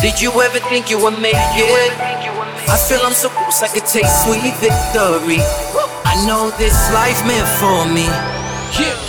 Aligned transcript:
Did 0.00 0.20
you 0.20 0.30
ever 0.40 0.60
think 0.70 0.90
you 0.90 0.98
would 1.02 1.18
make 1.20 1.34
it? 1.34 1.92
I 2.70 2.76
feel 2.88 3.00
I'm 3.02 3.12
so 3.12 3.28
close, 3.28 3.62
I 3.62 3.68
could 3.68 3.86
taste 3.86 4.24
sweet 4.24 4.54
victory. 4.62 5.42
I 6.06 6.14
know 6.26 6.50
this 6.58 6.76
life 6.94 7.18
meant 7.26 7.48
for 7.58 7.86
me. 7.90 8.06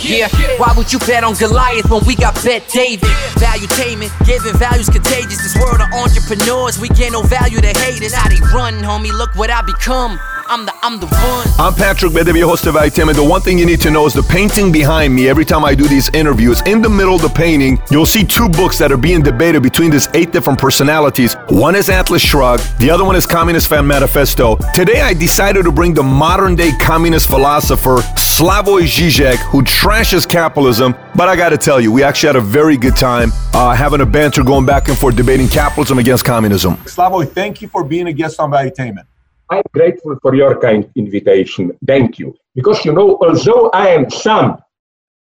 Yeah, 0.02 0.26
why 0.58 0.74
would 0.76 0.92
you 0.92 0.98
bet 0.98 1.22
on 1.22 1.34
Goliath 1.34 1.88
when 1.88 2.04
we 2.04 2.16
got 2.16 2.34
Bet 2.42 2.68
David? 2.68 3.08
Value 3.38 3.68
taming, 3.78 4.10
giving 4.26 4.54
values 4.58 4.88
contagious. 4.90 5.38
This 5.38 5.54
world 5.62 5.80
of 5.80 5.86
entrepreneurs, 5.94 6.80
we 6.80 6.88
get 6.88 7.12
no 7.12 7.22
value 7.22 7.60
to 7.60 7.72
haters. 7.78 8.12
How 8.12 8.28
they 8.28 8.40
run, 8.52 8.74
homie, 8.82 9.12
look 9.12 9.34
what 9.36 9.50
I 9.50 9.62
become. 9.62 10.18
I'm 10.48 10.66
the, 10.66 10.74
I'm 10.82 10.98
the 11.00 11.06
one. 11.06 11.46
I'm 11.58 11.74
Patrick 11.74 12.14
Bet-David, 12.14 12.42
host 12.42 12.66
of 12.66 12.74
iTim, 12.74 13.14
the 13.14 13.22
one 13.24 13.40
thing 13.40 13.58
you 13.58 13.66
need 13.66 13.80
to 13.82 13.90
know 13.90 14.06
is 14.06 14.14
the 14.14 14.22
painting 14.22 14.72
behind 14.72 15.14
me. 15.14 15.28
Every 15.28 15.44
time 15.44 15.64
I 15.64 15.74
do 15.74 15.84
these 15.88 16.08
interviews, 16.10 16.62
in 16.62 16.82
the 16.82 16.88
middle 16.88 17.14
of 17.14 17.22
the 17.22 17.28
painting, 17.28 17.80
you'll 17.90 18.06
see 18.06 18.24
two 18.24 18.48
books 18.48 18.78
that 18.78 18.92
are 18.92 18.96
being 18.96 19.22
debated 19.22 19.62
between 19.62 19.90
these 19.90 20.08
eight 20.14 20.32
different 20.32 20.58
personalities. 20.58 21.34
One 21.48 21.74
is 21.74 21.88
Atlas 21.88 22.22
Shrugged, 22.22 22.78
the 22.78 22.90
other 22.90 23.04
one 23.04 23.16
is 23.16 23.26
Communist 23.26 23.68
Fan 23.68 23.86
Manifesto. 23.86 24.56
Today, 24.74 25.00
I 25.00 25.14
decided 25.14 25.64
to 25.64 25.72
bring 25.72 25.94
the 25.94 26.02
modern 26.02 26.54
day 26.54 26.72
communist 26.80 27.28
philosopher 27.28 27.98
Slavoj 28.16 28.82
Žižek, 28.82 29.36
who 29.50 29.62
trashes 29.62 30.28
capitalism. 30.28 30.94
But 31.14 31.28
I 31.28 31.36
gotta 31.36 31.58
tell 31.58 31.80
you, 31.80 31.92
we 31.92 32.02
actually 32.02 32.28
had 32.28 32.36
a 32.36 32.40
very 32.40 32.76
good 32.76 32.96
time 32.96 33.30
uh, 33.52 33.74
having 33.74 34.00
a 34.00 34.06
banter 34.06 34.42
going 34.42 34.66
back 34.66 34.88
and 34.88 34.96
forth 34.96 35.16
debating 35.16 35.48
capitalism 35.48 35.98
against 35.98 36.24
communism. 36.24 36.76
Slavoj, 36.84 37.30
thank 37.30 37.60
you 37.60 37.68
for 37.68 37.84
being 37.84 38.06
a 38.06 38.12
guest 38.12 38.40
on 38.40 38.50
Valuetainment. 38.50 39.04
I'm 39.52 39.68
grateful 39.72 40.16
for 40.22 40.34
your 40.34 40.58
kind 40.60 40.90
invitation. 40.96 41.76
Thank 41.86 42.18
you. 42.18 42.34
Because, 42.54 42.84
you 42.86 42.92
know, 42.92 43.18
although 43.20 43.68
I 43.70 43.88
am 43.88 44.08
some 44.08 44.56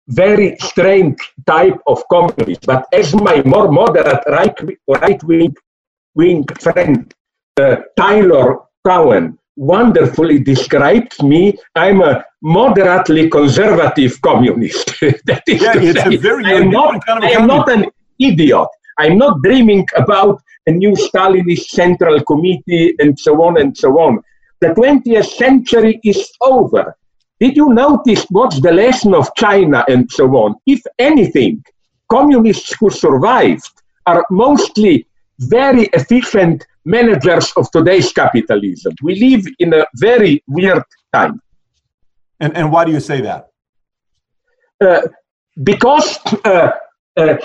very 0.08 0.56
strange 0.60 1.18
type 1.46 1.78
of 1.86 2.02
communist, 2.10 2.66
but 2.66 2.86
as 2.92 3.14
my 3.14 3.42
more 3.44 3.70
moderate 3.72 4.22
right, 4.28 4.56
right 4.86 5.22
wing, 5.24 5.54
wing 6.14 6.44
friend 6.60 7.14
uh, 7.56 7.76
Tyler 7.96 8.58
Cowen 8.86 9.38
wonderfully 9.56 10.38
described 10.38 11.22
me, 11.22 11.56
I'm 11.74 12.02
a 12.02 12.24
moderately 12.42 13.30
conservative 13.30 14.20
communist. 14.20 14.86
that 15.26 15.42
is 15.46 15.62
yeah, 15.62 15.76
it's 15.76 16.02
say, 16.02 16.14
a 16.14 16.18
very 16.18 16.44
I 16.44 16.52
am 16.52 16.70
not, 16.70 17.04
kind 17.06 17.24
of 17.24 17.30
I 17.30 17.32
am 17.32 17.46
not 17.46 17.70
an 17.70 17.86
idiot. 18.18 18.68
I'm 19.00 19.16
not 19.16 19.40
dreaming 19.42 19.86
about 19.96 20.42
a 20.66 20.72
new 20.72 20.92
Stalinist 20.92 21.70
central 21.70 22.22
committee 22.24 22.94
and 22.98 23.18
so 23.18 23.42
on 23.42 23.58
and 23.58 23.76
so 23.76 23.98
on. 23.98 24.20
The 24.60 24.68
20th 24.68 25.24
century 25.24 25.98
is 26.04 26.30
over. 26.42 26.94
Did 27.40 27.56
you 27.56 27.70
notice 27.72 28.26
what's 28.28 28.60
the 28.60 28.72
lesson 28.72 29.14
of 29.14 29.34
China 29.34 29.86
and 29.88 30.10
so 30.12 30.26
on? 30.36 30.56
If 30.66 30.82
anything, 30.98 31.64
communists 32.10 32.76
who 32.78 32.90
survived 32.90 33.72
are 34.06 34.22
mostly 34.30 35.06
very 35.38 35.84
efficient 35.94 36.66
managers 36.84 37.50
of 37.56 37.70
today's 37.70 38.12
capitalism. 38.12 38.92
We 39.02 39.14
live 39.14 39.46
in 39.60 39.72
a 39.72 39.86
very 39.96 40.44
weird 40.46 40.82
time. 41.14 41.40
And, 42.40 42.54
and 42.54 42.70
why 42.70 42.84
do 42.84 42.92
you 42.92 43.00
say 43.00 43.22
that? 43.22 43.48
Uh, 44.78 45.00
because 45.62 46.18
uh, 46.44 46.72
uh, 47.16 47.36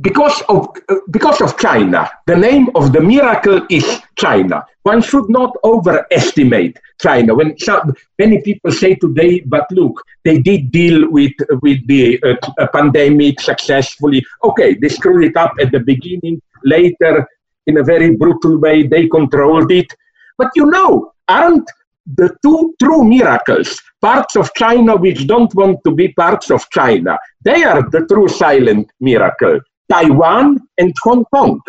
because 0.00 0.42
of 0.48 0.68
because 1.10 1.40
of 1.40 1.56
China. 1.58 2.08
The 2.26 2.36
name 2.36 2.68
of 2.74 2.92
the 2.92 3.00
miracle 3.00 3.66
is 3.70 4.02
China. 4.16 4.64
One 4.82 5.00
should 5.00 5.28
not 5.28 5.56
overestimate 5.64 6.78
China. 7.00 7.34
When 7.34 7.58
some, 7.58 7.94
many 8.18 8.42
people 8.42 8.72
say 8.72 8.94
today, 8.94 9.40
but 9.40 9.66
look, 9.70 10.02
they 10.24 10.38
did 10.38 10.70
deal 10.70 11.10
with 11.10 11.32
with 11.62 11.86
the 11.86 12.20
uh, 12.22 12.66
pandemic 12.68 13.40
successfully. 13.40 14.22
Okay, 14.44 14.74
they 14.74 14.88
screwed 14.88 15.24
it 15.24 15.36
up 15.36 15.54
at 15.60 15.72
the 15.72 15.80
beginning. 15.80 16.42
Later, 16.64 17.26
in 17.66 17.78
a 17.78 17.82
very 17.82 18.14
brutal 18.16 18.58
way, 18.58 18.86
they 18.86 19.08
controlled 19.08 19.72
it. 19.72 19.92
But 20.36 20.50
you 20.54 20.66
know, 20.66 21.12
aren't 21.28 21.68
the 22.06 22.36
two 22.42 22.74
true 22.80 23.02
miracles 23.02 23.80
parts 24.00 24.36
of 24.36 24.52
China 24.54 24.94
which 24.94 25.26
don't 25.26 25.52
want 25.54 25.80
to 25.84 25.90
be 25.90 26.12
parts 26.12 26.50
of 26.50 26.68
China? 26.70 27.18
They 27.40 27.64
are 27.64 27.88
the 27.88 28.06
true 28.06 28.28
silent 28.28 28.90
miracle. 29.00 29.60
Taiwan 29.90 30.58
and 30.78 30.94
Hong 31.02 31.24
Kong. 31.26 31.60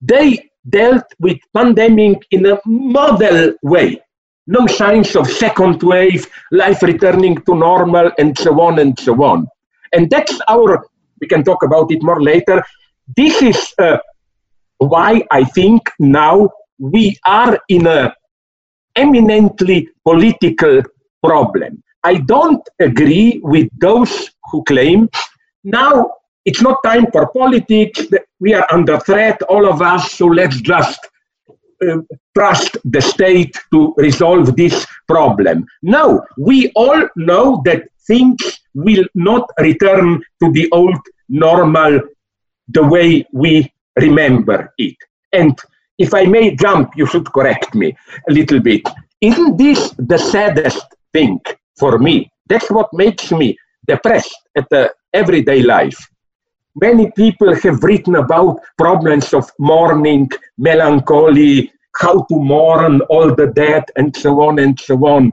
They 0.00 0.50
dealt 0.68 1.04
with 1.18 1.38
pandemic 1.54 2.18
in 2.30 2.46
a 2.46 2.58
model 2.66 3.52
way. 3.62 4.00
No 4.46 4.66
signs 4.66 5.14
of 5.16 5.30
second 5.30 5.82
wave, 5.82 6.26
life 6.50 6.82
returning 6.82 7.36
to 7.42 7.54
normal, 7.54 8.10
and 8.18 8.36
so 8.36 8.60
on 8.60 8.78
and 8.78 8.98
so 8.98 9.22
on. 9.22 9.46
And 9.92 10.10
that's 10.10 10.38
our, 10.48 10.84
we 11.20 11.28
can 11.28 11.44
talk 11.44 11.62
about 11.62 11.90
it 11.92 12.02
more 12.02 12.22
later. 12.22 12.62
This 13.16 13.42
is 13.42 13.74
uh, 13.78 13.98
why 14.78 15.22
I 15.30 15.44
think 15.44 15.82
now 15.98 16.50
we 16.78 17.18
are 17.26 17.58
in 17.68 17.86
a 17.86 18.14
eminently 18.96 19.88
political 20.04 20.82
problem. 21.22 21.82
I 22.02 22.14
don't 22.16 22.66
agree 22.80 23.40
with 23.42 23.68
those 23.78 24.30
who 24.50 24.64
claim 24.64 25.08
now 25.62 26.10
it's 26.44 26.62
not 26.62 26.78
time 26.84 27.06
for 27.12 27.28
politics. 27.32 28.06
We 28.38 28.54
are 28.54 28.66
under 28.70 28.98
threat, 29.00 29.42
all 29.42 29.68
of 29.68 29.82
us, 29.82 30.12
so 30.12 30.26
let's 30.26 30.60
just 30.60 31.00
uh, 31.86 31.98
trust 32.36 32.76
the 32.84 33.00
state 33.00 33.56
to 33.72 33.94
resolve 33.96 34.56
this 34.56 34.86
problem. 35.08 35.66
No, 35.82 36.24
we 36.38 36.70
all 36.74 37.08
know 37.16 37.62
that 37.64 37.88
things 38.06 38.60
will 38.74 39.04
not 39.14 39.48
return 39.58 40.22
to 40.42 40.52
the 40.52 40.68
old 40.72 40.98
normal 41.28 42.00
the 42.68 42.82
way 42.82 43.26
we 43.32 43.72
remember 43.96 44.72
it. 44.78 44.96
And 45.32 45.58
if 45.98 46.14
I 46.14 46.24
may 46.24 46.56
jump, 46.56 46.92
you 46.96 47.06
should 47.06 47.30
correct 47.32 47.74
me 47.74 47.96
a 48.28 48.32
little 48.32 48.60
bit. 48.60 48.82
Isn't 49.20 49.56
this 49.56 49.94
the 49.98 50.18
saddest 50.18 50.84
thing 51.12 51.40
for 51.78 51.98
me? 51.98 52.30
That's 52.48 52.70
what 52.70 52.88
makes 52.92 53.30
me 53.30 53.56
depressed 53.86 54.34
at 54.56 54.66
the 54.70 54.92
everyday 55.12 55.62
life. 55.62 55.98
Many 56.80 57.10
people 57.10 57.54
have 57.54 57.82
written 57.82 58.14
about 58.16 58.60
problems 58.78 59.34
of 59.34 59.50
mourning, 59.58 60.30
melancholy, 60.56 61.70
how 61.96 62.22
to 62.22 62.36
mourn 62.36 63.02
all 63.10 63.34
the 63.34 63.48
dead, 63.48 63.84
and 63.96 64.16
so 64.16 64.40
on 64.42 64.58
and 64.58 64.80
so 64.80 64.96
on. 65.06 65.30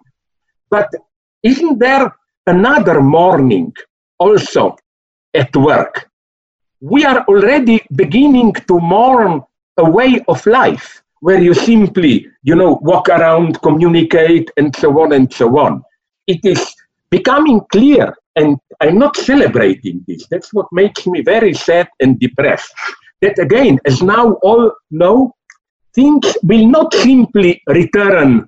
But 0.70 0.90
isn't 1.44 1.80
there 1.80 2.14
another 2.48 3.02
mourning 3.02 3.74
also 4.20 4.76
at 5.34 5.56
work? 5.56 6.10
We 6.82 7.06
are 7.06 7.24
already 7.26 7.82
beginning 7.96 8.54
to 8.68 8.80
mourn 8.80 9.42
a 9.78 9.90
way 9.90 10.20
of 10.28 10.46
life 10.46 11.02
where 11.22 11.42
you 11.42 11.54
simply, 11.54 12.28
you 12.44 12.56
know, 12.56 12.78
walk 12.82 13.08
around, 13.08 13.62
communicate, 13.62 14.52
and 14.58 14.76
so 14.76 15.00
on 15.02 15.14
and 15.14 15.32
so 15.34 15.58
on. 15.58 15.82
It 16.28 16.42
is 16.44 16.76
becoming 17.10 17.62
clear 17.72 18.14
and 18.38 18.58
I'm 18.82 18.98
not 18.98 19.18
celebrating 19.18 20.06
this. 20.08 20.28
That's 20.30 20.54
what 20.54 20.68
makes 20.72 21.06
me 21.08 21.22
very 21.22 21.54
sad 21.54 21.90
and 22.00 22.20
depressed. 22.20 22.72
That 23.22 23.40
again, 23.40 23.80
as 23.86 24.02
now 24.02 24.34
all 24.44 24.72
know, 24.92 25.34
things 25.94 26.38
will 26.44 26.68
not 26.68 26.94
simply 26.94 27.62
return 27.68 28.48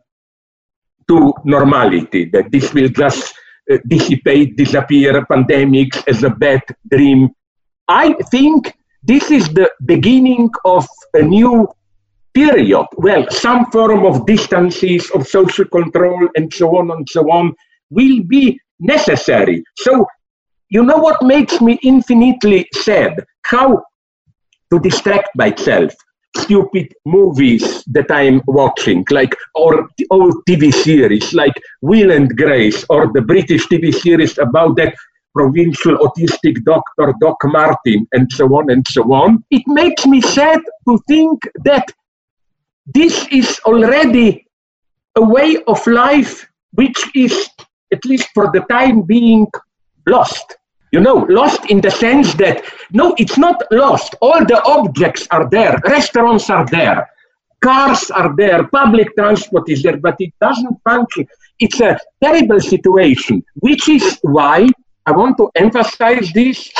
to 1.08 1.34
normality, 1.44 2.26
that 2.26 2.52
this 2.52 2.72
will 2.72 2.90
just 2.90 3.34
uh, 3.72 3.78
dissipate, 3.88 4.56
disappear, 4.56 5.26
pandemics 5.26 6.08
as 6.08 6.24
a 6.24 6.30
bad 6.30 6.62
dream. 6.92 7.30
I 7.88 8.14
think 8.30 8.72
this 9.02 9.32
is 9.32 9.50
the 9.50 9.72
beginning 9.86 10.52
of 10.66 10.88
a 11.16 11.24
new 11.24 11.68
period. 12.36 12.86
Well, 12.98 13.26
some 13.32 13.72
form 13.72 14.06
of 14.06 14.28
distances, 14.28 15.10
of 15.16 15.28
social 15.28 15.66
control, 15.66 16.30
and 16.36 16.54
so 16.54 16.78
on 16.78 16.92
and 16.92 17.10
so 17.10 17.22
on, 17.32 17.56
will 17.90 18.22
be 18.28 18.60
necessary. 18.80 19.64
So, 19.78 20.06
you 20.70 20.84
know 20.84 20.98
what 20.98 21.22
makes 21.24 21.62
me 21.62 21.80
infinitely 21.84 22.68
sad? 22.74 23.26
How 23.46 23.84
to 24.72 24.80
distract 24.80 25.30
myself. 25.36 25.94
Stupid 26.38 26.94
movies 27.06 27.84
that 27.88 28.12
I'm 28.12 28.42
watching, 28.46 29.04
like 29.10 29.36
or 29.56 29.90
old 30.12 30.36
TV 30.48 30.72
series 30.72 31.34
like 31.34 31.54
Will 31.82 32.12
and 32.12 32.30
Grace, 32.38 32.86
or 32.88 33.12
the 33.12 33.22
British 33.22 33.66
TV 33.68 33.94
series 33.94 34.38
about 34.38 34.76
that 34.78 34.94
provincial 35.34 35.98
autistic 35.98 36.64
doctor 36.66 37.14
Doc 37.20 37.38
Martin, 37.46 38.08
and 38.14 38.32
so 38.32 38.46
on 38.56 38.70
and 38.70 38.86
so 38.88 39.04
on. 39.12 39.44
It 39.50 39.64
makes 39.66 40.06
me 40.06 40.22
sad 40.22 40.60
to 40.88 41.00
think 41.08 41.40
that 41.66 41.92
this 42.94 43.28
is 43.32 43.60
already 43.66 44.46
a 45.16 45.22
way 45.22 45.58
of 45.68 45.86
life 45.88 46.48
which 46.74 47.10
is 47.16 47.50
at 47.92 48.06
least 48.06 48.30
for 48.34 48.52
the 48.54 48.62
time 48.70 49.02
being, 49.02 49.48
lost. 50.08 50.56
You 50.92 51.00
know, 51.00 51.28
lost 51.30 51.70
in 51.70 51.82
the 51.82 51.92
sense 51.92 52.34
that, 52.36 52.64
no, 52.92 53.14
it's 53.20 53.38
not 53.38 53.62
lost. 53.72 54.16
All 54.22 54.44
the 54.44 54.62
objects 54.64 55.28
are 55.30 55.48
there, 55.50 55.80
restaurants 55.86 56.50
are 56.50 56.66
there, 56.66 57.08
cars 57.62 58.10
are 58.10 58.36
there, 58.36 58.68
public 58.68 59.16
transport 59.16 59.70
is 59.70 59.84
there, 59.84 59.98
but 59.98 60.16
it 60.20 60.34
doesn't 60.42 60.78
function. 60.84 61.28
It's 61.60 61.80
a 61.80 62.00
terrible 62.24 62.60
situation, 62.60 63.44
which 63.56 63.88
is 63.88 64.18
why 64.24 64.68
I 65.06 65.12
want 65.12 65.38
to 65.38 65.52
emphasize 65.56 66.32
this. 66.34 66.72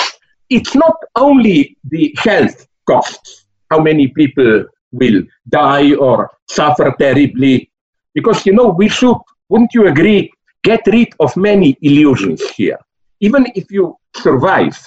It's 0.50 0.74
not 0.74 0.96
only 1.16 1.78
the 1.84 2.16
health 2.18 2.68
costs. 2.88 3.46
How 3.70 3.80
many 3.80 4.08
people 4.08 4.66
will 4.92 5.22
die 5.50 5.94
or 5.94 6.32
suffer 6.48 6.96
terribly? 6.98 7.70
Because, 8.16 8.44
you 8.48 8.54
know, 8.54 8.70
we 8.70 8.90
should, 8.90 9.18
wouldn't 9.50 9.74
you 9.76 9.88
agree, 9.88 10.32
get 10.64 10.82
rid 10.88 11.14
of 11.20 11.36
many 11.36 11.78
illusions 11.82 12.42
here. 12.52 12.78
Even 13.22 13.46
if 13.56 13.72
you 13.72 13.96
survive 14.16 14.78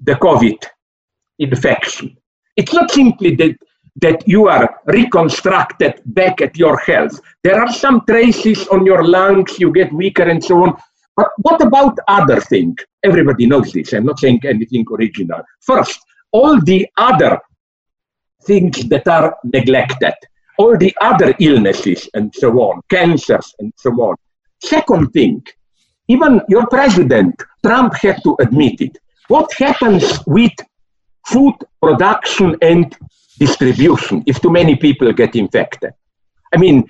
the 0.00 0.14
COVID 0.14 0.64
infection, 1.38 2.16
it's 2.56 2.72
not 2.72 2.90
simply 2.90 3.34
that, 3.36 3.56
that 4.00 4.26
you 4.26 4.48
are 4.48 4.80
reconstructed 4.86 6.00
back 6.06 6.40
at 6.40 6.56
your 6.56 6.78
health. 6.78 7.20
There 7.42 7.60
are 7.60 7.72
some 7.72 8.02
traces 8.06 8.66
on 8.68 8.86
your 8.86 9.04
lungs, 9.04 9.58
you 9.58 9.72
get 9.72 9.92
weaker 9.92 10.24
and 10.24 10.42
so 10.42 10.62
on. 10.64 10.76
But 11.16 11.28
what 11.38 11.60
about 11.60 11.98
other 12.08 12.40
things? 12.40 12.76
Everybody 13.04 13.46
knows 13.46 13.72
this. 13.72 13.92
I'm 13.92 14.06
not 14.06 14.18
saying 14.18 14.40
anything 14.44 14.86
original. 14.90 15.42
First, 15.60 15.98
all 16.32 16.60
the 16.62 16.86
other 16.96 17.38
things 18.44 18.88
that 18.88 19.06
are 19.06 19.36
neglected, 19.44 20.14
all 20.58 20.76
the 20.76 20.96
other 21.00 21.34
illnesses 21.40 22.08
and 22.14 22.34
so 22.34 22.52
on, 22.60 22.80
cancers 22.88 23.52
and 23.58 23.72
so 23.76 23.90
on. 23.90 24.16
Second 24.62 25.12
thing, 25.12 25.42
even 26.08 26.40
your 26.48 26.66
president, 26.66 27.42
Trump, 27.64 27.94
had 27.94 28.22
to 28.24 28.36
admit 28.40 28.80
it. 28.80 28.98
What 29.28 29.52
happens 29.54 30.20
with 30.26 30.52
food 31.26 31.54
production 31.80 32.56
and 32.62 32.96
distribution 33.38 34.22
if 34.26 34.40
too 34.40 34.50
many 34.50 34.76
people 34.76 35.12
get 35.12 35.36
infected? 35.36 35.92
I 36.52 36.56
mean, 36.56 36.84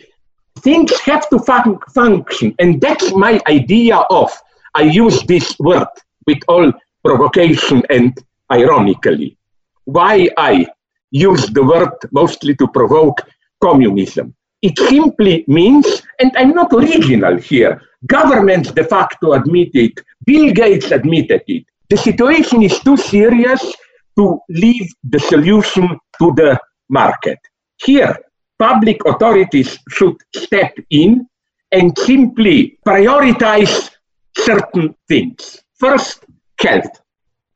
things 0.60 0.98
have 1.00 1.28
to 1.30 1.38
fun- 1.38 1.78
function, 1.94 2.54
and 2.58 2.80
that's 2.80 3.12
my 3.14 3.40
idea 3.46 3.96
of. 3.96 4.30
I 4.74 4.82
use 4.82 5.22
this 5.24 5.58
word 5.58 5.88
with 6.26 6.38
all 6.48 6.72
provocation 7.04 7.82
and 7.90 8.16
ironically. 8.50 9.36
Why 9.84 10.28
I 10.36 10.66
use 11.10 11.46
the 11.46 11.62
word 11.62 11.92
mostly 12.12 12.54
to 12.56 12.68
provoke 12.68 13.20
communism. 13.60 14.34
It 14.62 14.78
simply 14.78 15.44
means, 15.48 16.02
and 16.18 16.32
I'm 16.36 16.50
not 16.50 16.72
original 16.72 17.36
here, 17.38 17.80
governments 18.06 18.72
de 18.72 18.84
facto 18.84 19.32
admit 19.32 19.70
it, 19.74 20.00
Bill 20.26 20.52
Gates 20.52 20.90
admitted 20.90 21.42
it. 21.46 21.64
The 21.88 21.96
situation 21.96 22.62
is 22.62 22.78
too 22.80 22.96
serious 22.96 23.74
to 24.16 24.38
leave 24.50 24.88
the 25.04 25.18
solution 25.18 25.98
to 26.18 26.32
the 26.36 26.58
market. 26.90 27.38
Here, 27.82 28.14
public 28.58 28.98
authorities 29.06 29.78
should 29.88 30.16
step 30.36 30.74
in 30.90 31.26
and 31.72 31.96
simply 31.98 32.78
prioritize 32.86 33.90
certain 34.36 34.94
things. 35.08 35.62
First, 35.78 36.24
health, 36.60 37.00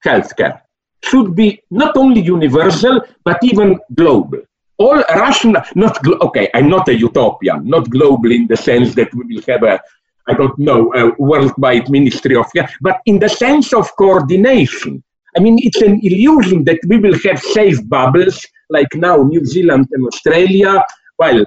healthcare 0.04 0.60
should 1.02 1.34
be 1.34 1.60
not 1.70 1.96
only 1.96 2.22
universal 2.22 3.02
but 3.24 3.38
even 3.42 3.78
global. 3.94 4.40
All 4.78 4.96
rational, 4.96 5.62
not 5.74 6.04
okay. 6.06 6.50
I'm 6.54 6.68
not 6.68 6.88
a 6.88 6.94
utopian, 6.94 7.68
not 7.68 7.88
global 7.90 8.32
in 8.32 8.46
the 8.46 8.56
sense 8.56 8.94
that 8.96 9.14
we 9.14 9.34
will 9.34 9.42
have 9.46 9.62
a, 9.62 9.80
I 10.26 10.34
don't 10.34 10.58
know, 10.58 10.92
a 10.94 11.12
worldwide 11.18 11.88
ministry 11.90 12.36
of 12.36 12.46
health, 12.54 12.70
but 12.80 13.00
in 13.06 13.18
the 13.18 13.28
sense 13.28 13.72
of 13.72 13.94
coordination. 13.96 15.02
I 15.36 15.40
mean, 15.40 15.58
it's 15.60 15.82
an 15.82 16.00
illusion 16.02 16.64
that 16.64 16.78
we 16.88 16.98
will 16.98 17.16
have 17.24 17.40
safe 17.40 17.78
bubbles 17.88 18.44
like 18.70 18.88
now 18.94 19.16
New 19.16 19.44
Zealand 19.44 19.88
and 19.92 20.06
Australia, 20.06 20.82
while 21.16 21.40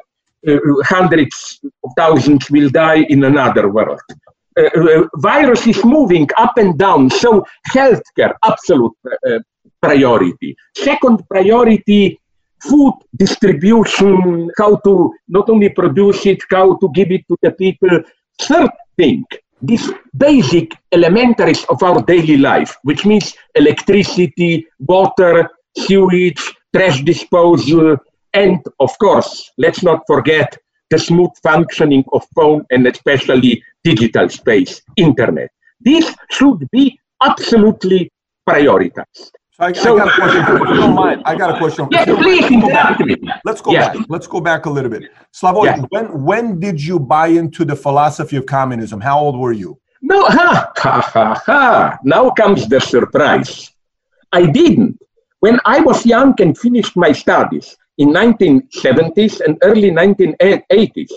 uh, 0.47 0.57
hundreds 0.83 1.59
of 1.83 1.91
thousands 1.97 2.49
will 2.49 2.69
die 2.69 3.05
in 3.09 3.23
another 3.23 3.69
world. 3.69 4.01
Uh, 4.57 4.69
uh, 4.75 5.07
virus 5.17 5.67
is 5.67 5.83
moving 5.85 6.27
up 6.37 6.57
and 6.57 6.77
down, 6.77 7.09
so 7.09 7.45
healthcare, 7.69 8.33
absolute 8.43 8.93
uh, 9.05 9.39
priority. 9.81 10.55
Second 10.75 11.23
priority, 11.29 12.19
food 12.61 12.93
distribution, 13.15 14.49
how 14.57 14.77
to 14.77 15.13
not 15.27 15.49
only 15.49 15.69
produce 15.69 16.25
it, 16.25 16.39
how 16.51 16.75
to 16.77 16.89
give 16.93 17.11
it 17.11 17.27
to 17.27 17.37
the 17.41 17.51
people. 17.51 18.01
Third 18.41 18.69
thing, 18.97 19.25
these 19.61 19.91
basic 20.15 20.75
elementaries 20.91 21.63
of 21.65 21.81
our 21.83 22.01
daily 22.03 22.37
life, 22.37 22.75
which 22.83 23.05
means 23.05 23.35
electricity, 23.55 24.67
water, 24.79 25.49
sewage, 25.77 26.41
trash 26.75 27.01
disposal, 27.01 27.97
and 28.33 28.59
of 28.79 28.97
course, 28.99 29.51
let's 29.57 29.83
not 29.83 30.01
forget 30.05 30.57
the 30.89 30.99
smooth 30.99 31.31
functioning 31.43 32.03
of 32.13 32.25
phone 32.35 32.65
and 32.71 32.87
especially 32.87 33.61
digital 33.83 34.29
space, 34.29 34.81
internet. 34.95 35.49
This 35.79 36.13
should 36.31 36.67
be 36.71 36.99
absolutely 37.23 38.11
prioritized. 38.47 39.31
So 39.59 39.65
I, 39.65 39.73
So- 39.73 39.95
I 39.95 40.05
got 40.05 40.07
a 40.07 40.13
question. 40.21 40.41
If 40.43 40.69
you 40.69 40.75
don't 40.75 40.93
mind, 40.95 41.21
I 41.25 41.35
got 41.35 41.55
a 41.55 41.57
question. 41.57 41.87
Let's 41.91 42.11
please 42.11 42.41
go 42.41 42.55
interrupt 42.55 42.99
back. 42.99 42.99
me. 42.99 43.15
Let's 43.43 43.61
go 43.61 43.71
Yes. 43.71 43.97
back. 43.97 44.05
Let's 44.07 44.27
go 44.27 44.39
back 44.39 44.65
a 44.67 44.69
little 44.69 44.91
bit. 44.91 45.03
Slavoj, 45.33 45.65
Yes. 45.65 45.79
when 45.89 46.05
when 46.29 46.59
did 46.59 46.77
you 46.83 46.99
buy 46.99 47.27
into 47.41 47.65
the 47.65 47.75
philosophy 47.75 48.37
of 48.37 48.45
communism? 48.45 49.01
How 49.01 49.17
old 49.19 49.35
were 49.39 49.53
you? 49.53 49.79
No, 50.03 50.25
ha, 50.25 50.71
ha, 50.77 51.01
ha, 51.13 51.41
ha. 51.47 51.97
Now 52.03 52.29
comes 52.29 52.67
the 52.67 52.79
surprise. 52.79 53.71
I 54.31 54.45
didn't. 54.45 54.99
When 55.39 55.59
I 55.65 55.79
was 55.79 56.05
young 56.05 56.35
and 56.39 56.55
finished 56.55 56.95
my 56.95 57.11
studies 57.11 57.75
in 57.97 58.09
1970s 58.13 59.41
and 59.41 59.57
early 59.63 59.89
1980s, 59.89 61.11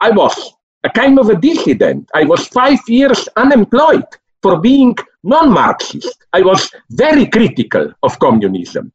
I 0.00 0.10
was 0.10 0.34
a 0.82 0.90
kind 0.90 1.18
of 1.20 1.28
a 1.30 1.36
dissident. 1.36 2.08
I 2.16 2.24
was 2.24 2.48
five 2.48 2.80
years 2.88 3.28
unemployed 3.36 4.06
for 4.42 4.60
being 4.60 4.96
non-Marxist. 5.22 6.24
I 6.32 6.42
was 6.42 6.70
very 6.90 7.26
critical 7.26 7.92
of 8.02 8.18
communism. 8.18 8.92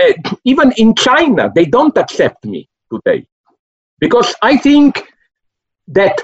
Uh, 0.00 0.12
even 0.44 0.72
in 0.76 0.94
China, 0.94 1.50
they 1.54 1.66
don't 1.66 1.96
accept 1.96 2.44
me 2.44 2.68
today 2.90 3.26
because 4.00 4.34
I 4.42 4.56
think 4.56 5.04
that 5.88 6.20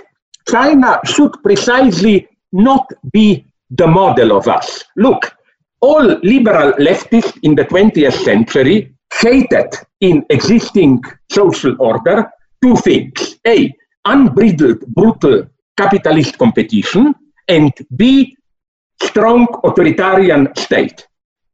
China 0.49 1.01
should 1.05 1.33
precisely 1.43 2.29
not 2.53 2.87
be 3.13 3.47
the 3.71 3.87
model 3.87 4.37
of 4.37 4.49
us. 4.49 4.85
Look, 4.97 5.33
all 5.81 6.05
liberal 6.23 6.73
leftists 6.73 7.39
in 7.43 7.55
the 7.55 7.65
20th 7.65 8.25
century 8.25 8.95
hated 9.21 9.71
in 10.01 10.25
existing 10.31 11.03
social 11.31 11.77
order 11.79 12.31
two 12.63 12.77
things. 12.77 13.37
A, 13.47 13.73
unbridled, 14.05 14.81
brutal 14.89 15.47
capitalist 15.77 16.37
competition, 16.39 17.15
and 17.49 17.73
B, 17.97 18.37
strong 19.03 19.47
authoritarian 19.65 20.49
state. 20.57 21.07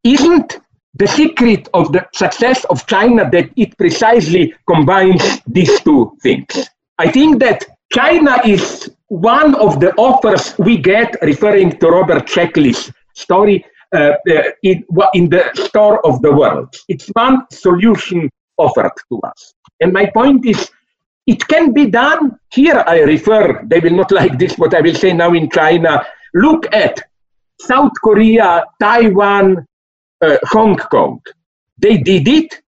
Isn't 0.02 0.58
the 0.94 1.06
secret 1.06 1.68
of 1.74 1.92
the 1.92 2.06
success 2.12 2.64
of 2.64 2.86
China 2.86 3.28
that 3.30 3.50
it 3.56 3.76
precisely 3.76 4.54
combines 4.66 5.40
these 5.46 5.80
two 5.80 6.16
things? 6.22 6.68
I 6.98 7.10
think 7.10 7.40
that 7.40 7.64
China 7.92 8.40
is 8.44 8.90
one 9.08 9.54
of 9.56 9.80
the 9.80 9.92
offers 9.94 10.54
we 10.58 10.76
get, 10.76 11.16
referring 11.22 11.78
to 11.78 11.88
Robert 11.88 12.26
Sheckley's 12.26 12.92
story, 13.14 13.64
uh, 13.94 14.14
uh, 14.28 14.42
in, 14.62 14.84
in 15.14 15.28
the 15.30 15.50
store 15.54 16.04
of 16.04 16.20
the 16.22 16.32
world. 16.32 16.74
It's 16.88 17.06
one 17.08 17.44
solution 17.52 18.28
offered 18.56 18.90
to 19.08 19.20
us. 19.20 19.54
And 19.80 19.92
my 19.92 20.06
point 20.06 20.44
is, 20.44 20.70
it 21.26 21.46
can 21.46 21.72
be 21.72 21.86
done. 21.86 22.38
Here 22.52 22.82
I 22.86 23.00
refer, 23.00 23.62
they 23.66 23.80
will 23.80 23.94
not 23.94 24.10
like 24.20 24.38
this, 24.38 24.56
what 24.56 24.74
I 24.74 24.80
will 24.80 24.94
say 24.94 25.12
now 25.12 25.32
in 25.32 25.48
China. 25.50 26.04
Look 26.34 26.66
at 26.74 27.02
South 27.60 27.92
Korea, 28.02 28.64
Taiwan, 28.80 29.66
uh, 30.20 30.36
Hong 30.44 30.76
Kong. 30.76 31.20
They 31.78 31.96
did 31.98 32.28
it, 32.28 32.60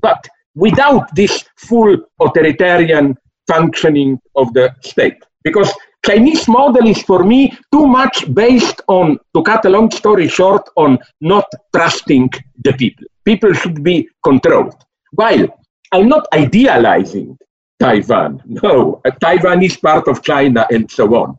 but 0.00 0.26
without 0.54 1.14
this 1.14 1.44
full 1.56 1.96
authoritarian 2.20 3.16
functioning 3.46 4.18
of 4.36 4.52
the 4.54 4.74
state. 4.80 5.22
Because 5.42 5.72
Chinese 6.04 6.48
model 6.48 6.86
is 6.86 7.02
for 7.02 7.24
me 7.24 7.56
too 7.72 7.86
much 7.86 8.32
based 8.34 8.80
on, 8.88 9.18
to 9.34 9.42
cut 9.42 9.64
a 9.64 9.68
long 9.68 9.90
story 9.90 10.28
short, 10.28 10.68
on 10.76 10.98
not 11.20 11.46
trusting 11.74 12.30
the 12.62 12.72
people. 12.74 13.06
People 13.24 13.52
should 13.52 13.82
be 13.82 14.08
controlled. 14.22 14.74
While 15.12 15.46
I'm 15.92 16.08
not 16.08 16.26
idealizing 16.32 17.38
Taiwan. 17.78 18.42
No, 18.62 19.00
Taiwan 19.20 19.62
is 19.62 19.76
part 19.76 20.08
of 20.08 20.22
China 20.22 20.66
and 20.70 20.90
so 20.90 21.14
on. 21.14 21.38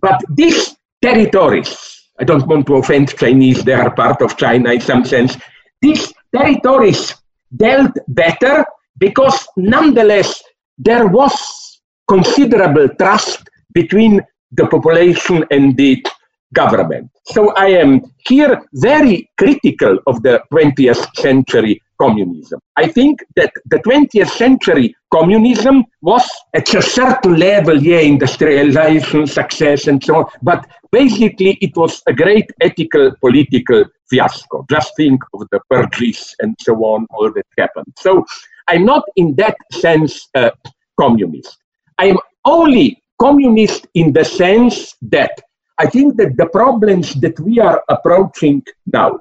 But 0.00 0.20
these 0.28 0.76
territories, 1.02 1.99
I 2.20 2.24
don't 2.24 2.46
want 2.46 2.66
to 2.66 2.74
offend 2.74 3.16
Chinese, 3.16 3.64
they 3.64 3.72
are 3.72 3.94
part 3.94 4.20
of 4.20 4.36
China 4.36 4.72
in 4.72 4.80
some 4.80 5.04
sense. 5.04 5.36
These 5.80 6.12
territories 6.36 7.14
dealt 7.56 7.92
better 8.08 8.64
because 8.98 9.48
nonetheless 9.56 10.42
there 10.76 11.06
was 11.06 11.80
considerable 12.06 12.88
trust 12.98 13.48
between 13.72 14.20
the 14.52 14.66
population 14.66 15.44
and 15.50 15.76
the 15.76 16.04
government. 16.52 17.10
So 17.26 17.54
I 17.54 17.68
am 17.68 18.02
here 18.28 18.62
very 18.74 19.30
critical 19.38 19.98
of 20.06 20.22
the 20.22 20.42
20th 20.52 21.16
century 21.16 21.80
communism. 22.00 22.60
I 22.76 22.88
think 22.88 23.22
that 23.36 23.52
the 23.66 23.78
20th 23.78 24.30
century 24.30 24.94
communism 25.12 25.84
was 26.00 26.26
at 26.54 26.72
a 26.74 26.82
certain 26.82 27.36
level, 27.36 27.80
yeah, 27.82 28.00
industrialization, 28.00 29.26
success, 29.26 29.86
and 29.86 30.02
so 30.02 30.16
on, 30.16 30.24
but 30.42 30.66
basically 30.92 31.58
it 31.60 31.76
was 31.76 32.02
a 32.06 32.12
great 32.12 32.50
ethical, 32.60 33.12
political 33.20 33.84
fiasco. 34.08 34.64
Just 34.70 34.92
think 34.96 35.20
of 35.34 35.46
the 35.52 35.60
purges 35.68 36.34
and 36.40 36.56
so 36.60 36.74
on, 36.76 37.06
all 37.10 37.30
that 37.32 37.46
happened. 37.58 37.92
So 37.98 38.24
I'm 38.68 38.84
not 38.84 39.04
in 39.16 39.34
that 39.36 39.56
sense 39.72 40.28
uh, 40.34 40.50
communist. 40.98 41.58
I'm 41.98 42.18
only 42.44 43.02
communist 43.20 43.86
in 43.94 44.12
the 44.12 44.24
sense 44.24 44.94
that 45.02 45.32
I 45.78 45.86
think 45.86 46.16
that 46.16 46.36
the 46.36 46.46
problems 46.46 47.14
that 47.20 47.38
we 47.40 47.58
are 47.58 47.82
approaching 47.88 48.62
now, 48.86 49.18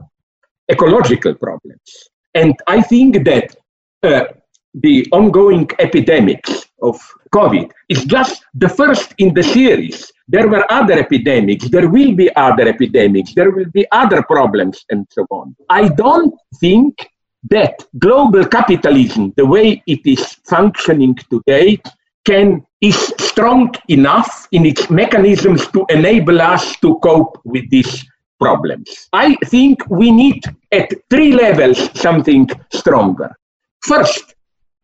ecological 0.71 1.33
problems, 1.36 2.09
and 2.33 2.55
I 2.67 2.81
think 2.81 3.25
that 3.25 3.55
uh, 4.03 4.25
the 4.74 5.07
ongoing 5.12 5.69
epidemics 5.79 6.65
of 6.81 7.00
COVID 7.33 7.71
is 7.89 8.05
just 8.05 8.43
the 8.53 8.69
first 8.69 9.13
in 9.17 9.33
the 9.33 9.43
series. 9.43 10.12
There 10.27 10.48
were 10.48 10.71
other 10.71 10.93
epidemics, 10.93 11.69
there 11.69 11.89
will 11.89 12.13
be 12.13 12.33
other 12.36 12.67
epidemics, 12.67 13.33
there 13.33 13.51
will 13.51 13.69
be 13.74 13.86
other 13.91 14.21
problems, 14.24 14.86
and 14.91 15.07
so 15.09 15.25
on. 15.31 15.55
I 15.69 15.89
don't 15.89 16.33
think 16.59 17.09
that 17.50 17.83
global 17.98 18.45
capitalism, 18.45 19.33
the 19.38 19.45
way 19.45 19.81
it 19.88 20.05
is 20.05 20.24
functioning 20.45 21.15
today, 21.29 21.81
can 22.25 22.65
is 22.81 23.13
strong 23.19 23.74
enough 23.89 24.48
in 24.51 24.65
its 24.65 24.89
mechanisms 24.89 25.67
to 25.67 25.86
enable 25.89 26.41
us 26.41 26.77
to 26.77 26.98
cope 27.00 27.41
with 27.43 27.69
these 27.69 28.05
problems. 28.39 29.10
I 29.13 29.36
think 29.46 29.88
we 29.89 30.12
need 30.12 30.43
at 30.72 30.89
three 31.10 31.34
levels 31.34 31.89
something 32.00 32.50
stronger. 32.72 33.36
First, 33.84 34.36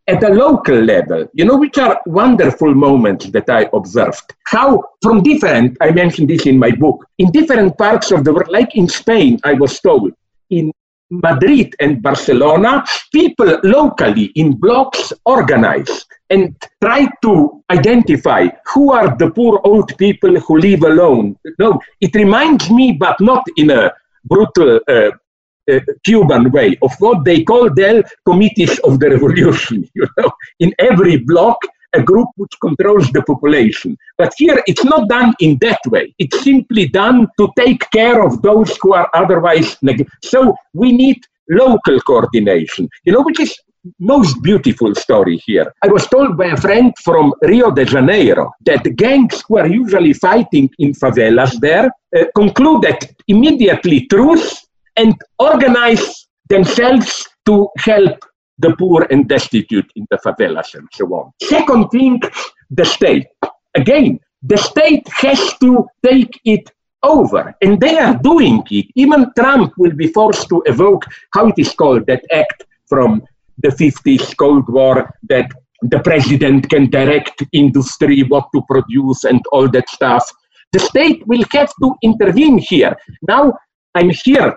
at 0.08 0.24
a 0.24 0.30
local 0.30 0.76
level, 0.76 1.28
you 1.34 1.46
know, 1.46 1.58
which 1.58 1.78
are 1.80 2.00
wonderful 2.06 2.74
moments 2.76 3.26
that 3.32 3.50
I 3.50 3.68
observed. 3.74 4.34
How, 4.46 4.84
from 5.02 5.24
different, 5.24 5.78
I 5.82 5.92
mentioned 5.92 6.30
this 6.30 6.46
in 6.46 6.60
my 6.60 6.72
book, 6.72 7.06
in 7.18 7.32
different 7.32 7.78
parts 7.78 8.12
of 8.12 8.24
the 8.24 8.34
world, 8.34 8.50
like 8.50 8.76
in 8.76 8.88
Spain, 8.88 9.40
I 9.44 9.54
was 9.54 9.80
told, 9.80 10.12
in 10.52 10.72
Madrid 11.10 11.76
and 11.80 12.02
Barcelona, 12.02 12.84
people 13.12 13.60
locally 13.64 14.26
in 14.36 14.54
blocks 14.54 15.12
organized 15.26 16.06
and 16.30 16.56
try 16.82 17.08
to 17.22 17.64
identify 17.72 18.48
who 18.74 18.92
are 18.92 19.16
the 19.18 19.30
poor 19.32 19.62
old 19.64 19.96
people 19.98 20.40
who 20.40 20.60
live 20.60 20.84
alone. 20.84 21.38
No, 21.60 21.80
it 22.02 22.16
reminds 22.16 22.70
me, 22.70 22.94
but 22.94 23.20
not 23.20 23.44
in 23.58 23.70
a 23.70 23.92
brutal 24.26 24.80
uh, 24.88 25.12
uh, 25.72 25.80
Cuban 26.04 26.52
way, 26.52 26.78
of 26.82 26.92
what 27.00 27.26
they 27.26 27.44
call 27.44 27.74
their 27.74 28.04
committees 28.26 28.80
of 28.80 29.00
the 29.00 29.10
revolution. 29.10 29.90
You 29.96 30.08
know, 30.18 30.32
in 30.60 30.74
every 30.80 31.18
block, 31.18 31.58
a 31.94 32.02
group 32.02 32.28
which 32.36 32.52
controls 32.62 33.10
the 33.12 33.24
population. 33.24 33.98
But 34.18 34.34
here, 34.38 34.62
it's 34.68 34.84
not 34.84 35.08
done 35.10 35.34
in 35.40 35.58
that 35.62 35.80
way. 35.88 36.14
It's 36.20 36.44
simply 36.44 36.88
done 36.90 37.28
to 37.40 37.50
take 37.58 37.90
care 37.92 38.24
of 38.24 38.42
those 38.42 38.78
who 38.82 38.94
are 38.94 39.10
otherwise. 39.14 39.78
Neg- 39.82 40.08
so 40.24 40.56
we 40.74 40.92
need 40.92 41.20
local 41.50 42.00
coordination. 42.02 42.90
You 43.06 43.14
know, 43.14 43.22
which 43.22 43.40
is 43.40 43.58
most 44.00 44.42
beautiful 44.42 44.96
story 44.96 45.38
here. 45.46 45.74
I 45.84 45.88
was 45.88 46.08
told 46.08 46.38
by 46.38 46.48
a 46.48 46.58
friend 46.58 46.94
from 47.04 47.34
Rio 47.42 47.72
de 47.72 47.86
Janeiro 47.86 48.52
that 48.66 48.84
gangs 48.96 49.44
who 49.48 49.58
are 49.58 49.68
usually 49.68 50.14
fighting 50.14 50.70
in 50.80 50.94
favelas 50.94 51.60
there 51.60 51.92
uh, 52.18 52.26
concluded 52.36 52.98
immediately 53.28 54.08
truce 54.08 54.66
and 54.96 55.16
organized 55.40 56.28
themselves 56.50 57.28
to 57.46 57.68
help 57.78 58.24
the 58.58 58.76
poor 58.78 59.06
and 59.12 59.28
destitute 59.28 59.90
in 59.96 60.08
the 60.10 60.18
favelas 60.18 60.74
and 60.76 60.88
so 60.94 61.06
on. 61.08 61.32
Second 61.44 61.90
thing, 61.90 62.22
the 62.72 62.86
state. 62.86 63.28
Again, 63.76 64.20
the 64.42 64.58
state 64.58 65.08
has 65.10 65.40
to 65.60 65.86
take 66.06 66.40
it 66.46 66.72
over, 67.04 67.54
and 67.62 67.80
they 67.80 67.98
are 67.98 68.18
doing 68.18 68.64
it. 68.72 68.86
Even 68.96 69.32
Trump 69.38 69.74
will 69.78 69.92
be 69.92 70.08
forced 70.08 70.48
to 70.50 70.64
evoke 70.66 71.04
how 71.34 71.48
it 71.48 71.56
is 71.58 71.74
called 71.74 72.06
that 72.08 72.24
act 72.32 72.66
from 72.88 73.22
the 73.60 73.70
50s 73.70 74.36
Cold 74.38 74.68
War 74.70 75.10
that 75.30 75.50
the 75.82 76.00
president 76.00 76.70
can 76.70 76.90
direct 76.90 77.44
industry 77.52 78.24
what 78.24 78.48
to 78.54 78.62
produce 78.70 79.24
and 79.24 79.42
all 79.52 79.70
that 79.70 79.90
stuff. 79.90 80.26
The 80.72 80.80
state 80.80 81.26
will 81.28 81.44
have 81.52 81.72
to 81.82 81.96
intervene 82.02 82.58
here. 82.58 82.96
Now, 83.28 83.54
I'm 83.94 84.10
here 84.10 84.56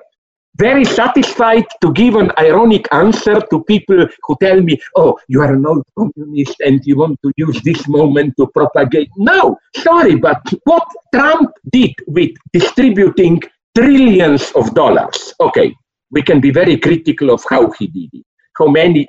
very 0.57 0.85
satisfied 0.85 1.65
to 1.81 1.93
give 1.93 2.17
an 2.17 2.33
ironic 2.39 2.87
answer 2.93 3.41
to 3.49 3.63
people 3.65 4.07
who 4.25 4.37
tell 4.41 4.61
me, 4.61 4.81
oh, 4.97 5.17
you 5.29 5.41
are 5.41 5.55
an 5.55 5.65
old 5.65 5.85
communist 5.97 6.57
and 6.61 6.81
you 6.85 6.97
want 6.97 7.17
to 7.23 7.33
use 7.37 7.63
this 7.63 7.87
moment 7.87 8.35
to 8.39 8.47
propagate. 8.49 9.09
No, 9.17 9.57
sorry, 9.77 10.17
but 10.17 10.43
what 10.65 10.85
Trump 11.15 11.51
did 11.71 11.95
with 12.09 12.33
distributing 12.53 13.41
trillions 13.77 14.51
of 14.57 14.75
dollars, 14.75 15.33
okay, 15.41 15.73
we 16.11 16.23
can 16.23 16.41
be 16.41 16.51
very 16.51 16.77
critical 16.77 17.31
of 17.31 17.45
how 17.49 17.71
he 17.79 17.87
did 17.87 18.11
it 18.13 18.28
how 18.59 18.67
many 18.67 19.09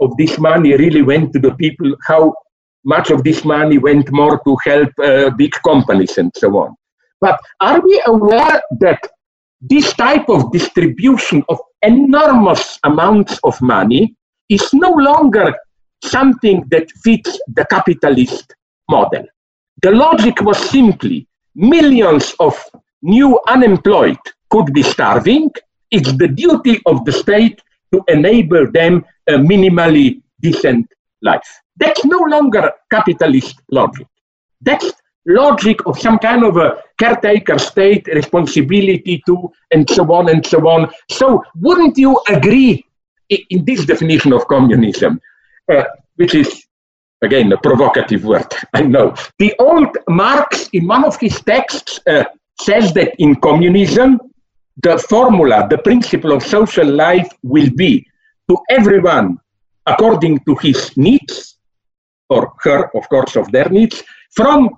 of 0.00 0.16
this 0.16 0.38
money 0.38 0.74
really 0.76 1.02
went 1.02 1.32
to 1.32 1.38
the 1.38 1.54
people, 1.54 1.94
how 2.06 2.34
much 2.84 3.10
of 3.10 3.22
this 3.22 3.44
money 3.44 3.78
went 3.78 4.10
more 4.10 4.40
to 4.44 4.56
help 4.64 4.90
uh, 5.02 5.30
big 5.30 5.52
companies 5.64 6.18
and 6.18 6.32
so 6.36 6.56
on. 6.58 6.74
But 7.20 7.38
are 7.60 7.80
we 7.80 8.02
aware 8.06 8.60
that 8.80 9.00
this 9.60 9.92
type 9.92 10.28
of 10.28 10.50
distribution 10.50 11.44
of 11.48 11.58
enormous 11.82 12.78
amounts 12.82 13.38
of 13.44 13.60
money 13.62 14.16
is 14.48 14.68
no 14.72 14.90
longer 14.90 15.54
something 16.04 16.66
that 16.70 16.90
fits 17.04 17.38
the 17.54 17.64
capitalist 17.66 18.54
model? 18.90 19.24
The 19.82 19.92
logic 19.92 20.40
was 20.42 20.58
simply 20.70 21.28
millions 21.54 22.34
of 22.40 22.60
new 23.02 23.38
unemployed 23.48 24.18
could 24.50 24.72
be 24.72 24.82
starving. 24.82 25.50
It's 25.90 26.12
the 26.16 26.28
duty 26.28 26.80
of 26.86 27.04
the 27.04 27.12
state 27.12 27.60
to 27.92 28.02
enable 28.08 28.70
them 28.70 29.04
a 29.28 29.32
minimally 29.32 30.20
decent 30.40 30.86
life. 31.22 31.46
That's 31.76 32.04
no 32.04 32.18
longer 32.18 32.72
capitalist 32.90 33.60
logic. 33.70 34.06
That's 34.60 34.90
logic 35.26 35.86
of 35.86 35.98
some 35.98 36.18
kind 36.18 36.44
of 36.44 36.56
a 36.56 36.78
caretaker 36.98 37.58
state 37.58 38.06
responsibility 38.08 39.22
to 39.26 39.50
and 39.70 39.88
so 39.88 40.04
on 40.12 40.28
and 40.28 40.44
so 40.44 40.58
on. 40.68 40.90
So 41.10 41.44
wouldn't 41.56 41.96
you 41.96 42.20
agree 42.28 42.84
in 43.28 43.64
this 43.64 43.86
definition 43.86 44.32
of 44.32 44.46
communism, 44.48 45.20
uh, 45.72 45.84
which 46.16 46.34
is 46.34 46.66
again 47.22 47.52
a 47.52 47.56
provocative 47.56 48.24
word, 48.24 48.52
I 48.74 48.82
know. 48.82 49.14
The 49.38 49.54
old 49.58 49.96
Marx 50.08 50.68
in 50.72 50.86
one 50.86 51.04
of 51.04 51.18
his 51.18 51.40
texts 51.40 52.00
uh, 52.06 52.24
says 52.60 52.92
that 52.94 53.14
in 53.18 53.36
communism 53.36 54.20
the 54.82 54.98
formula, 54.98 55.66
the 55.68 55.78
principle 55.78 56.32
of 56.32 56.42
social 56.42 56.86
life 56.86 57.28
will 57.42 57.70
be 57.76 58.06
to 58.48 58.56
everyone 58.70 59.38
according 59.86 60.38
to 60.40 60.54
his 60.56 60.96
needs, 60.96 61.58
or 62.30 62.52
her, 62.60 62.90
of 62.96 63.08
course, 63.08 63.36
of 63.36 63.50
their 63.52 63.68
needs, 63.68 64.02
from 64.30 64.70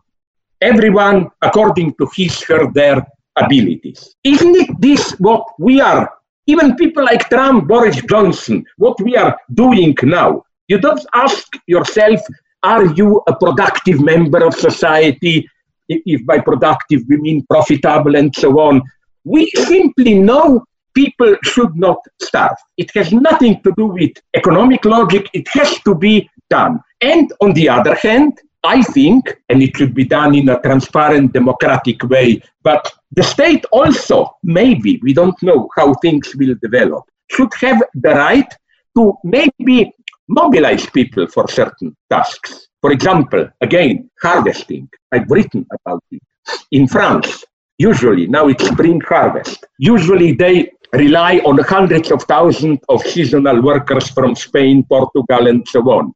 everyone 0.60 1.28
according 1.42 1.94
to 1.94 2.08
his, 2.16 2.42
her, 2.44 2.70
their 2.72 3.06
abilities. 3.36 4.16
Isn't 4.24 4.56
it 4.56 4.70
this 4.80 5.12
what 5.18 5.44
we 5.58 5.80
are, 5.80 6.10
even 6.46 6.76
people 6.76 7.04
like 7.04 7.28
Trump, 7.28 7.68
Boris 7.68 8.00
Johnson, 8.08 8.64
what 8.76 9.00
we 9.00 9.16
are 9.16 9.36
doing 9.52 9.94
now? 10.02 10.44
You 10.68 10.78
don't 10.78 11.04
ask 11.14 11.46
yourself, 11.66 12.20
are 12.62 12.86
you 12.94 13.22
a 13.28 13.36
productive 13.36 14.00
member 14.00 14.44
of 14.44 14.54
society? 14.54 15.48
If 15.88 16.24
by 16.24 16.38
productive 16.38 17.02
we 17.08 17.18
mean 17.18 17.44
profitable 17.46 18.16
and 18.16 18.34
so 18.34 18.58
on, 18.58 18.82
we 19.24 19.50
simply 19.50 20.14
know 20.14 20.64
people 20.94 21.36
should 21.42 21.74
not 21.76 21.98
starve. 22.22 22.56
It 22.76 22.90
has 22.94 23.12
nothing 23.12 23.60
to 23.62 23.72
do 23.76 23.86
with 23.86 24.12
economic 24.34 24.84
logic, 24.84 25.28
it 25.32 25.48
has 25.48 25.80
to 25.80 25.94
be 25.94 26.28
done. 26.50 26.80
And 27.00 27.32
on 27.40 27.52
the 27.54 27.68
other 27.68 27.94
hand, 27.96 28.40
I 28.62 28.80
think, 28.82 29.42
and 29.50 29.62
it 29.62 29.76
should 29.76 29.94
be 29.94 30.04
done 30.04 30.34
in 30.34 30.48
a 30.48 30.60
transparent, 30.60 31.34
democratic 31.34 32.02
way, 32.04 32.40
but 32.62 32.90
the 33.12 33.22
state 33.22 33.64
also, 33.70 34.36
maybe, 34.42 34.98
we 35.02 35.12
don't 35.12 35.40
know 35.42 35.68
how 35.76 35.94
things 35.94 36.34
will 36.36 36.54
develop, 36.62 37.04
should 37.30 37.52
have 37.60 37.82
the 37.94 38.10
right 38.10 38.50
to 38.96 39.14
maybe 39.22 39.92
mobilize 40.28 40.86
people 40.86 41.26
for 41.26 41.46
certain 41.48 41.94
tasks. 42.10 42.68
For 42.80 42.92
example, 42.92 43.48
again, 43.60 44.10
harvesting. 44.22 44.88
I've 45.12 45.30
written 45.30 45.66
about 45.70 46.02
it. 46.10 46.22
In 46.70 46.86
France, 46.86 47.44
Usually, 47.78 48.26
now 48.26 48.48
it's 48.48 48.66
spring 48.66 49.00
harvest. 49.00 49.64
Usually 49.78 50.32
they 50.32 50.70
rely 50.92 51.38
on 51.38 51.58
hundreds 51.58 52.12
of 52.12 52.22
thousands 52.22 52.78
of 52.88 53.02
seasonal 53.02 53.60
workers 53.62 54.08
from 54.10 54.36
Spain, 54.36 54.84
Portugal, 54.84 55.48
and 55.48 55.66
so 55.66 55.80
on. 55.90 56.12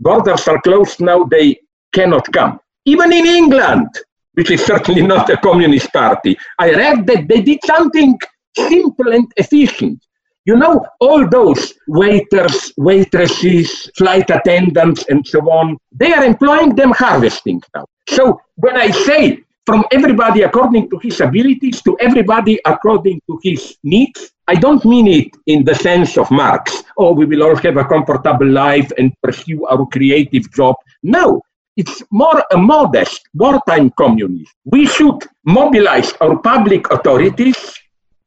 Borders 0.00 0.48
are 0.48 0.60
closed 0.62 1.00
now, 1.00 1.24
they 1.24 1.56
cannot 1.92 2.30
come. 2.32 2.58
Even 2.84 3.12
in 3.12 3.26
England, 3.26 3.88
which 4.34 4.50
is 4.50 4.64
certainly 4.64 5.02
not 5.02 5.30
a 5.30 5.36
communist 5.36 5.92
party, 5.92 6.36
I 6.58 6.72
read 6.72 7.06
that 7.06 7.28
they 7.28 7.40
did 7.40 7.60
something 7.64 8.18
simple 8.56 9.12
and 9.12 9.30
efficient. 9.36 10.04
You 10.44 10.56
know, 10.56 10.84
all 11.00 11.28
those 11.28 11.72
waiters, 11.88 12.72
waitresses, 12.76 13.90
flight 13.96 14.30
attendants, 14.30 15.04
and 15.08 15.26
so 15.26 15.40
on, 15.50 15.76
they 15.92 16.12
are 16.12 16.24
employing 16.24 16.74
them 16.76 16.92
harvesting 16.92 17.62
now. 17.74 17.86
So 18.08 18.40
when 18.56 18.76
I 18.76 18.90
say 18.90 19.40
from 19.66 19.84
everybody 19.90 20.42
according 20.42 20.88
to 20.90 20.98
his 21.02 21.20
abilities 21.20 21.82
to 21.82 21.96
everybody 22.00 22.58
according 22.64 23.20
to 23.28 23.38
his 23.42 23.76
needs, 23.82 24.30
I 24.46 24.54
don't 24.54 24.84
mean 24.84 25.08
it 25.08 25.30
in 25.46 25.64
the 25.64 25.74
sense 25.74 26.16
of 26.16 26.30
Marx, 26.30 26.84
oh, 26.96 27.12
we 27.12 27.24
will 27.26 27.42
all 27.42 27.56
have 27.56 27.76
a 27.76 27.84
comfortable 27.84 28.46
life 28.46 28.90
and 28.96 29.12
pursue 29.22 29.66
our 29.66 29.84
creative 29.86 30.50
job. 30.52 30.76
No, 31.02 31.42
it's 31.76 32.02
more 32.10 32.42
a 32.52 32.56
modest 32.56 33.28
wartime 33.34 33.90
communism. 33.98 34.46
We 34.64 34.86
should 34.86 35.24
mobilize 35.44 36.12
our 36.20 36.38
public 36.38 36.90
authorities 36.92 37.58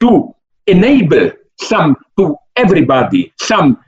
to 0.02 0.36
enable 0.68 1.32
some 1.60 1.96
to 2.18 2.36
everybody 2.58 3.34
some 3.40 3.80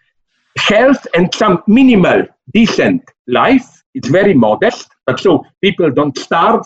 health 0.57 1.05
and 1.13 1.33
some 1.35 1.63
minimal 1.67 2.25
decent 2.53 3.03
life. 3.27 3.83
It's 3.93 4.07
very 4.07 4.33
modest, 4.33 4.87
but 5.05 5.19
so 5.19 5.45
people 5.61 5.91
don't 5.91 6.17
starve, 6.17 6.65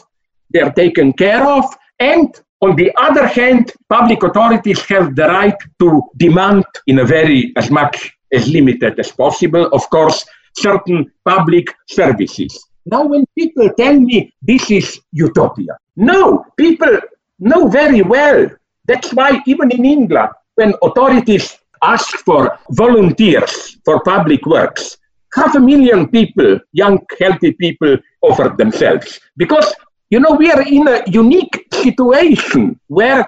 they're 0.51 0.71
taken 0.71 1.13
care 1.13 1.45
of, 1.45 1.65
and 1.99 2.35
on 2.61 2.75
the 2.75 2.91
other 2.97 3.27
hand, 3.27 3.71
public 3.89 4.23
authorities 4.23 4.81
have 4.85 5.15
the 5.15 5.27
right 5.27 5.57
to 5.79 6.01
demand 6.17 6.65
in 6.87 6.99
a 6.99 7.05
very 7.05 7.53
as 7.57 7.69
much 7.69 8.11
as 8.33 8.47
limited 8.47 8.99
as 8.99 9.11
possible, 9.11 9.67
of 9.67 9.89
course, 9.89 10.25
certain 10.57 11.11
public 11.25 11.67
services. 11.87 12.65
Now, 12.85 13.05
when 13.05 13.25
people 13.37 13.69
tell 13.77 13.99
me 13.99 14.33
this 14.41 14.71
is 14.71 14.99
utopia, 15.11 15.77
no, 15.95 16.45
people 16.57 16.99
know 17.39 17.67
very 17.67 18.01
well. 18.01 18.47
That's 18.85 19.13
why 19.13 19.41
even 19.45 19.71
in 19.71 19.85
England, 19.85 20.29
when 20.55 20.73
authorities 20.83 21.57
ask 21.81 22.17
for 22.19 22.57
volunteers 22.71 23.77
for 23.83 24.01
public 24.03 24.45
works, 24.45 24.97
half 25.33 25.55
a 25.55 25.59
million 25.59 26.07
people, 26.07 26.59
young, 26.71 26.99
healthy 27.19 27.53
people, 27.53 27.97
offered 28.21 28.57
themselves. 28.57 29.19
Because, 29.35 29.73
you 30.09 30.19
know, 30.19 30.31
we 30.31 30.51
are 30.51 30.61
in 30.61 30.87
a 30.87 31.03
unique 31.07 31.67
situation 31.73 32.79
where 32.87 33.27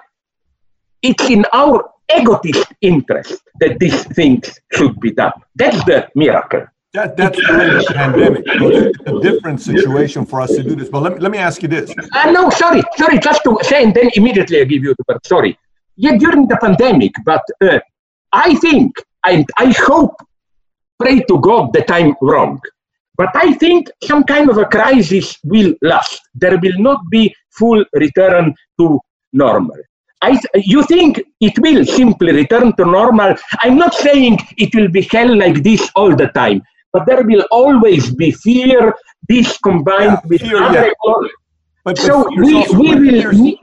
it's 1.02 1.30
in 1.30 1.46
our 1.54 1.90
egotist 2.10 2.72
interest 2.82 3.42
that 3.60 3.80
these 3.80 4.04
things 4.16 4.60
should 4.72 5.00
be 5.00 5.12
done. 5.12 5.34
That's 5.56 5.84
the 5.86 6.08
miracle. 6.16 6.66
That, 6.94 7.18
that's 7.18 7.38
during 7.38 7.78
the 7.78 7.94
pandemic. 7.94 8.44
It's 8.46 9.00
a 9.06 9.20
different 9.20 9.62
situation 9.62 10.26
for 10.26 10.42
us 10.42 10.56
to 10.56 10.64
do 10.64 10.76
this. 10.76 10.90
But 10.90 11.02
let 11.02 11.14
me, 11.14 11.20
let 11.20 11.32
me 11.32 11.38
ask 11.38 11.62
you 11.62 11.68
this. 11.68 11.94
Uh, 12.14 12.32
no, 12.32 12.50
sorry, 12.50 12.82
sorry, 12.96 13.20
just 13.20 13.44
to 13.44 13.58
say, 13.62 13.84
and 13.84 13.94
then 13.94 14.10
immediately 14.16 14.62
I 14.62 14.64
give 14.64 14.84
you 14.84 14.96
the 14.98 15.04
word. 15.08 15.20
Sorry. 15.26 15.58
Yeah, 15.96 16.18
during 16.18 16.48
the 16.48 16.58
pandemic, 16.58 17.12
but 17.26 17.44
uh, 17.62 17.80
I 18.32 18.56
think, 18.56 18.96
and 19.26 19.46
I 19.58 19.74
hope, 19.78 20.16
pray 21.00 21.20
to 21.22 21.40
God 21.40 21.74
that 21.74 21.92
I'm 21.92 22.16
wrong, 22.22 22.62
but 23.18 23.30
I 23.36 23.54
think 23.54 23.90
some 24.04 24.24
kind 24.24 24.50
of 24.50 24.58
a 24.58 24.66
crisis 24.66 25.38
will 25.44 25.74
last. 25.82 26.22
There 26.36 26.58
will 26.60 26.78
not 26.78 27.00
be 27.10 27.34
full 27.52 27.84
return 27.94 28.54
to 28.80 29.00
normal. 29.34 29.76
I 30.22 30.32
th- 30.32 30.66
you 30.66 30.84
think 30.84 31.22
it 31.42 31.58
will 31.60 31.86
simply 31.86 32.32
return 32.32 32.76
to 32.78 32.86
normal? 32.86 33.36
I'm 33.62 33.78
not 33.78 33.94
saying 33.94 34.40
it 34.58 34.74
will 34.74 34.88
be 34.90 35.02
hell 35.12 35.36
like 35.38 35.64
this 35.64 35.90
all 35.96 36.16
the 36.16 36.28
time, 36.30 36.62
but 36.94 37.06
there 37.06 37.24
will 37.24 37.46
always 37.52 38.14
be 38.16 38.32
fear, 38.32 38.94
this 39.30 39.58
combined 39.60 40.14
Yeah, 40.24 40.28
with 40.28 40.42
fear, 40.42 40.58
yeah. 40.74 40.90
But, 41.04 41.30
but 41.84 41.98
so 41.98 42.24
fear's 42.30 42.48
we, 42.48 42.56
also- 42.56 42.80
we 42.80 42.96
will 42.96 43.32
need. 43.34 43.58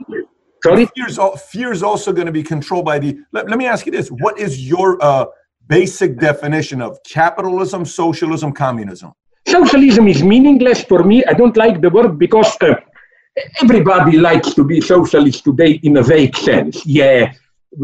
Sorry? 0.63 0.87
Fear's, 0.95 1.19
fear's 1.51 1.83
also 1.83 2.11
going 2.11 2.25
to 2.25 2.31
be 2.31 2.41
controlled 2.41 2.85
by 2.85 2.97
the. 2.99 3.17
Let, 3.31 3.49
let 3.49 3.57
me 3.59 3.67
ask 3.67 3.85
you 3.85 3.91
this: 3.91 4.07
What 4.09 4.39
is 4.39 4.67
your 4.67 4.97
uh, 5.03 5.25
basic 5.67 6.17
definition 6.17 6.81
of 6.81 6.97
capitalism, 7.03 7.85
socialism, 7.85 8.51
communism? 8.51 9.11
Socialism 9.47 10.07
is 10.07 10.23
meaningless 10.23 10.83
for 10.83 11.03
me. 11.03 11.23
I 11.25 11.33
don't 11.33 11.55
like 11.55 11.79
the 11.79 11.89
word 11.89 12.17
because 12.17 12.57
uh, 12.61 12.75
everybody 13.61 14.17
likes 14.17 14.53
to 14.55 14.63
be 14.63 14.81
socialist 14.81 15.43
today 15.43 15.79
in 15.83 15.97
a 15.97 16.03
vague 16.03 16.35
sense. 16.35 16.83
Yeah, 16.85 17.31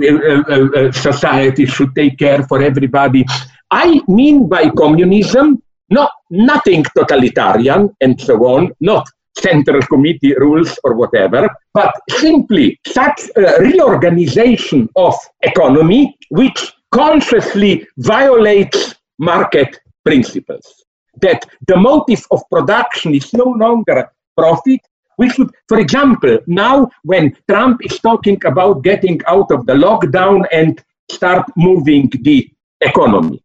uh, 0.01 0.15
uh, 0.15 0.69
uh, 0.75 0.91
society 0.91 1.65
should 1.67 1.93
take 1.93 2.17
care 2.17 2.43
for 2.43 2.61
everybody. 2.61 3.25
I 3.69 4.01
mean 4.07 4.49
by 4.49 4.69
communism, 4.69 5.61
not 5.89 6.11
nothing 6.31 6.83
totalitarian 6.97 7.95
and 8.01 8.19
so 8.19 8.37
on, 8.45 8.71
not 8.79 9.07
central 9.37 9.81
committee 9.83 10.33
rules 10.37 10.79
or 10.83 10.95
whatever, 10.95 11.47
but 11.73 11.93
simply 12.09 12.79
such 12.87 13.21
a 13.35 13.61
reorganization 13.61 14.89
of 14.95 15.13
economy 15.43 16.17
which 16.29 16.73
consciously 16.91 17.87
violates 17.97 18.95
market 19.19 19.79
principles 20.03 20.80
that 21.21 21.45
the 21.67 21.77
motive 21.77 22.25
of 22.31 22.41
production 22.49 23.13
is 23.15 23.33
no 23.33 23.45
longer 23.45 24.09
profit. 24.37 24.79
We 25.17 25.29
should, 25.29 25.51
for 25.67 25.79
example, 25.79 26.39
now 26.47 26.89
when 27.03 27.35
Trump 27.49 27.81
is 27.83 27.99
talking 27.99 28.39
about 28.45 28.83
getting 28.83 29.21
out 29.27 29.51
of 29.51 29.65
the 29.65 29.73
lockdown 29.73 30.45
and 30.51 30.83
start 31.11 31.45
moving 31.55 32.09
the 32.21 32.49
economy. 32.79 33.43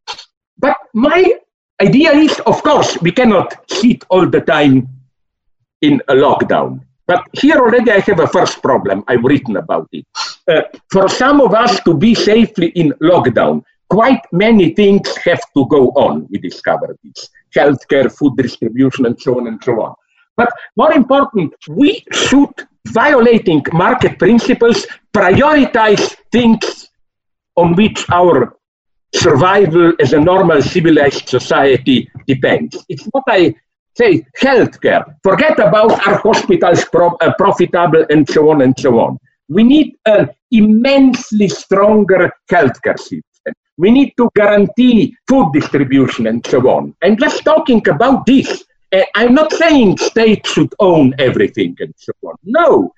But 0.59 0.77
my 0.95 1.35
idea 1.83 2.13
is, 2.13 2.41
of 2.47 2.63
course, 2.63 3.01
we 3.03 3.13
cannot 3.13 3.55
sit 3.71 4.05
all 4.09 4.27
the 4.29 4.41
time 4.41 4.89
in 5.83 6.01
a 6.09 6.15
lockdown. 6.15 6.81
But 7.07 7.23
here 7.33 7.57
already 7.57 7.93
I 7.93 8.01
have 8.01 8.21
a 8.21 8.27
first 8.27 8.63
problem. 8.63 9.05
I've 9.07 9.23
written 9.23 9.57
about 9.57 9.89
it. 9.93 10.07
Uh, 10.49 10.63
for 10.91 11.09
some 11.09 11.41
of 11.41 11.55
us 11.55 11.81
to 11.85 11.95
be 11.95 12.15
safely 12.15 12.69
in 12.69 12.93
lockdown, 13.03 13.63
quite 13.89 14.23
many 14.33 14.75
things 14.75 15.17
have 15.19 15.41
to 15.57 15.67
go 15.69 15.89
on. 15.91 16.27
We 16.31 16.39
discovered 16.39 16.99
this 17.05 17.29
healthcare, 17.57 18.09
food 18.19 18.37
distribution, 18.37 19.07
and 19.07 19.21
so 19.21 19.39
on 19.39 19.47
and 19.49 19.63
so 19.63 19.73
on. 19.83 19.95
But 20.37 20.51
more 20.77 20.93
important, 20.93 21.55
we 21.69 22.05
should, 22.13 22.55
violating 22.89 23.63
market 23.73 24.19
principles, 24.19 24.87
prioritize 25.13 26.15
things 26.31 26.91
on 27.57 27.75
which 27.75 28.05
our 28.11 28.57
survival 29.15 29.93
as 30.01 30.13
a 30.13 30.21
normal 30.21 30.61
civilized 30.61 31.29
society 31.29 32.11
depends. 32.27 32.85
It's 32.89 33.05
what 33.13 33.25
I 33.29 33.55
say 33.97 34.27
healthcare. 34.41 35.05
Forget 35.23 35.59
about 35.59 36.07
our 36.07 36.19
hospitals 36.19 36.85
pro- 36.85 37.17
uh, 37.21 37.33
profitable 37.39 38.05
and 38.11 38.29
so 38.29 38.51
on 38.51 38.63
and 38.63 38.79
so 38.79 39.01
on. 39.01 39.19
We 39.49 39.63
need 39.63 39.97
an 40.05 40.29
immensely 40.51 41.49
stronger 41.49 42.31
healthcare 42.51 42.99
system. 42.99 43.23
We 43.79 43.91
need 43.91 44.15
to 44.17 44.31
guarantee 44.35 45.17
food 45.29 45.53
distribution 45.53 46.27
and 46.27 46.47
so 46.47 46.69
on. 46.69 46.95
I'm 47.03 47.17
just 47.17 47.45
talking 47.45 47.87
about 47.89 48.27
this. 48.27 48.65
Uh, 48.93 49.03
I'm 49.15 49.35
not 49.35 49.53
saying 49.53 49.99
states 49.99 50.53
should 50.53 50.73
own 50.79 51.15
everything 51.19 51.77
and 51.81 51.93
so 51.97 52.13
on. 52.23 52.37
No, 52.45 52.93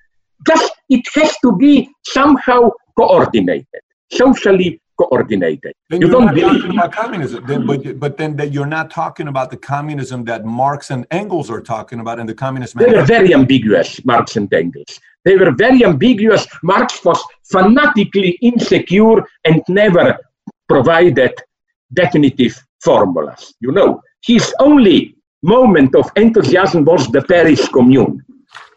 just 0.47 0.71
it 0.89 1.05
has 1.15 1.35
to 1.39 1.55
be 1.55 1.89
somehow 2.05 2.71
coordinated, 2.97 3.81
socially 4.11 4.81
coordinated. 4.99 5.73
Then 5.89 6.01
You 6.01 6.07
you're 6.07 6.19
don't 6.19 6.33
believe 6.33 6.65
about 6.69 6.91
communism. 6.91 7.45
Then, 7.45 7.65
but 7.65 7.99
but 7.99 8.17
then 8.17 8.35
that 8.37 8.51
you're 8.53 8.73
not 8.79 8.91
talking 8.91 9.27
about 9.27 9.49
the 9.49 9.57
communism 9.57 10.23
that 10.25 10.45
Marx 10.45 10.91
and 10.91 11.05
Engels 11.11 11.49
are 11.49 11.61
talking 11.61 11.99
about 11.99 12.19
in 12.19 12.25
the 12.25 12.33
Communist 12.33 12.77
They 12.77 12.93
were 12.93 13.03
very 13.03 13.33
ambiguous, 13.33 14.03
Marx 14.05 14.35
and 14.35 14.53
Engels. 14.53 14.99
They 15.25 15.35
were 15.35 15.51
very 15.51 15.83
ambiguous. 15.83 16.47
Marx 16.63 17.03
was 17.03 17.21
fanatically 17.43 18.31
insecure 18.41 19.17
and 19.45 19.61
never 19.67 20.17
provided 20.69 21.33
definitive 21.93 22.55
formulas. 22.81 23.53
You 23.59 23.71
know, 23.71 24.01
his 24.25 24.53
only 24.59 25.15
moment 25.41 25.95
of 25.95 26.09
enthusiasm 26.15 26.85
was 26.85 27.07
the 27.07 27.21
Paris 27.23 27.67
Commune. 27.67 28.23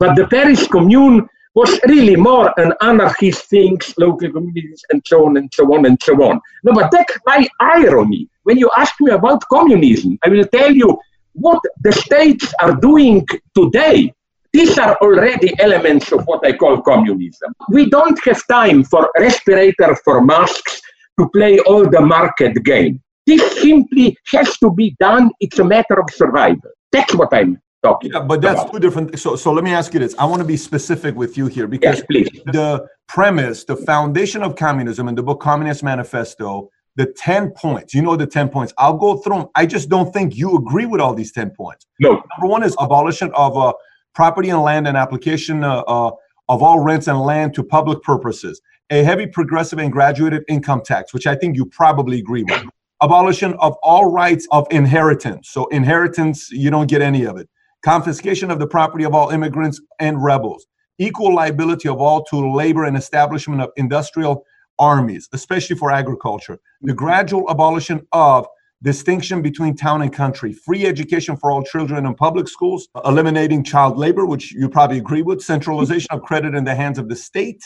But 0.01 0.17
the 0.17 0.27
Paris 0.27 0.67
Commune 0.67 1.29
was 1.55 1.79
really 1.87 2.17
more 2.17 2.53
an 2.59 2.73
anarchist 2.81 3.45
thing, 3.51 3.79
local 3.99 4.31
communities, 4.33 4.83
and 4.91 5.03
so 5.05 5.27
on 5.27 5.37
and 5.37 5.51
so 5.53 5.65
on 5.75 5.85
and 5.85 6.03
so 6.03 6.15
on. 6.23 6.41
No, 6.65 6.73
but 6.73 6.91
that's 6.91 7.17
my 7.27 7.47
irony. 7.61 8.29
When 8.45 8.57
you 8.57 8.71
ask 8.77 8.95
me 9.01 9.13
about 9.13 9.43
communism, 9.53 10.19
I 10.25 10.31
will 10.31 10.47
tell 10.47 10.73
you 10.73 10.99
what 11.35 11.61
the 11.83 11.93
states 11.93 12.53
are 12.61 12.75
doing 12.75 13.27
today. 13.55 14.13
These 14.53 14.79
are 14.79 14.97
already 14.97 15.55
elements 15.59 16.13
of 16.13 16.25
what 16.27 16.47
I 16.47 16.53
call 16.53 16.83
communism. 16.83 17.55
We 17.71 17.89
don't 17.89 18.19
have 18.25 18.47
time 18.49 18.85
for 18.85 19.11
respirator 19.19 19.97
for 20.05 20.21
masks 20.23 20.82
to 21.19 21.29
play 21.31 21.59
all 21.61 21.89
the 21.89 22.01
market 22.01 22.55
game. 22.65 23.01
This 23.27 23.61
simply 23.63 24.17
has 24.33 24.57
to 24.59 24.71
be 24.73 24.97
done. 24.99 25.31
It's 25.41 25.59
a 25.59 25.65
matter 25.65 26.01
of 26.01 26.09
survival. 26.11 26.71
That's 26.91 27.15
what 27.15 27.33
I'm 27.33 27.61
talking 27.85 28.11
Yeah, 28.13 28.21
but 28.21 28.41
that's 28.41 28.61
about. 28.63 28.73
two 28.73 28.81
different. 28.81 29.19
So 29.19 29.37
so 29.37 29.53
let 29.53 29.65
me 29.65 29.73
ask 29.73 29.95
you 29.95 30.01
this. 30.01 30.15
I 30.19 30.25
want 30.25 30.41
to 30.41 30.47
be 30.47 30.57
specific 30.57 31.15
with 31.15 31.37
you 31.37 31.47
here 31.47 31.67
because 31.69 32.03
Yes, 32.11 32.29
the 32.47 32.87
premise, 33.09 33.65
the 33.65 33.77
foundation 33.77 34.43
of 34.43 34.57
communism 34.57 35.09
in 35.09 35.15
the 35.15 35.23
book 35.23 35.41
Communist 35.41 35.83
Manifesto, 35.83 36.69
the 36.97 37.07
10 37.17 37.51
points, 37.53 37.95
you 37.95 38.03
know 38.03 38.17
the 38.17 38.27
10 38.27 38.49
points. 38.49 38.73
I'll 38.79 38.97
go 38.97 39.17
through 39.19 39.39
them. 39.39 39.47
I 39.55 39.67
just 39.67 39.89
don't 39.89 40.13
think 40.13 40.37
you 40.37 40.57
agree 40.57 40.87
with 40.87 41.01
all 41.01 41.15
these 41.15 41.33
10 41.33 41.51
points. 41.57 41.87
No, 42.01 42.11
Number 42.39 42.49
one 42.49 42.63
is 42.65 42.75
abolition 42.81 43.31
of 43.35 43.57
uh, 43.57 43.73
property 44.15 44.51
and 44.51 44.61
land 44.63 44.87
and 44.89 44.97
application 44.97 45.63
uh, 45.65 45.83
uh, 45.87 46.11
of 46.49 46.63
all 46.63 46.81
rents 46.81 47.07
and 47.07 47.21
land 47.21 47.55
to 47.55 47.63
public 47.63 48.03
purposes. 48.03 48.61
A 48.93 49.03
heavy 49.03 49.27
progressive 49.27 49.79
and 49.79 49.91
graduated 49.91 50.45
income 50.51 50.83
tax, 50.85 51.15
which 51.15 51.27
I 51.27 51.35
think 51.35 51.57
you 51.57 51.65
probably 51.65 52.19
agree 52.19 52.45
with. 52.45 52.63
Abolition 53.03 53.55
of 53.55 53.75
all 53.83 54.13
rights 54.13 54.47
of 54.51 54.67
inheritance. 54.71 55.49
So, 55.49 55.67
inheritance, 55.69 56.51
you 56.51 56.71
don't 56.71 56.91
get 56.91 57.01
any 57.01 57.25
of 57.25 57.39
it. 57.39 57.49
Confiscation 57.83 58.51
of 58.51 58.59
the 58.59 58.67
property 58.67 59.05
of 59.05 59.15
all 59.15 59.31
immigrants 59.31 59.81
and 59.99 60.23
rebels. 60.23 60.67
Equal 60.99 61.35
liability 61.35 61.89
of 61.89 62.03
all 62.03 62.23
to 62.25 62.53
labor 62.55 62.85
and 62.85 62.95
establishment 62.95 63.63
of 63.63 63.71
industrial 63.79 64.45
armies, 64.79 65.27
especially 65.33 65.75
for 65.75 65.91
agriculture. 65.91 66.59
The 66.83 66.93
gradual 66.93 67.51
abolition 67.51 68.07
of 68.13 68.47
distinction 68.83 69.41
between 69.41 69.75
town 69.75 70.03
and 70.03 70.13
country, 70.13 70.53
free 70.53 70.85
education 70.85 71.35
for 71.39 71.51
all 71.51 71.63
children 71.63 72.05
in 72.05 72.15
public 72.15 72.47
schools, 72.47 72.89
eliminating 73.07 73.65
child 73.65 73.97
labor, 73.97 74.27
which 74.27 74.53
you 74.53 74.69
probably 74.69 74.99
agree 74.99 75.23
with, 75.23 75.41
centralization 75.41 76.09
of 76.11 76.21
credit 76.21 76.55
in 76.55 76.65
the 76.65 76.75
hands 76.75 76.99
of 76.99 77.09
the 77.09 77.17
state. 77.17 77.63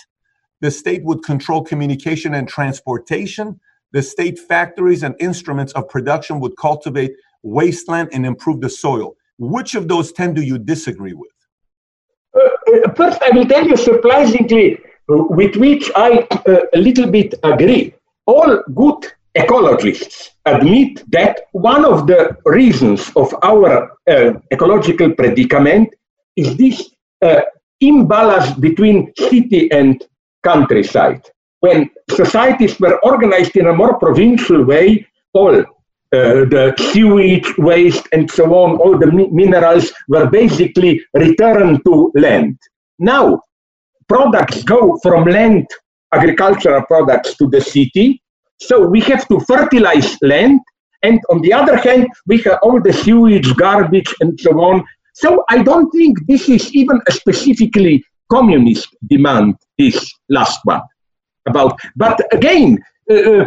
The 0.61 0.71
state 0.71 1.05
would 1.05 1.23
control 1.23 1.63
communication 1.63 2.35
and 2.35 2.49
transportation. 2.49 3.61
The 3.93 4.03
state 4.03 4.39
factories 4.39 5.03
and 5.03 5.15
instruments 5.21 5.73
of 5.75 5.89
production 5.89 6.41
would 6.41 6.57
cultivate 6.57 7.13
wasteland 7.43 8.11
and 8.13 8.25
improve 8.27 8.61
the 8.61 8.71
soil. 8.71 9.17
Which 9.39 9.75
of 9.75 9.89
those 9.89 10.13
10 10.13 10.35
do 10.35 10.43
you 10.43 10.59
disagree 10.59 11.13
with? 11.13 11.31
Uh, 12.35 12.41
uh 12.41 12.95
first, 12.95 13.23
I 13.23 13.31
will 13.31 13.47
tell 13.47 13.67
you 13.67 13.77
surprisingly, 13.77 14.79
uh, 15.11 15.25
with 15.39 15.57
which 15.57 15.91
I 15.95 16.27
uh, 16.47 16.63
a 16.75 16.79
little 16.79 17.11
bit 17.11 17.35
agree. 17.43 17.95
All 18.27 18.63
good 18.75 19.13
ecologists 19.37 20.31
admit 20.47 21.05
that 21.13 21.43
one 21.53 21.85
of 21.85 22.07
the 22.07 22.37
reasons 22.45 23.13
of 23.15 23.35
our 23.43 23.93
uh, 24.09 24.33
ecological 24.51 25.13
predicament 25.13 25.91
is 26.37 26.57
this 26.57 26.91
uh, 27.23 27.43
imbalance 27.81 28.51
between 28.59 29.13
city 29.19 29.71
and 29.71 30.03
countryside. 30.51 31.23
When 31.61 31.79
societies 32.23 32.75
were 32.79 32.97
organized 33.13 33.57
in 33.57 33.67
a 33.69 33.79
more 33.83 33.95
provincial 34.05 34.61
way, 34.73 35.07
all 35.33 35.57
uh, 35.59 35.65
the 36.55 36.65
sewage 36.93 37.49
waste 37.59 38.07
and 38.13 38.31
so 38.31 38.45
on, 38.63 38.71
all 38.83 38.97
the 39.03 39.11
mi- 39.19 39.33
minerals 39.43 39.87
were 40.13 40.27
basically 40.41 40.93
returned 41.15 41.81
to 41.87 41.95
land. 42.15 42.57
Now, 42.99 43.25
products 44.09 44.63
go 44.75 44.99
from 45.03 45.25
land, 45.25 45.67
agricultural 46.13 46.83
products, 46.93 47.37
to 47.39 47.49
the 47.55 47.61
city, 47.61 48.23
so 48.59 48.75
we 48.95 49.01
have 49.11 49.27
to 49.29 49.41
fertilize 49.41 50.17
land, 50.23 50.61
and 51.03 51.21
on 51.33 51.39
the 51.43 51.53
other 51.53 51.77
hand, 51.77 52.07
we 52.27 52.37
have 52.47 52.59
all 52.63 52.81
the 52.81 52.93
sewage, 52.93 53.55
garbage, 53.57 54.11
and 54.21 54.39
so 54.41 54.53
on. 54.61 54.85
So 55.15 55.45
I 55.51 55.63
don't 55.63 55.91
think 55.91 56.15
this 56.27 56.49
is 56.49 56.65
even 56.75 57.01
a 57.09 57.13
specifically 57.13 58.05
communist 58.31 58.89
demand, 59.07 59.57
this 59.79 60.13
last 60.29 60.61
one. 60.65 60.83
About, 61.47 61.79
but 61.95 62.21
again, 62.35 62.79
uh, 63.11 63.15
uh, 63.15 63.45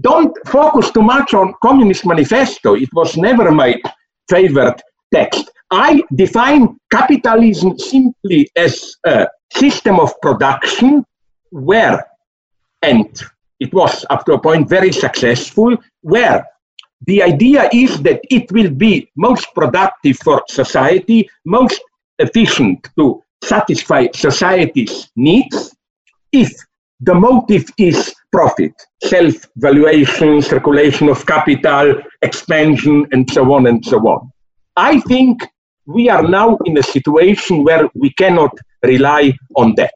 don't 0.00 0.36
focus 0.46 0.90
too 0.90 1.02
much 1.02 1.34
on 1.34 1.54
Communist 1.62 2.06
Manifesto. 2.06 2.74
It 2.74 2.90
was 2.92 3.16
never 3.16 3.50
my 3.50 3.80
favorite 4.28 4.80
text. 5.12 5.50
I 5.70 6.02
define 6.14 6.76
capitalism 6.90 7.78
simply 7.78 8.50
as 8.56 8.96
a 9.04 9.28
system 9.52 9.98
of 9.98 10.18
production 10.20 11.04
where, 11.50 12.06
and 12.82 13.22
it 13.60 13.72
was 13.74 14.04
up 14.10 14.24
to 14.26 14.34
a 14.34 14.40
point 14.40 14.68
very 14.68 14.92
successful, 14.92 15.76
where 16.02 16.46
the 17.06 17.22
idea 17.22 17.68
is 17.72 18.00
that 18.02 18.20
it 18.30 18.50
will 18.52 18.70
be 18.70 19.10
most 19.16 19.46
productive 19.54 20.18
for 20.18 20.42
society, 20.48 21.28
most 21.44 21.80
efficient 22.18 22.88
to 22.98 23.22
satisfy 23.42 24.06
society's 24.14 25.10
needs 25.16 25.74
if 26.32 26.52
the 27.00 27.14
motive 27.14 27.64
is 27.78 28.14
profit, 28.32 28.72
self 29.04 29.34
valuation, 29.56 30.42
circulation 30.42 31.08
of 31.08 31.24
capital, 31.26 31.94
expansion, 32.22 33.06
and 33.12 33.30
so 33.30 33.52
on 33.52 33.66
and 33.66 33.84
so 33.84 33.98
on. 34.00 34.30
I 34.76 35.00
think 35.00 35.42
we 35.86 36.08
are 36.08 36.22
now 36.22 36.58
in 36.64 36.76
a 36.76 36.82
situation 36.82 37.64
where 37.64 37.88
we 37.94 38.10
cannot 38.14 38.52
rely 38.82 39.32
on 39.56 39.74
that. 39.76 39.94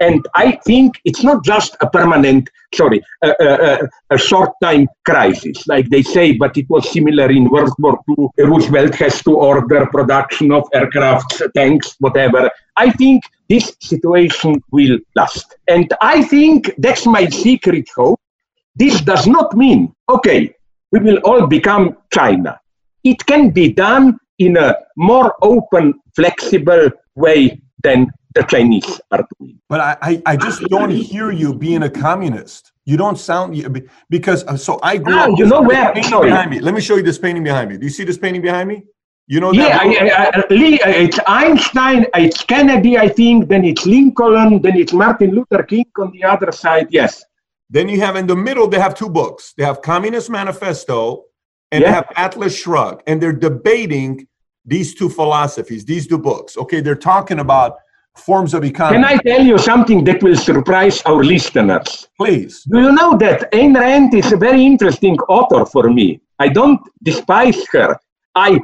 And 0.00 0.26
I 0.34 0.52
think 0.66 0.98
it's 1.04 1.22
not 1.22 1.44
just 1.44 1.76
a 1.82 1.88
permanent, 1.88 2.48
sorry, 2.74 3.02
a, 3.22 3.34
a, 3.38 3.88
a 4.14 4.18
short 4.18 4.50
time 4.62 4.88
crisis, 5.04 5.66
like 5.66 5.90
they 5.90 6.02
say, 6.02 6.32
but 6.32 6.56
it 6.56 6.68
was 6.70 6.90
similar 6.90 7.30
in 7.30 7.50
World 7.50 7.74
War 7.78 8.00
II. 8.08 8.28
Roosevelt 8.46 8.94
has 8.94 9.22
to 9.24 9.36
order 9.36 9.86
production 9.86 10.52
of 10.52 10.66
aircraft, 10.72 11.42
tanks, 11.54 11.96
whatever. 11.98 12.50
I 12.84 12.90
think 12.92 13.22
this 13.50 13.76
situation 13.80 14.62
will 14.72 14.98
last. 15.14 15.54
And 15.68 15.92
I 16.00 16.22
think 16.22 16.72
that's 16.78 17.04
my 17.04 17.26
secret 17.26 17.86
hope. 17.94 18.20
This 18.74 19.02
does 19.02 19.26
not 19.26 19.54
mean, 19.54 19.92
okay, 20.08 20.54
we 20.92 21.00
will 21.00 21.18
all 21.28 21.46
become 21.46 21.98
China. 22.10 22.58
It 23.04 23.26
can 23.26 23.50
be 23.50 23.66
done 23.72 24.18
in 24.38 24.56
a 24.56 24.74
more 24.96 25.34
open, 25.42 26.00
flexible 26.16 26.90
way 27.16 27.60
than 27.82 28.10
the 28.34 28.44
Chinese 28.44 28.98
are 29.10 29.26
doing. 29.38 29.60
But 29.68 29.80
I, 29.80 29.96
I, 30.00 30.22
I 30.32 30.36
just 30.36 30.62
don't 30.74 30.90
hear 30.90 31.30
you 31.30 31.52
being 31.52 31.82
a 31.82 31.90
communist. 31.90 32.72
You 32.86 32.96
don't 32.96 33.18
sound 33.18 33.48
because 34.08 34.42
uh, 34.44 34.56
so 34.56 34.80
I 34.82 34.96
grew 34.96 35.18
ah, 35.18 35.24
up. 35.24 35.38
You 35.38 35.46
know 35.46 35.60
where? 35.60 36.02
Sorry. 36.02 36.30
Behind 36.30 36.50
me. 36.50 36.60
Let 36.60 36.74
me 36.74 36.80
show 36.80 36.96
you 36.96 37.02
this 37.02 37.18
painting 37.18 37.44
behind 37.44 37.70
me. 37.70 37.76
Do 37.76 37.84
you 37.84 37.90
see 37.98 38.04
this 38.04 38.16
painting 38.16 38.42
behind 38.42 38.68
me? 38.68 38.84
You 39.30 39.38
know. 39.38 39.52
Yeah, 39.52 39.78
I, 39.80 39.86
I, 39.86 40.90
it's 41.06 41.20
Einstein, 41.24 42.04
it's 42.16 42.42
Kennedy, 42.42 42.98
I 42.98 43.08
think. 43.08 43.48
Then 43.48 43.64
it's 43.64 43.86
Lincoln. 43.86 44.60
Then 44.60 44.76
it's 44.76 44.92
Martin 44.92 45.30
Luther 45.30 45.62
King 45.62 45.86
on 46.00 46.10
the 46.10 46.24
other 46.24 46.50
side. 46.50 46.88
Yes. 46.90 47.24
Then 47.70 47.88
you 47.88 48.00
have 48.00 48.16
in 48.16 48.26
the 48.26 48.34
middle. 48.34 48.66
They 48.66 48.80
have 48.80 48.96
two 48.96 49.08
books. 49.08 49.54
They 49.56 49.62
have 49.62 49.82
Communist 49.82 50.30
Manifesto, 50.30 51.26
and 51.70 51.80
yeah. 51.80 51.86
they 51.86 51.94
have 51.94 52.08
Atlas 52.16 52.58
Shrugged, 52.58 53.04
and 53.06 53.22
they're 53.22 53.40
debating 53.48 54.26
these 54.64 54.96
two 54.96 55.08
philosophies, 55.08 55.84
these 55.84 56.08
two 56.08 56.18
books. 56.18 56.56
Okay, 56.56 56.80
they're 56.80 57.04
talking 57.14 57.38
about 57.38 57.76
forms 58.16 58.52
of 58.52 58.64
economy. 58.64 59.04
Can 59.04 59.04
I 59.04 59.16
tell 59.18 59.46
you 59.46 59.58
something 59.58 60.02
that 60.08 60.24
will 60.24 60.36
surprise 60.36 61.02
our 61.02 61.22
listeners? 61.22 62.08
Please. 62.18 62.64
Do 62.64 62.80
you 62.80 62.90
know 62.90 63.16
that 63.18 63.52
Ayn 63.52 63.78
Rand 63.78 64.12
is 64.12 64.32
a 64.32 64.36
very 64.36 64.66
interesting 64.66 65.16
author 65.28 65.64
for 65.64 65.88
me? 65.88 66.20
I 66.40 66.48
don't 66.48 66.80
despise 67.04 67.64
her. 67.74 67.96
I 68.34 68.58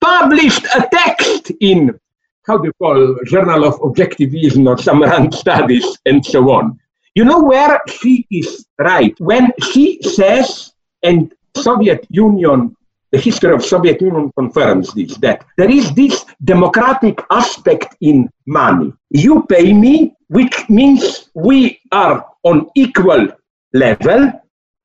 published 0.00 0.64
a 0.64 0.88
text 0.92 1.52
in, 1.60 1.98
how 2.46 2.58
do 2.58 2.66
you 2.68 2.72
call, 2.74 3.18
Journal 3.24 3.64
of 3.64 3.74
Objectivism 3.80 4.66
or 4.66 4.78
some 4.78 5.02
Rand 5.02 5.34
Studies 5.34 5.98
and 6.06 6.24
so 6.24 6.50
on. 6.50 6.78
You 7.14 7.24
know 7.24 7.42
where 7.42 7.80
she 7.88 8.26
is 8.30 8.66
right? 8.78 9.14
When 9.18 9.52
she 9.72 10.00
says, 10.02 10.72
and 11.02 11.32
Soviet 11.56 12.06
Union 12.10 12.76
the 13.12 13.18
history 13.18 13.52
of 13.52 13.64
Soviet 13.64 14.00
Union 14.00 14.30
confirms 14.36 14.92
this, 14.94 15.16
that 15.16 15.44
there 15.56 15.70
is 15.70 15.92
this 15.94 16.24
democratic 16.44 17.20
aspect 17.30 17.96
in 18.00 18.30
money. 18.46 18.92
You 19.10 19.42
pay 19.48 19.72
me, 19.72 20.14
which 20.28 20.68
means 20.68 21.30
we 21.34 21.80
are 21.90 22.24
on 22.44 22.68
equal 22.76 23.28
level, 23.72 24.32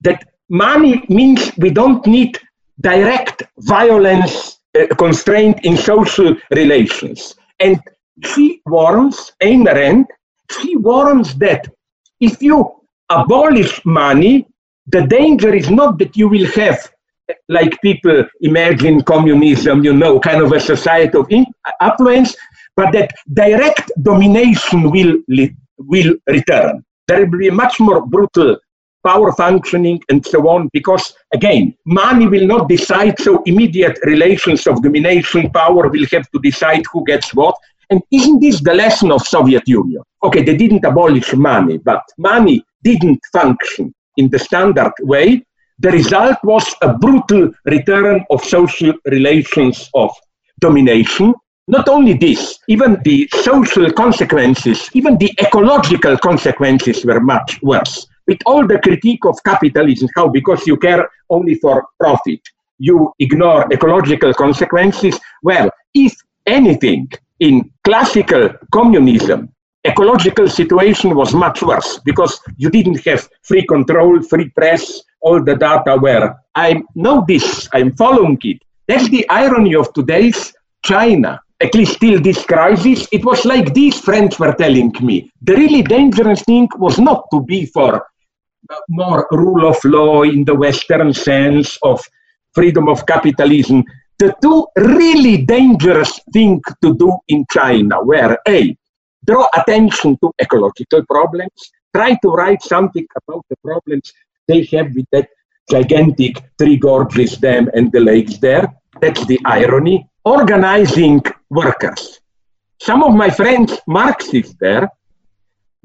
that 0.01 0.27
money 0.49 1.05
means 1.07 1.51
we 1.57 1.69
don't 1.69 2.05
need 2.07 2.39
direct 2.81 3.43
violence 3.59 4.54
constraint 4.97 5.63
in 5.63 5.77
social 5.77 6.35
relations. 6.51 7.35
And 7.59 7.79
she 8.23 8.61
warns, 8.65 9.31
Ayn 9.41 9.65
Rand, 9.65 10.05
she 10.51 10.75
warns 10.75 11.35
that 11.35 11.67
if 12.19 12.41
you 12.41 12.71
abolish 13.09 13.83
money, 13.85 14.47
the 14.87 15.01
danger 15.07 15.53
is 15.53 15.69
not 15.69 15.97
that 15.99 16.15
you 16.15 16.27
will 16.29 16.45
have 16.51 16.91
like 17.49 17.81
people 17.81 18.23
imagine 18.41 19.01
communism, 19.01 19.83
you 19.83 19.93
know, 19.93 20.19
kind 20.19 20.41
of 20.41 20.51
a 20.51 20.59
society 20.59 21.17
of 21.17 21.27
affluence, 21.81 22.35
but 22.75 22.91
that 22.93 23.11
direct 23.33 23.91
domination 24.03 24.91
will, 24.91 25.17
will 25.77 26.15
return. 26.27 26.83
There 27.07 27.25
will 27.25 27.39
be 27.39 27.49
much 27.49 27.79
more 27.79 28.05
brutal 28.05 28.57
power 29.05 29.31
functioning 29.33 30.01
and 30.09 30.25
so 30.25 30.47
on, 30.49 30.69
because 30.73 31.13
again, 31.33 31.75
money 31.85 32.27
will 32.27 32.47
not 32.47 32.67
decide, 32.67 33.19
so 33.19 33.43
immediate 33.45 33.97
relations 34.03 34.67
of 34.67 34.81
domination, 34.81 35.49
power 35.51 35.87
will 35.87 36.05
have 36.11 36.29
to 36.31 36.39
decide 36.41 36.83
who 36.91 37.03
gets 37.05 37.33
what. 37.33 37.55
And 37.89 38.01
isn't 38.11 38.39
this 38.39 38.61
the 38.61 38.73
lesson 38.73 39.11
of 39.11 39.21
Soviet 39.21 39.67
Union? 39.67 40.01
Okay, 40.23 40.41
they 40.43 40.57
didn't 40.57 40.85
abolish 40.85 41.33
money, 41.33 41.77
but 41.77 42.01
money 42.17 42.65
didn't 42.83 43.19
function 43.31 43.93
in 44.17 44.29
the 44.29 44.39
standard 44.39 44.93
way 45.01 45.45
the 45.79 45.91
result 45.91 46.37
was 46.43 46.73
a 46.81 46.93
brutal 46.93 47.51
return 47.65 48.25
of 48.29 48.43
social 48.43 48.93
relations 49.07 49.89
of 49.93 50.11
domination. 50.59 51.33
Not 51.67 51.89
only 51.89 52.13
this, 52.13 52.59
even 52.69 53.01
the 53.03 53.27
social 53.41 53.91
consequences, 53.91 54.89
even 54.93 55.17
the 55.17 55.33
ecological 55.41 56.17
consequences 56.17 57.03
were 57.03 57.19
much 57.19 57.59
worse. 57.61 58.07
With 58.27 58.39
all 58.45 58.65
the 58.65 58.79
critique 58.79 59.25
of 59.25 59.37
capitalism, 59.43 60.09
how 60.15 60.29
because 60.29 60.65
you 60.65 60.77
care 60.77 61.07
only 61.29 61.55
for 61.55 61.85
profit, 61.99 62.41
you 62.77 63.13
ignore 63.19 63.71
ecological 63.71 64.33
consequences. 64.33 65.19
Well, 65.43 65.69
if 65.93 66.13
anything, 66.45 67.11
in 67.39 67.71
classical 67.83 68.49
communism, 68.73 69.49
ecological 69.85 70.47
situation 70.47 71.15
was 71.15 71.33
much 71.33 71.61
worse 71.61 71.99
because 72.05 72.39
you 72.57 72.69
didn't 72.69 73.05
have 73.05 73.29
free 73.43 73.65
control, 73.65 74.21
free 74.23 74.49
press, 74.49 75.01
all 75.21 75.43
the 75.43 75.55
data 75.55 75.97
were. 76.01 76.35
I 76.55 76.81
know 76.95 77.25
this, 77.27 77.67
I'm 77.73 77.91
following 77.95 78.39
it. 78.43 78.61
That's 78.87 79.09
the 79.09 79.27
irony 79.29 79.75
of 79.75 79.93
today's 79.93 80.53
China. 80.83 81.41
At 81.61 81.73
least 81.73 81.99
till 81.99 82.19
this 82.19 82.43
crisis, 82.45 83.07
it 83.11 83.23
was 83.23 83.45
like 83.45 83.73
these 83.73 83.99
friends 83.99 84.37
were 84.39 84.53
telling 84.53 84.93
me. 85.01 85.31
The 85.41 85.55
really 85.55 85.81
dangerous 85.81 86.41
thing 86.43 86.67
was 86.77 86.99
not 86.99 87.25
to 87.31 87.41
be 87.41 87.65
for 87.65 88.05
more 88.89 89.27
rule 89.31 89.67
of 89.67 89.83
law 89.83 90.23
in 90.23 90.43
the 90.45 90.55
Western 90.55 91.13
sense 91.13 91.77
of 91.83 92.01
freedom 92.53 92.87
of 92.87 93.05
capitalism. 93.05 93.83
The 94.17 94.33
two 94.41 94.67
really 94.77 95.45
dangerous 95.45 96.19
things 96.31 96.61
to 96.81 96.95
do 96.95 97.17
in 97.27 97.45
China 97.51 98.03
were 98.03 98.37
A, 98.47 98.75
draw 99.25 99.47
attention 99.55 100.17
to 100.21 100.31
ecological 100.41 101.05
problems, 101.05 101.71
try 101.93 102.15
to 102.21 102.29
write 102.29 102.61
something 102.61 103.05
about 103.21 103.45
the 103.49 103.57
problems 103.63 104.13
they 104.47 104.63
have 104.71 104.93
with 104.95 105.05
that 105.11 105.27
gigantic 105.69 106.41
three 106.57 106.77
gorges 106.77 107.37
dam 107.37 107.69
and 107.73 107.91
the 107.91 107.99
lakes 107.99 108.37
there. 108.37 108.73
That's 109.01 109.25
the 109.25 109.39
irony. 109.45 110.07
Organizing 110.23 111.21
workers. 111.49 112.19
Some 112.79 113.03
of 113.03 113.13
my 113.13 113.29
friends, 113.29 113.77
Marxists 113.87 114.55
there, 114.59 114.89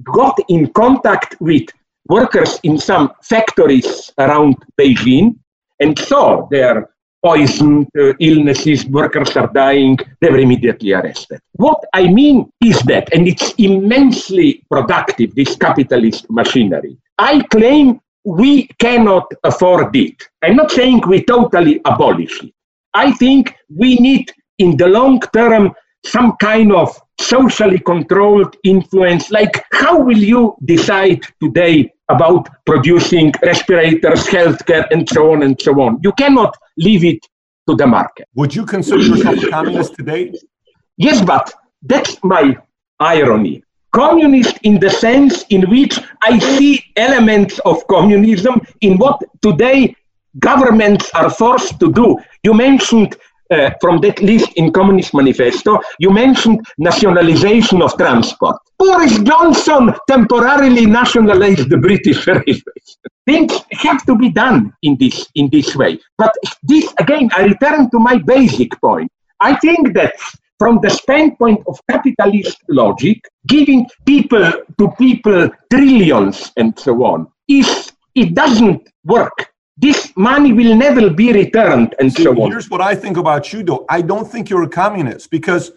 got 0.02 0.38
in 0.48 0.72
contact 0.72 1.36
with 1.40 1.66
workers 2.10 2.58
in 2.64 2.76
some 2.76 3.12
factories 3.22 4.12
around 4.18 4.56
Beijing 4.78 5.36
and 5.78 5.98
saw 5.98 6.48
their 6.50 6.90
poison, 7.22 7.86
uh, 7.98 8.12
illnesses, 8.18 8.86
workers 8.86 9.36
are 9.36 9.50
dying, 9.52 9.96
they 10.20 10.30
were 10.30 10.38
immediately 10.38 10.92
arrested. 10.92 11.40
What 11.52 11.80
I 11.92 12.08
mean 12.08 12.50
is 12.62 12.78
that, 12.82 13.12
and 13.14 13.28
it's 13.28 13.52
immensely 13.58 14.64
productive, 14.70 15.34
this 15.34 15.54
capitalist 15.56 16.26
machinery. 16.30 16.96
I 17.18 17.42
claim 17.54 18.00
we 18.24 18.66
cannot 18.78 19.26
afford 19.44 19.94
it. 19.96 20.16
I'm 20.42 20.56
not 20.56 20.70
saying 20.70 21.02
we 21.06 21.22
totally 21.22 21.80
abolish 21.84 22.42
it. 22.42 22.52
I 22.94 23.12
think 23.12 23.54
we 23.68 23.96
need, 23.96 24.32
in 24.58 24.76
the 24.76 24.88
long 24.88 25.20
term, 25.32 25.74
some 26.04 26.36
kind 26.36 26.72
of 26.72 26.88
socially 27.20 27.78
controlled 27.78 28.56
influence. 28.64 29.30
Like, 29.30 29.62
how 29.72 30.00
will 30.00 30.18
you 30.18 30.56
decide 30.64 31.20
today 31.42 31.92
about 32.10 32.48
producing 32.66 33.32
respirators, 33.42 34.26
healthcare, 34.26 34.86
and 34.90 35.08
so 35.08 35.32
on 35.32 35.42
and 35.42 35.60
so 35.60 35.72
on? 35.80 35.98
You 36.02 36.12
cannot 36.12 36.56
leave 36.76 37.04
it 37.04 37.20
to 37.68 37.76
the 37.76 37.86
market. 37.86 38.26
Would 38.34 38.54
you 38.54 38.66
consider 38.66 39.02
yourself 39.02 39.42
a 39.42 39.50
communist 39.50 39.94
today? 39.94 40.32
Yes, 40.96 41.24
but 41.24 41.52
that's 41.82 42.16
my 42.22 42.56
irony. 42.98 43.62
Communist 43.92 44.58
in 44.62 44.78
the 44.78 44.90
sense 44.90 45.44
in 45.48 45.68
which 45.70 45.98
I 46.22 46.38
see 46.38 46.84
elements 46.96 47.58
of 47.60 47.86
communism 47.86 48.60
in 48.80 48.98
what 48.98 49.20
today 49.42 49.96
governments 50.38 51.10
are 51.14 51.30
forced 51.30 51.80
to 51.80 51.92
do. 51.92 52.18
You 52.44 52.54
mentioned 52.54 53.16
uh, 53.50 53.70
from 53.80 54.00
that 54.00 54.20
list 54.22 54.48
in 54.56 54.72
Communist 54.72 55.14
Manifesto, 55.14 55.78
you 55.98 56.10
mentioned 56.10 56.60
nationalization 56.78 57.82
of 57.82 57.96
transport. 57.96 58.56
Boris 58.78 59.18
Johnson 59.20 59.92
temporarily 60.08 60.86
nationalized 60.86 61.68
the 61.68 61.78
British 61.78 62.26
Railways. 62.26 62.62
Things 63.26 63.52
have 63.72 64.04
to 64.06 64.16
be 64.16 64.30
done 64.30 64.72
in 64.82 64.96
this 64.98 65.28
in 65.34 65.48
this 65.50 65.76
way. 65.76 65.98
But 66.16 66.32
this 66.62 66.92
again, 66.98 67.28
I 67.36 67.44
return 67.44 67.90
to 67.90 67.98
my 67.98 68.18
basic 68.18 68.80
point. 68.80 69.10
I 69.40 69.56
think 69.56 69.94
that 69.94 70.14
from 70.58 70.80
the 70.82 70.90
standpoint 70.90 71.60
of 71.66 71.80
capitalist 71.88 72.58
logic, 72.68 73.18
giving 73.46 73.86
people 74.06 74.52
to 74.78 74.90
people 74.98 75.50
trillions 75.72 76.52
and 76.56 76.78
so 76.78 77.02
on, 77.04 77.26
is 77.48 77.92
it 78.14 78.34
doesn't 78.34 78.88
work 79.04 79.49
this 79.80 80.12
money 80.16 80.52
will 80.52 80.76
never 80.76 81.10
be 81.10 81.32
returned 81.32 81.94
and 81.98 82.12
See, 82.12 82.24
so 82.24 82.40
on. 82.42 82.50
Here's 82.50 82.68
what 82.68 82.80
I 82.80 82.94
think 82.94 83.16
about 83.16 83.52
you, 83.52 83.62
though. 83.62 83.86
I 83.88 84.02
don't 84.02 84.30
think 84.30 84.50
you're 84.50 84.62
a 84.62 84.68
communist 84.68 85.30
because 85.30 85.72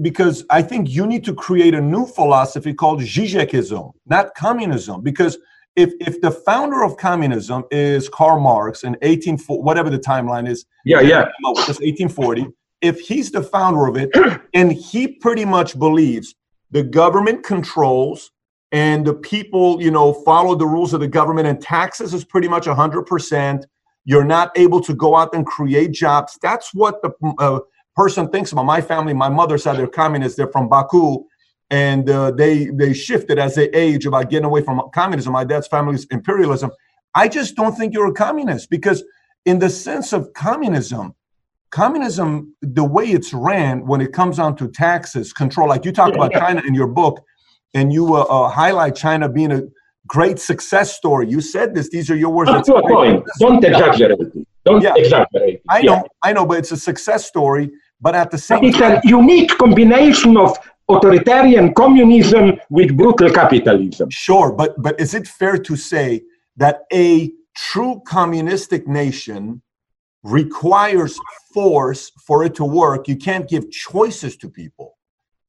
because 0.00 0.44
I 0.48 0.62
think 0.62 0.88
you 0.88 1.06
need 1.06 1.24
to 1.24 1.34
create 1.34 1.74
a 1.74 1.80
new 1.80 2.06
philosophy 2.06 2.72
called 2.72 3.00
Zizekism, 3.00 3.92
not 4.06 4.34
communism. 4.36 5.02
Because 5.02 5.38
if 5.74 5.92
if 6.00 6.20
the 6.20 6.30
founder 6.30 6.82
of 6.82 6.96
communism 6.96 7.64
is 7.70 8.08
Karl 8.08 8.40
Marx 8.40 8.84
in 8.84 8.96
18 9.02 9.38
whatever 9.48 9.90
the 9.90 9.98
timeline 9.98 10.48
is, 10.48 10.64
yeah, 10.84 11.00
yeah, 11.00 11.28
1840. 11.42 12.46
If 12.80 13.00
he's 13.00 13.30
the 13.30 13.42
founder 13.42 13.86
of 13.86 13.96
it, 13.96 14.10
and 14.54 14.72
he 14.72 15.08
pretty 15.08 15.44
much 15.44 15.78
believes 15.78 16.34
the 16.70 16.82
government 16.82 17.44
controls 17.44 18.30
and 18.72 19.06
the 19.06 19.14
people, 19.14 19.80
you 19.80 19.90
know, 19.90 20.12
follow 20.12 20.54
the 20.54 20.66
rules 20.66 20.92
of 20.92 21.00
the 21.00 21.08
government, 21.08 21.46
and 21.46 21.60
taxes 21.60 22.12
is 22.12 22.24
pretty 22.24 22.48
much 22.48 22.66
100%. 22.66 23.64
You're 24.04 24.24
not 24.24 24.56
able 24.56 24.80
to 24.80 24.94
go 24.94 25.16
out 25.16 25.34
and 25.34 25.46
create 25.46 25.92
jobs. 25.92 26.38
That's 26.42 26.72
what 26.74 27.02
the 27.02 27.12
uh, 27.38 27.60
person 27.94 28.28
thinks 28.28 28.52
about. 28.52 28.64
My 28.64 28.80
family, 28.80 29.12
my 29.12 29.28
mother 29.28 29.58
said 29.58 29.74
they're 29.74 29.86
communists. 29.86 30.36
They're 30.36 30.50
from 30.50 30.68
Baku, 30.68 31.24
and 31.70 32.08
uh, 32.08 32.30
they 32.32 32.66
they 32.66 32.92
shifted 32.92 33.38
as 33.38 33.54
they 33.54 33.68
age 33.70 34.06
about 34.06 34.30
getting 34.30 34.44
away 34.44 34.62
from 34.62 34.80
communism. 34.94 35.32
My 35.32 35.44
dad's 35.44 35.66
family's 35.66 36.06
imperialism. 36.10 36.70
I 37.14 37.28
just 37.28 37.56
don't 37.56 37.74
think 37.74 37.94
you're 37.94 38.08
a 38.08 38.12
communist 38.12 38.70
because, 38.70 39.02
in 39.44 39.58
the 39.58 39.70
sense 39.70 40.12
of 40.12 40.32
communism, 40.34 41.14
communism, 41.70 42.54
the 42.62 42.84
way 42.84 43.06
it's 43.06 43.32
ran 43.32 43.86
when 43.86 44.00
it 44.00 44.12
comes 44.12 44.36
down 44.36 44.56
to 44.56 44.68
taxes, 44.68 45.32
control, 45.32 45.68
like 45.68 45.84
you 45.84 45.92
talk 45.92 46.14
about 46.14 46.32
China 46.32 46.62
in 46.66 46.74
your 46.74 46.86
book, 46.86 47.24
and 47.76 47.92
you 47.92 48.14
uh, 48.14 48.48
highlight 48.48 48.96
China 48.96 49.28
being 49.28 49.52
a 49.52 49.62
great 50.06 50.38
success 50.38 50.96
story. 50.96 51.28
You 51.28 51.40
said 51.40 51.74
this; 51.74 51.90
these 51.90 52.10
are 52.10 52.16
your 52.16 52.30
words. 52.30 52.50
Up 52.50 52.64
to 52.64 52.74
a 52.76 52.82
point. 52.82 53.24
Don't 53.38 53.62
exaggerate. 53.62 54.18
Don't 54.64 54.82
yeah. 54.82 54.94
exaggerate. 54.96 55.60
I 55.68 55.82
know, 55.82 55.96
yeah. 55.96 56.02
I 56.28 56.32
know, 56.32 56.46
but 56.46 56.58
it's 56.58 56.72
a 56.72 56.76
success 56.76 57.26
story. 57.26 57.70
But 58.00 58.14
at 58.14 58.30
the 58.30 58.38
same, 58.38 58.64
it's 58.64 58.78
time, 58.78 58.96
a 58.96 59.00
unique 59.04 59.56
combination 59.58 60.36
of 60.36 60.56
authoritarian 60.88 61.74
communism 61.74 62.58
with 62.70 62.96
brutal 62.96 63.30
capitalism. 63.30 64.08
Sure, 64.10 64.52
but 64.52 64.70
but 64.82 64.98
is 64.98 65.12
it 65.14 65.26
fair 65.28 65.58
to 65.58 65.76
say 65.76 66.22
that 66.56 66.80
a 66.92 67.30
true 67.54 68.02
communistic 68.06 68.88
nation 68.88 69.62
requires 70.22 71.18
force 71.52 72.10
for 72.26 72.42
it 72.42 72.54
to 72.54 72.64
work? 72.64 73.06
You 73.06 73.16
can't 73.16 73.48
give 73.48 73.70
choices 73.70 74.36
to 74.38 74.48
people. 74.48 74.95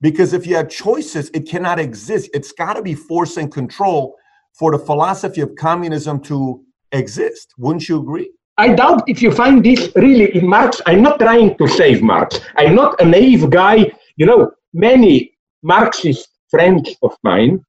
Because 0.01 0.33
if 0.33 0.45
you 0.45 0.55
have 0.55 0.69
choices, 0.69 1.29
it 1.33 1.47
cannot 1.47 1.79
exist. 1.79 2.29
It's 2.33 2.51
got 2.51 2.73
to 2.73 2.81
be 2.81 2.93
force 2.93 3.37
and 3.37 3.51
control 3.51 4.15
for 4.57 4.71
the 4.71 4.79
philosophy 4.79 5.41
of 5.41 5.55
communism 5.55 6.21
to 6.23 6.63
exist. 6.91 7.53
Wouldn't 7.57 7.89
you 7.89 7.99
agree? 7.99 8.31
I 8.59 8.73
doubt 8.73 9.03
if 9.07 9.21
you 9.21 9.31
find 9.31 9.63
this 9.63 9.91
really 9.95 10.35
in 10.35 10.47
Marx. 10.47 10.81
I'm 10.85 11.03
not 11.03 11.19
trying 11.19 11.57
to 11.57 11.67
save 11.67 12.01
Marx. 12.01 12.39
I'm 12.55 12.75
not 12.75 12.99
a 13.01 13.05
naive 13.05 13.49
guy. 13.49 13.91
You 14.15 14.25
know, 14.25 14.51
many 14.73 15.37
Marxist 15.61 16.29
friends 16.49 16.95
of 17.03 17.15
mine 17.23 17.63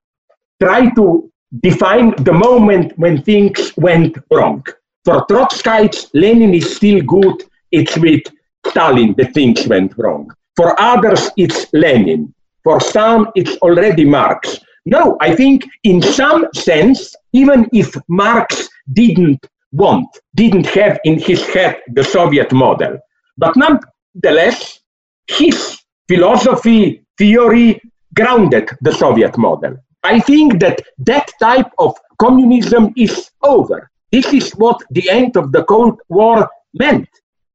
try 0.63 0.91
to 0.95 1.31
define 1.61 2.15
the 2.25 2.33
moment 2.33 2.93
when 2.99 3.23
things 3.23 3.73
went 3.77 4.17
wrong. 4.31 4.65
For 5.05 5.27
Trotskyites, 5.27 6.09
Lenin 6.15 6.55
is 6.55 6.77
still 6.77 7.01
good. 7.03 7.45
It's 7.71 7.97
with 7.99 8.23
Stalin 8.67 9.15
that 9.19 9.35
things 9.35 9.67
went 9.67 9.97
wrong. 9.99 10.31
For 10.59 10.75
others, 10.81 11.31
it's 11.37 11.73
Lenin. 11.73 12.35
For 12.65 12.81
some, 12.81 13.29
it's 13.37 13.57
already 13.59 14.05
Marx. 14.05 14.59
No, 14.87 15.17
I 15.21 15.33
think 15.37 15.65
in 15.85 16.03
some 16.03 16.49
sense, 16.53 17.15
even 17.33 17.69
if 17.73 17.95
Marx 18.09 18.69
didn't 18.93 19.47
want, 19.71 20.09
didn't 20.35 20.67
have 20.67 20.99
in 21.05 21.21
his 21.21 21.47
head 21.47 21.77
the 21.93 22.03
Soviet 22.03 22.51
model, 22.51 22.99
but 23.37 23.55
nonetheless, 23.57 24.81
his 25.29 25.79
philosophy, 26.09 27.05
theory 27.19 27.81
grounded 28.17 28.69
the 28.81 28.93
Soviet 28.93 29.39
model. 29.39 29.77
I 30.03 30.19
think 30.19 30.59
that 30.59 30.83
that 31.07 31.31
type 31.41 31.71
of 31.79 31.95
communism 32.21 32.93
is 32.97 33.31
over. 33.45 33.89
This 34.11 34.33
is 34.33 34.51
what 34.57 34.83
the 34.91 35.09
end 35.09 35.37
of 35.37 35.53
the 35.53 35.63
Cold 35.63 36.01
War 36.09 36.51
meant. 36.75 37.09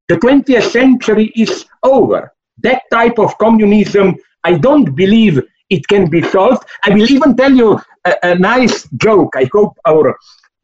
The 0.07 0.15
20th 0.15 0.71
century 0.71 1.33
is 1.35 1.65
over 1.83 2.32
that 2.59 2.83
type 2.91 3.19
of 3.19 3.37
communism, 3.37 4.15
I 4.43 4.57
don't 4.57 4.95
believe 4.95 5.41
it 5.69 5.87
can 5.87 6.09
be 6.09 6.21
solved. 6.21 6.63
I 6.85 6.91
will 6.91 7.09
even 7.09 7.35
tell 7.35 7.51
you 7.51 7.79
a, 8.05 8.13
a 8.23 8.35
nice 8.35 8.87
joke. 8.97 9.33
I 9.35 9.49
hope 9.51 9.77
our 9.85 10.15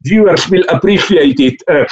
viewers 0.02 0.48
will 0.48 0.64
appreciate 0.68 1.40
it. 1.40 1.62
Uh, 1.68 1.84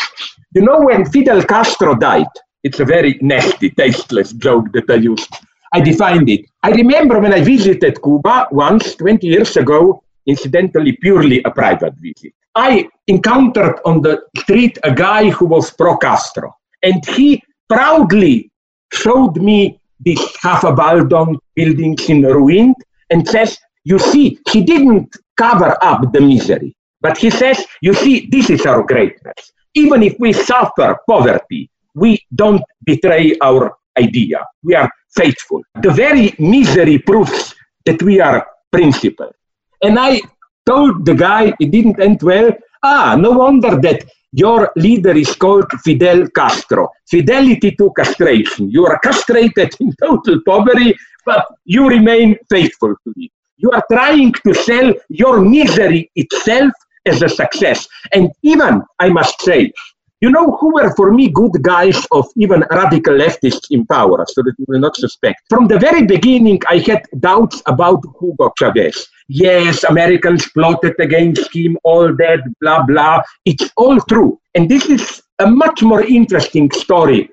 you 0.54 0.62
know, 0.62 0.80
when 0.80 1.04
Fidel 1.04 1.42
Castro 1.42 1.94
died, 1.94 2.26
it's 2.64 2.80
a 2.80 2.84
very 2.84 3.18
nasty, 3.20 3.70
tasteless 3.70 4.32
joke 4.32 4.72
that 4.72 4.88
I 4.90 4.94
used. 4.94 5.32
I 5.72 5.80
defined 5.80 6.28
it. 6.28 6.46
I 6.62 6.70
remember 6.70 7.18
when 7.20 7.34
I 7.34 7.42
visited 7.42 8.02
Cuba 8.02 8.48
once, 8.50 8.94
20 8.96 9.26
years 9.26 9.56
ago, 9.56 10.02
incidentally, 10.26 10.92
purely 11.00 11.42
a 11.44 11.50
private 11.50 11.94
visit. 11.98 12.32
I 12.54 12.88
encountered 13.06 13.78
on 13.84 14.02
the 14.02 14.22
street 14.38 14.78
a 14.82 14.92
guy 14.92 15.30
who 15.30 15.46
was 15.46 15.70
pro 15.70 15.96
Castro, 15.98 16.54
and 16.82 17.04
he 17.06 17.42
proudly 17.68 18.50
showed 18.92 19.36
me 19.36 19.77
these 20.00 20.20
half 20.40 20.64
abandoned 20.64 21.38
buildings 21.54 22.08
in 22.08 22.22
ruin 22.22 22.74
and 23.10 23.26
says, 23.28 23.58
you 23.84 23.98
see, 23.98 24.38
he 24.50 24.62
didn't 24.62 25.14
cover 25.36 25.76
up 25.82 26.12
the 26.12 26.20
misery, 26.20 26.74
but 27.00 27.16
he 27.16 27.30
says, 27.30 27.64
you 27.80 27.94
see, 27.94 28.28
this 28.30 28.50
is 28.50 28.66
our 28.66 28.82
greatness. 28.82 29.52
Even 29.74 30.02
if 30.02 30.14
we 30.18 30.32
suffer 30.32 30.96
poverty, 31.08 31.70
we 31.94 32.18
don't 32.34 32.62
betray 32.84 33.36
our 33.42 33.76
idea. 33.98 34.44
We 34.62 34.74
are 34.74 34.90
faithful. 35.14 35.62
The 35.82 35.90
very 35.90 36.34
misery 36.38 36.98
proves 36.98 37.54
that 37.86 38.02
we 38.02 38.20
are 38.20 38.46
principled. 38.70 39.34
And 39.82 39.98
I 39.98 40.20
told 40.66 41.04
the 41.04 41.14
guy, 41.14 41.52
it 41.60 41.70
didn't 41.70 42.00
end 42.00 42.22
well. 42.22 42.50
Ah, 42.82 43.16
no 43.18 43.30
wonder 43.30 43.80
that 43.80 44.04
your 44.32 44.70
leader 44.76 45.16
is 45.16 45.34
called 45.34 45.70
Fidel 45.84 46.28
Castro. 46.28 46.90
Fidelity 47.08 47.72
to 47.72 47.92
castration. 47.96 48.70
You 48.70 48.86
are 48.86 48.98
castrated 48.98 49.74
in 49.80 49.92
total 50.02 50.40
poverty, 50.44 50.94
but 51.24 51.46
you 51.64 51.88
remain 51.88 52.36
faithful 52.50 52.94
to 53.04 53.12
me. 53.16 53.30
You 53.56 53.70
are 53.70 53.84
trying 53.90 54.32
to 54.32 54.54
sell 54.54 54.94
your 55.08 55.40
misery 55.40 56.10
itself 56.14 56.72
as 57.06 57.22
a 57.22 57.28
success. 57.28 57.88
And 58.12 58.30
even, 58.42 58.82
I 58.98 59.08
must 59.08 59.40
say, 59.42 59.72
you 60.20 60.30
know 60.30 60.56
who 60.60 60.74
were 60.74 60.92
for 60.96 61.12
me 61.12 61.28
good 61.30 61.62
guys 61.62 62.04
of 62.10 62.26
even 62.36 62.64
radical 62.70 63.14
leftists 63.14 63.66
in 63.70 63.86
power, 63.86 64.26
so 64.28 64.42
that 64.42 64.54
you 64.58 64.64
will 64.66 64.80
not 64.80 64.96
suspect. 64.96 65.42
From 65.48 65.68
the 65.68 65.78
very 65.78 66.04
beginning, 66.06 66.60
I 66.68 66.78
had 66.78 67.04
doubts 67.20 67.62
about 67.66 68.02
Hugo 68.20 68.52
Chavez. 68.58 69.08
Yes, 69.28 69.84
Americans 69.84 70.48
plotted 70.52 70.94
against 70.98 71.54
him, 71.54 71.76
all 71.84 72.14
that, 72.16 72.40
blah, 72.60 72.82
blah. 72.84 73.22
It's 73.44 73.70
all 73.76 74.00
true. 74.00 74.40
And 74.54 74.68
this 74.68 74.86
is 74.86 75.22
a 75.38 75.46
much 75.46 75.82
more 75.82 76.02
interesting 76.02 76.70
story 76.70 77.30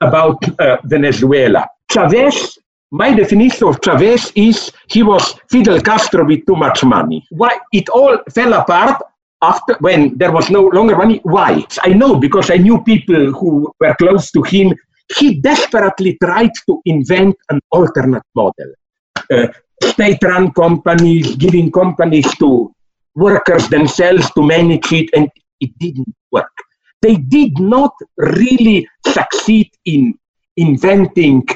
about 0.00 0.38
uh, 0.60 0.78
Venezuela. 0.84 1.66
Chavez 1.90 2.58
my 2.94 3.12
definition 3.12 3.66
of 3.66 3.80
Chavez 3.80 4.30
is 4.36 4.70
he 4.88 5.02
was 5.02 5.34
Fidel 5.50 5.80
Castro 5.80 6.24
with 6.24 6.46
too 6.46 6.54
much 6.54 6.84
money. 6.84 7.26
Why 7.30 7.58
it 7.72 7.88
all 7.88 8.18
fell 8.32 8.52
apart 8.52 9.02
after 9.42 9.74
when 9.80 10.16
there 10.16 10.30
was 10.30 10.48
no 10.48 10.62
longer 10.68 10.96
money. 10.96 11.18
Why? 11.24 11.66
I 11.82 11.88
know 11.88 12.14
because 12.20 12.52
I 12.52 12.56
knew 12.56 12.84
people 12.84 13.32
who 13.32 13.72
were 13.80 13.96
close 13.96 14.30
to 14.30 14.42
him. 14.42 14.76
He 15.18 15.40
desperately 15.40 16.16
tried 16.22 16.52
to 16.66 16.80
invent 16.84 17.34
an 17.50 17.60
alternate 17.72 18.22
model. 18.36 18.70
Uh, 19.28 19.48
state-run 19.82 20.52
companies, 20.52 21.36
giving 21.36 21.70
companies 21.70 22.26
to 22.38 22.72
workers 23.14 23.68
themselves 23.68 24.30
to 24.32 24.42
manage 24.42 24.92
it, 24.92 25.10
and 25.14 25.28
it 25.60 25.70
didn't 25.78 26.14
work. 26.32 26.52
They 27.02 27.16
did 27.16 27.58
not 27.58 27.92
really 28.16 28.88
succeed 29.06 29.70
in 29.84 30.18
inventing 30.56 31.46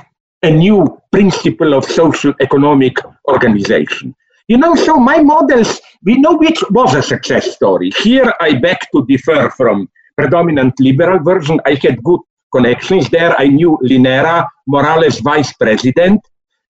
a 0.42 0.50
new 0.50 1.00
principle 1.10 1.74
of 1.74 1.84
social 1.84 2.34
economic 2.40 2.96
organization. 3.28 4.14
You 4.46 4.58
know, 4.58 4.74
so 4.74 4.96
my 4.96 5.20
models, 5.20 5.80
we 6.02 6.16
know 6.16 6.36
which 6.36 6.62
was 6.70 6.94
a 6.94 7.02
success 7.02 7.54
story. 7.54 7.90
Here 8.02 8.32
I 8.40 8.54
beg 8.54 8.78
to 8.94 9.04
differ 9.06 9.50
from 9.50 9.88
predominant 10.16 10.74
liberal 10.80 11.18
version. 11.18 11.60
I 11.66 11.78
had 11.82 12.02
good 12.02 12.20
connections 12.54 13.10
there. 13.10 13.38
I 13.38 13.48
knew 13.48 13.78
Linera, 13.82 14.46
Morales 14.66 15.20
vice 15.20 15.52
president. 15.54 16.20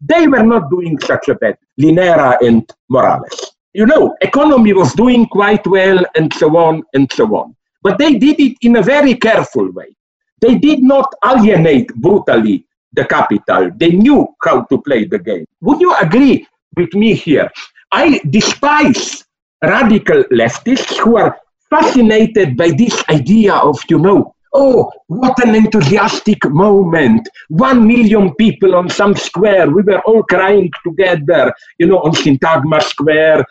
They 0.00 0.26
were 0.28 0.44
not 0.44 0.70
doing 0.70 0.98
such 1.00 1.28
a 1.28 1.34
bad, 1.34 1.58
Linera 1.80 2.36
and 2.40 2.70
Morales. 2.88 3.52
You 3.74 3.86
know, 3.86 4.16
economy 4.20 4.72
was 4.72 4.92
doing 4.94 5.26
quite 5.26 5.66
well 5.66 6.04
and 6.16 6.32
so 6.32 6.56
on 6.56 6.82
and 6.94 7.10
so 7.12 7.26
on. 7.36 7.54
But 7.82 7.98
they 7.98 8.14
did 8.18 8.40
it 8.40 8.56
in 8.62 8.76
a 8.76 8.82
very 8.82 9.14
careful 9.14 9.70
way. 9.72 9.94
They 10.40 10.56
did 10.56 10.82
not 10.82 11.12
alienate 11.24 11.94
brutally 11.96 12.64
the 12.92 13.04
capital. 13.04 13.70
They 13.76 13.90
knew 13.90 14.26
how 14.42 14.62
to 14.62 14.80
play 14.82 15.04
the 15.04 15.18
game. 15.18 15.46
Would 15.60 15.80
you 15.80 15.94
agree 15.96 16.46
with 16.76 16.94
me 16.94 17.14
here? 17.14 17.50
I 17.92 18.20
despise 18.30 19.24
radical 19.62 20.22
leftists 20.24 20.96
who 20.98 21.16
are 21.16 21.36
fascinated 21.70 22.56
by 22.56 22.70
this 22.70 23.02
idea 23.08 23.54
of, 23.54 23.78
you 23.88 23.98
know, 23.98 24.34
oh, 24.54 24.90
what 25.06 25.42
an 25.44 25.54
enthusiastic 25.54 26.48
moment. 26.50 27.28
One 27.48 27.86
million 27.86 28.34
people 28.34 28.74
on 28.74 28.88
some 28.88 29.14
square. 29.14 29.70
We 29.70 29.82
were 29.82 30.00
all 30.00 30.22
crying 30.22 30.70
together, 30.84 31.52
you 31.78 31.86
know, 31.86 31.98
on 32.00 32.12
Syntagma 32.12 32.82
Square, 32.82 33.44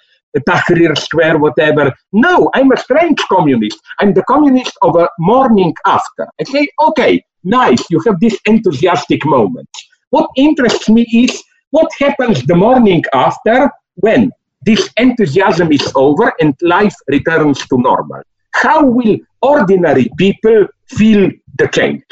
Tahrir 0.48 0.98
Square, 0.98 1.40
whatever. 1.40 1.94
No, 2.14 2.50
I'm 2.54 2.72
a 2.72 2.78
strange 2.78 3.20
communist. 3.30 3.80
I'm 4.00 4.14
the 4.14 4.24
communist 4.24 4.78
of 4.82 4.96
a 4.96 5.10
morning 5.20 5.74
after. 5.86 6.28
I 6.40 6.44
say, 6.44 6.68
okay, 6.82 7.24
nice, 7.44 7.84
you 7.90 8.02
have 8.06 8.20
this 8.20 8.38
enthusiastic 8.46 9.26
moment. 9.26 9.70
What 10.10 10.30
interests 10.36 10.90
me 10.90 11.06
is 11.12 11.44
what 11.72 11.90
happens 12.00 12.44
the 12.44 12.56
morning 12.56 13.04
after 13.14 13.70
when 13.96 14.32
this 14.66 14.90
enthusiasm 14.98 15.72
is 15.72 15.92
over 15.96 16.34
and 16.40 16.56
life 16.62 16.96
returns 17.08 17.66
to 17.68 17.78
normal. 17.78 18.22
How 18.54 18.84
will 18.84 19.18
ordinary 19.42 20.10
people 20.18 20.68
feel 20.88 21.32
the 21.58 21.68
change? 21.68 22.04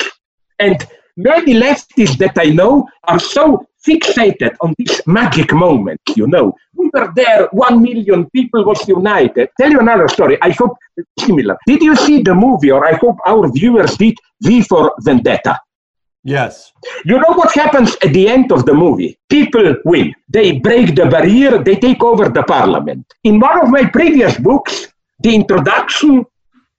And 0.59 0.85
many 1.17 1.53
leftists 1.53 2.17
that 2.17 2.33
I 2.37 2.45
know 2.45 2.87
are 3.05 3.19
so 3.19 3.65
fixated 3.85 4.55
on 4.61 4.73
this 4.79 5.01
magic 5.05 5.53
moment, 5.53 6.01
you 6.15 6.27
know. 6.27 6.53
We 6.73 6.89
were 6.93 7.11
there, 7.15 7.47
one 7.51 7.81
million 7.81 8.29
people 8.31 8.65
was 8.65 8.87
united. 8.87 9.49
Tell 9.59 9.71
you 9.71 9.79
another 9.79 10.07
story. 10.07 10.37
I 10.41 10.49
hope 10.51 10.77
similar. 11.19 11.57
Did 11.67 11.81
you 11.81 11.95
see 11.95 12.21
the 12.21 12.33
movie, 12.33 12.71
or 12.71 12.85
I 12.85 12.93
hope 12.93 13.17
our 13.27 13.51
viewers 13.51 13.95
did, 13.97 14.15
V 14.41 14.61
for 14.63 14.93
Vendetta? 15.01 15.59
Yes. 16.23 16.71
You 17.05 17.19
know 17.19 17.33
what 17.35 17.53
happens 17.53 17.95
at 18.03 18.11
the 18.11 18.27
end 18.27 18.51
of 18.51 18.65
the 18.65 18.73
movie? 18.73 19.15
People 19.29 19.75
win. 19.85 20.13
They 20.27 20.59
break 20.59 20.95
the 20.95 21.05
barrier, 21.05 21.63
they 21.63 21.75
take 21.75 22.03
over 22.03 22.29
the 22.29 22.43
parliament. 22.43 23.05
In 23.23 23.39
one 23.39 23.61
of 23.61 23.69
my 23.69 23.85
previous 23.85 24.35
books, 24.39 24.87
the 25.19 25.35
introduction 25.35 26.25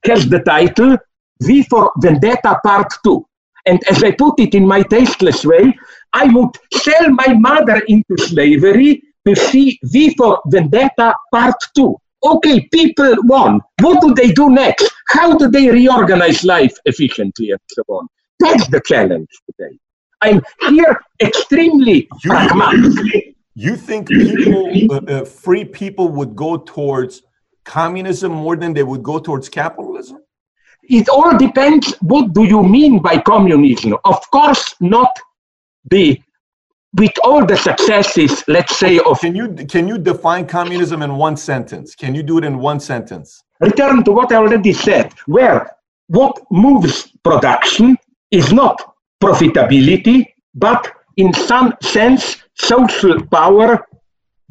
has 0.04 0.28
the 0.28 0.40
title 0.40 0.96
V 1.42 1.62
for 1.64 1.92
Vendetta 1.98 2.58
Part 2.64 2.92
2. 3.04 3.26
And 3.66 3.80
as 3.90 4.02
I 4.04 4.12
put 4.12 4.38
it 4.38 4.54
in 4.54 4.66
my 4.66 4.82
tasteless 4.82 5.44
way, 5.44 5.76
I 6.12 6.26
would 6.32 6.50
sell 6.72 7.10
my 7.10 7.34
mother 7.34 7.82
into 7.88 8.16
slavery 8.16 9.02
to 9.26 9.34
see 9.34 9.78
V 9.84 10.14
for 10.14 10.40
Vendetta 10.46 11.14
Part 11.32 11.56
2. 11.76 11.96
Okay, 12.24 12.68
people 12.72 13.14
won. 13.24 13.60
What 13.80 14.00
do 14.00 14.14
they 14.14 14.32
do 14.32 14.50
next? 14.50 14.90
How 15.08 15.36
do 15.36 15.48
they 15.48 15.68
reorganize 15.68 16.44
life 16.44 16.74
efficiently 16.84 17.50
and 17.50 17.60
so 17.68 17.82
on? 17.88 18.08
That's 18.40 18.66
the 18.68 18.80
challenge 18.84 19.28
today. 19.50 19.78
I'm 20.22 20.40
here 20.68 21.00
extremely 21.20 22.08
you, 22.24 22.30
pragmatic. 22.30 23.36
You 23.54 23.76
think 23.76 24.08
people, 24.08 24.70
uh, 24.90 24.96
uh, 24.96 25.24
free 25.24 25.64
people 25.64 26.08
would 26.08 26.34
go 26.34 26.56
towards 26.56 27.22
communism 27.66 28.32
more 28.32 28.56
than 28.56 28.72
they 28.72 28.82
would 28.82 29.02
go 29.02 29.18
towards 29.18 29.48
capitalism? 29.48 30.18
It 30.84 31.08
all 31.08 31.36
depends. 31.36 31.92
What 32.00 32.32
do 32.32 32.44
you 32.44 32.62
mean 32.62 33.00
by 33.02 33.18
communism? 33.18 33.96
Of 34.04 34.30
course, 34.30 34.74
not 34.80 35.10
the 35.90 36.20
with 36.94 37.12
all 37.24 37.44
the 37.44 37.56
successes, 37.56 38.42
let's 38.48 38.78
say 38.78 38.98
of. 39.00 39.20
Can 39.20 39.34
you 39.34 39.48
can 39.68 39.86
you 39.88 39.98
define 39.98 40.46
communism 40.46 41.02
in 41.02 41.16
one 41.16 41.36
sentence? 41.36 41.94
Can 41.94 42.14
you 42.14 42.22
do 42.22 42.38
it 42.38 42.44
in 42.44 42.58
one 42.58 42.80
sentence? 42.80 43.42
Return 43.60 44.04
to 44.04 44.12
what 44.12 44.32
I 44.32 44.36
already 44.36 44.72
said, 44.72 45.12
where 45.26 45.70
what 46.08 46.40
moves 46.50 47.10
production 47.24 47.98
is 48.30 48.52
not 48.52 48.94
profitability, 49.22 50.26
but 50.54 50.92
in 51.16 51.32
some 51.32 51.74
sense, 51.82 52.36
social 52.54 53.24
power 53.26 53.84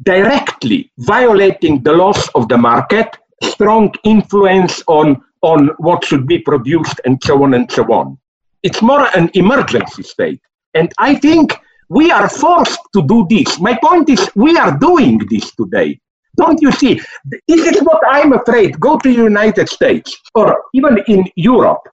directly 0.02 0.90
violating 0.98 1.82
the 1.82 1.92
laws 1.92 2.28
of 2.34 2.48
the 2.48 2.58
market, 2.58 3.16
strong 3.42 3.92
influence 4.04 4.82
on, 4.86 5.22
on 5.42 5.68
what 5.78 6.04
should 6.04 6.26
be 6.26 6.38
produced, 6.38 7.00
and 7.04 7.22
so 7.22 7.42
on 7.42 7.54
and 7.54 7.70
so 7.70 7.84
on. 7.84 8.18
It's 8.62 8.82
more 8.82 9.08
an 9.16 9.30
emergency 9.34 10.02
state. 10.02 10.40
And 10.74 10.92
I 10.98 11.14
think 11.14 11.58
we 11.88 12.10
are 12.10 12.28
forced 12.28 12.80
to 12.94 13.02
do 13.06 13.26
this. 13.30 13.60
My 13.60 13.78
point 13.82 14.08
is, 14.08 14.28
we 14.34 14.56
are 14.56 14.76
doing 14.76 15.20
this 15.30 15.54
today. 15.54 15.98
Don't 16.36 16.60
you 16.60 16.72
see? 16.72 17.00
This 17.48 17.64
is 17.66 17.82
what 17.82 18.02
I'm 18.06 18.32
afraid. 18.32 18.78
Go 18.78 18.98
to 18.98 19.08
the 19.08 19.14
United 19.14 19.68
States 19.68 20.16
or 20.34 20.62
even 20.74 20.98
in 21.06 21.24
Europe 21.36 21.88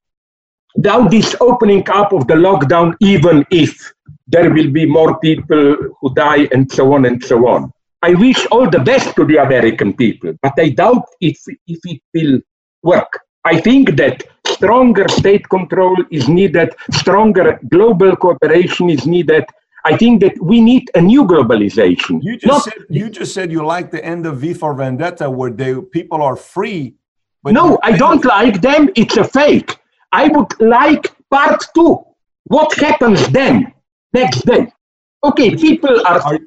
now 0.75 1.07
this 1.07 1.35
opening 1.39 1.87
up 1.89 2.13
of 2.13 2.27
the 2.27 2.33
lockdown, 2.33 2.95
even 2.99 3.45
if 3.51 3.93
there 4.27 4.51
will 4.51 4.71
be 4.71 4.85
more 4.85 5.19
people 5.19 5.75
who 6.01 6.13
die 6.15 6.47
and 6.51 6.71
so 6.71 6.93
on 6.93 7.05
and 7.05 7.23
so 7.23 7.47
on. 7.47 7.71
I 8.03 8.13
wish 8.15 8.45
all 8.47 8.69
the 8.69 8.79
best 8.79 9.15
to 9.15 9.23
the 9.23 9.37
American 9.37 9.93
people, 9.93 10.33
but 10.41 10.53
I 10.57 10.69
doubt 10.69 11.05
if, 11.21 11.37
if 11.67 11.79
it 11.85 12.01
will 12.13 12.41
work. 12.83 13.17
I 13.45 13.61
think 13.61 13.95
that 13.95 14.23
stronger 14.45 15.07
state 15.07 15.47
control 15.47 15.95
is 16.11 16.27
needed, 16.27 16.75
stronger 16.91 17.61
global 17.69 18.17
cooperation 18.17 18.89
is 18.89 19.07
needed. 19.07 19.45
I 19.85 19.95
think 19.95 20.19
that 20.19 20.33
we 20.41 20.59
need 20.59 20.91
a 20.95 21.01
new 21.01 21.23
globalization. 21.23 22.19
You 22.21 22.33
just, 22.35 22.45
Not, 22.45 22.63
said, 22.63 22.73
you 22.89 23.09
just 23.09 23.33
said 23.33 23.53
you 23.53 23.65
like 23.65 23.89
the 23.89 24.03
end 24.03 24.25
of 24.25 24.37
V 24.39 24.53
for 24.53 24.73
Vendetta, 24.73 25.29
where 25.29 25.51
they, 25.51 25.73
people 25.79 26.21
are 26.21 26.35
free. 26.35 26.95
no, 27.45 27.79
I 27.83 27.95
don't 27.95 28.25
like 28.25 28.61
them. 28.61 28.89
It's 28.97 29.15
a 29.15 29.23
fake. 29.23 29.77
I 30.11 30.27
would 30.27 30.59
like 30.59 31.05
part 31.29 31.63
two. 31.73 32.03
What 32.45 32.73
happens 32.75 33.25
then, 33.29 33.73
next 34.13 34.45
day? 34.45 34.67
Okay, 35.23 35.55
people 35.55 36.05
are. 36.05 36.21
Are, 36.21 36.39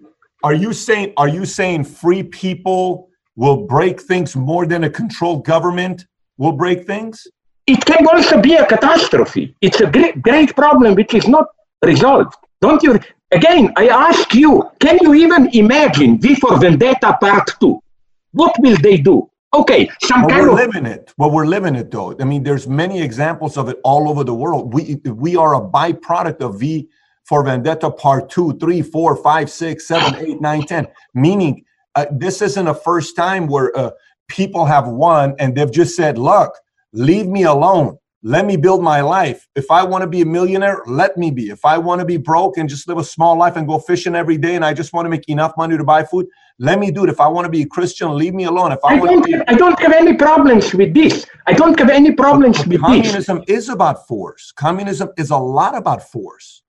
Are 0.47 0.55
you 0.55 0.73
saying 0.73 1.13
are 1.17 1.29
you 1.29 1.45
saying 1.45 1.83
free 2.03 2.23
people 2.23 3.09
will 3.35 3.67
break 3.67 4.01
things 4.01 4.37
more 4.37 4.65
than 4.65 4.85
a 4.85 4.91
controlled 5.01 5.45
government 5.45 6.07
will 6.39 6.53
break 6.53 6.87
things? 6.87 7.27
It 7.67 7.85
can 7.85 8.07
also 8.07 8.41
be 8.41 8.55
a 8.55 8.65
catastrophe. 8.65 9.57
It's 9.61 9.81
a 9.81 9.89
great, 9.91 10.23
great 10.23 10.55
problem 10.55 10.95
which 10.95 11.15
is 11.15 11.27
not 11.27 11.47
resolved. 11.85 12.37
Don't 12.61 12.81
you? 12.85 13.01
Again, 13.33 13.73
I 13.77 13.89
ask 13.89 14.35
you, 14.35 14.71
can 14.79 15.01
you 15.03 15.15
even 15.15 15.49
imagine 15.53 16.21
V 16.21 16.37
for 16.37 16.57
Vendetta 16.61 17.19
Part 17.21 17.51
2? 17.59 17.83
What 18.31 18.55
will 18.61 18.77
they 18.77 18.99
do? 18.99 19.29
Okay, 19.53 19.91
some 20.05 20.21
well, 20.21 20.31
kind 20.31 20.43
we're 20.43 20.53
of 20.53 20.59
living 20.65 20.87
it. 20.87 21.13
Well, 21.19 21.33
we're 21.33 21.51
living 21.57 21.75
it 21.75 21.91
though. 21.91 22.15
I 22.21 22.25
mean, 22.25 22.45
there's 22.45 22.69
many 22.69 23.03
examples 23.03 23.57
of 23.57 23.69
it 23.69 23.79
all 23.83 24.09
over 24.09 24.23
the 24.23 24.35
world. 24.43 24.73
We 24.73 25.01
we 25.27 25.35
are 25.35 25.57
a 25.57 25.61
byproduct 25.61 26.41
of 26.41 26.61
V 26.61 26.89
for 27.29 27.45
Vendetta 27.45 27.91
Part 27.91 28.31
Two, 28.31 28.57
Three, 28.59 28.83
Four, 28.83 29.17
Five, 29.17 29.51
Six, 29.51 29.89
Seven, 29.89 30.15
Eight, 30.27 30.41
Nine, 30.41 30.63
Ten. 30.63 30.87
Meaning, 31.15 31.65
uh, 31.95 32.07
this 32.11 32.43
isn't 32.43 32.67
a 32.67 32.75
first 32.75 33.17
time 33.17 33.47
where 33.47 33.77
uh, 33.77 33.91
people 34.29 34.65
have 34.65 34.89
won 34.89 35.35
and 35.39 35.57
they've 35.57 35.73
just 35.73 35.97
said, 35.97 36.19
"Look, 36.19 36.55
leave 36.93 37.27
me 37.27 37.45
alone. 37.45 37.99
Let 38.23 38.45
me 38.45 38.57
build 38.57 38.83
my 38.83 39.03
life. 39.03 39.47
If 39.55 39.71
I 39.71 39.85
want 39.85 40.03
to 40.03 40.09
be 40.09 40.23
a 40.23 40.27
millionaire, 40.27 40.83
let 40.87 41.17
me 41.17 41.31
be. 41.31 41.51
If 41.51 41.65
I 41.65 41.79
want 41.79 42.01
to 42.01 42.05
be 42.05 42.17
broke 42.17 42.57
and 42.57 42.69
just 42.69 42.89
live 42.89 42.99
a 42.99 43.05
small 43.05 43.37
life 43.39 43.55
and 43.55 43.69
go 43.69 43.79
fishing 43.79 44.17
every 44.17 44.37
day, 44.37 44.57
and 44.57 44.65
I 44.65 44.75
just 44.75 44.93
want 44.93 45.07
to 45.07 45.11
make 45.11 45.29
enough 45.29 45.53
money 45.57 45.77
to 45.77 45.85
buy 45.85 46.03
food, 46.03 46.27
let 46.59 46.81
me 46.81 46.91
do 46.91 47.05
it. 47.05 47.11
If 47.11 47.21
I 47.21 47.29
want 47.29 47.45
to 47.45 47.51
be 47.51 47.63
a 47.63 47.67
Christian, 47.67 48.17
leave 48.17 48.35
me 48.35 48.45
alone. 48.45 48.73
If 48.73 48.81
I, 48.85 48.95
I 48.95 48.99
want 48.99 49.11
don't, 49.11 49.23
to 49.23 49.27
be 49.27 49.33
have, 49.33 49.45
I 49.47 49.55
don't 49.55 49.79
have 49.79 49.93
any 49.93 50.15
problems 50.15 50.75
with 50.75 50.93
this. 50.93 51.25
I 51.47 51.53
don't 51.53 51.79
have 51.79 51.91
any 51.91 52.13
problems 52.13 52.59
with 52.67 52.71
this. 52.71 52.81
communism 52.81 53.45
is 53.47 53.69
about 53.69 54.09
force. 54.09 54.51
Communism 54.53 55.11
is 55.17 55.31
a 55.31 55.37
lot 55.37 55.77
about 55.77 56.03
force. 56.03 56.63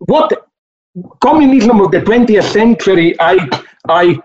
What 0.00 0.32
communism 1.20 1.80
of 1.80 1.90
the 1.90 2.00
20th 2.00 2.52
century, 2.52 3.14
I 3.20 3.48
I 3.88 4.18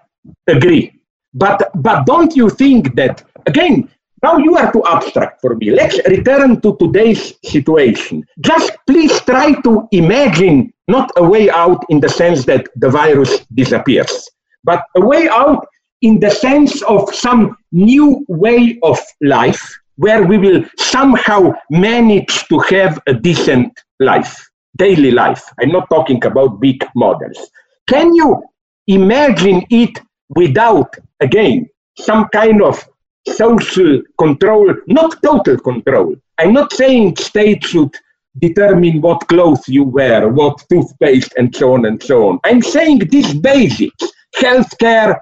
agree. 0.47 0.93
But 1.33 1.71
but 1.75 2.05
don't 2.05 2.35
you 2.35 2.49
think 2.49 2.95
that 2.95 3.23
again? 3.45 3.89
Now 4.21 4.37
you 4.37 4.55
are 4.55 4.71
too 4.71 4.83
abstract 4.85 5.41
for 5.41 5.55
me. 5.55 5.71
Let's 5.71 5.99
return 6.07 6.61
to 6.61 6.77
today's 6.77 7.33
situation. 7.43 8.23
Just 8.39 8.71
please 8.87 9.19
try 9.21 9.53
to 9.61 9.85
imagine 9.91 10.71
not 10.87 11.11
a 11.17 11.23
way 11.23 11.49
out 11.49 11.83
in 11.89 11.99
the 11.99 12.07
sense 12.07 12.45
that 12.45 12.67
the 12.77 12.89
virus 12.89 13.45
disappears, 13.53 14.29
but 14.63 14.85
a 14.95 15.01
way 15.01 15.27
out 15.27 15.67
in 16.01 16.19
the 16.19 16.29
sense 16.29 16.81
of 16.83 17.13
some 17.13 17.57
new 17.71 18.25
way 18.29 18.79
of 18.83 18.97
life 19.21 19.61
where 19.97 20.23
we 20.23 20.37
will 20.37 20.63
somehow 20.77 21.53
manage 21.69 22.47
to 22.47 22.59
have 22.59 22.99
a 23.07 23.13
decent 23.13 23.71
life, 23.99 24.49
daily 24.77 25.11
life. 25.11 25.43
I'm 25.59 25.69
not 25.69 25.89
talking 25.89 26.23
about 26.25 26.59
big 26.59 26.85
models. 26.95 27.49
Can 27.87 28.13
you 28.13 28.43
imagine 28.87 29.65
it 29.69 29.99
without, 30.29 30.95
again, 31.19 31.69
some 31.97 32.27
kind 32.29 32.61
of 32.61 32.83
social 33.27 34.01
control, 34.17 34.73
not 34.87 35.21
total 35.23 35.57
control. 35.57 36.15
I'm 36.37 36.53
not 36.53 36.73
saying 36.73 37.17
state 37.17 37.63
should 37.63 37.93
determine 38.39 39.01
what 39.01 39.27
clothes 39.27 39.67
you 39.67 39.83
wear, 39.83 40.27
what 40.27 40.63
toothpaste, 40.69 41.33
and 41.37 41.55
so 41.55 41.73
on 41.73 41.85
and 41.85 42.01
so 42.01 42.29
on. 42.29 42.39
I'm 42.43 42.61
saying 42.61 42.99
these 43.09 43.33
basics, 43.33 44.03
healthcare. 44.35 45.19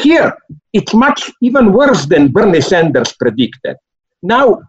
Here, 0.00 0.34
it's 0.72 0.94
much 0.94 1.30
even 1.42 1.72
worse 1.72 2.06
than 2.06 2.32
Bernie 2.32 2.60
Sanders 2.60 3.12
predicted. 3.12 3.76
Now, 4.22 4.62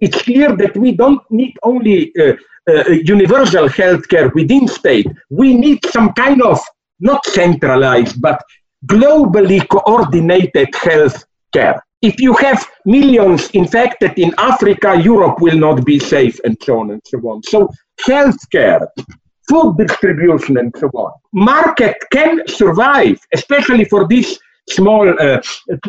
it's 0.00 0.20
clear 0.22 0.56
that 0.56 0.76
we 0.76 0.92
don't 0.92 1.22
need 1.30 1.56
only 1.62 2.12
uh, 2.16 2.32
uh, 2.68 2.88
universal 2.90 3.68
healthcare 3.68 4.32
within 4.34 4.68
state. 4.68 5.06
We 5.30 5.54
need 5.54 5.84
some 5.86 6.12
kind 6.12 6.42
of 6.42 6.60
not 7.00 7.24
centralized, 7.26 8.20
but 8.20 8.40
globally 8.86 9.66
coordinated 9.68 10.74
health 10.74 11.24
care 11.52 11.82
if 12.02 12.20
you 12.20 12.34
have 12.34 12.68
millions 12.84 13.48
infected 13.50 14.18
in 14.18 14.34
Africa, 14.36 15.00
Europe 15.00 15.40
will 15.40 15.56
not 15.56 15.84
be 15.84 15.98
safe, 15.98 16.38
and 16.44 16.56
so 16.62 16.80
on 16.80 16.90
and 16.90 17.00
so 17.06 17.18
on. 17.20 17.42
So, 17.44 17.70
healthcare, 18.06 18.86
food 19.48 19.76
distribution, 19.78 20.58
and 20.58 20.74
so 20.76 20.88
on. 20.88 21.12
Market 21.32 21.96
can 22.12 22.46
survive, 22.48 23.18
especially 23.32 23.84
for 23.84 24.06
these 24.08 24.38
small 24.68 25.08
uh, 25.08 25.40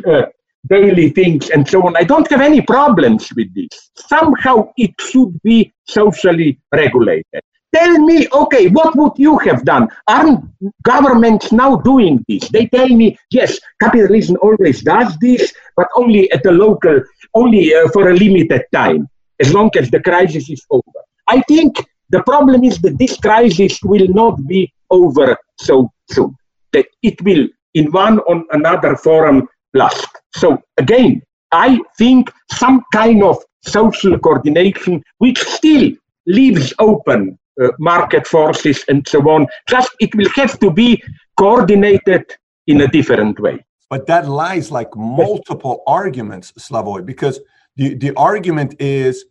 uh, 0.08 0.26
daily 0.70 1.10
things 1.10 1.50
and 1.50 1.68
so 1.68 1.86
on. 1.86 1.96
I 1.98 2.04
don't 2.04 2.30
have 2.32 2.42
any 2.42 2.62
problems 2.62 3.30
with 3.36 3.54
this. 3.54 3.92
Somehow 3.96 4.72
it 4.78 4.92
should 5.00 5.40
be 5.44 5.74
socially 5.88 6.60
regulated. 6.74 7.42
Tell 7.76 7.98
me, 7.98 8.28
okay, 8.32 8.68
what 8.68 8.96
would 8.96 9.14
you 9.18 9.40
have 9.40 9.66
done? 9.66 9.88
Aren't 10.08 10.46
governments 10.84 11.52
now 11.52 11.78
doing 11.78 12.24
this? 12.30 12.48
They 12.50 12.68
tell 12.68 12.88
me, 12.88 13.18
yes, 13.32 13.60
capitalism 13.82 14.38
always 14.44 14.84
does 14.84 15.18
this, 15.20 15.52
but 15.76 15.88
only 15.98 16.32
at 16.32 16.44
the 16.44 16.52
local, 16.52 17.02
only 17.34 17.74
uh, 17.74 17.88
for 17.90 18.10
a 18.10 18.14
limited 18.14 18.64
time, 18.72 19.10
as 19.40 19.54
long 19.54 19.72
as 19.76 19.90
the 19.90 20.00
crisis 20.02 20.52
is 20.52 20.64
over. 20.70 20.84
I 21.28 21.42
think 21.48 21.84
the 22.10 22.22
problem 22.24 22.64
is 22.64 22.80
that 22.82 23.00
this 23.00 23.18
crisis 23.18 23.80
will 23.84 24.08
not 24.10 24.46
be 24.46 24.72
over 24.92 25.36
so 25.60 25.92
soon, 26.12 26.36
that 26.74 26.86
it 27.02 27.20
will, 27.24 27.48
in 27.74 27.92
one 27.92 28.20
or 28.28 28.44
another 28.52 28.96
forum, 28.96 29.48
last. 29.74 30.08
So 30.36 30.62
again, 30.78 31.22
I 31.52 31.80
think 31.98 32.32
some 32.52 32.84
kind 32.92 33.24
of 33.24 33.38
social 33.62 34.18
coordination, 34.20 35.04
which 35.20 35.40
still 35.40 35.92
leaves 36.26 36.74
open 36.80 37.38
uh, 37.62 37.70
market 37.80 38.26
forces 38.26 38.84
and 38.88 39.08
so 39.08 39.20
on. 39.30 39.48
Just 39.68 39.92
it 40.00 40.14
will 40.16 40.30
have 40.36 40.60
to 40.60 40.72
be 40.72 41.02
coordinated 41.38 42.26
in 42.68 42.82
a 42.82 42.88
different 42.88 43.40
way. 43.40 43.64
But 43.90 44.08
that 44.08 44.28
lies 44.28 44.72
like 44.72 44.96
multiple 44.96 45.84
arguments, 45.86 46.52
Slavoj, 46.54 47.06
because 47.06 47.40
the, 47.76 47.94
the 47.96 48.12
argument 48.16 48.76
is 48.80 49.26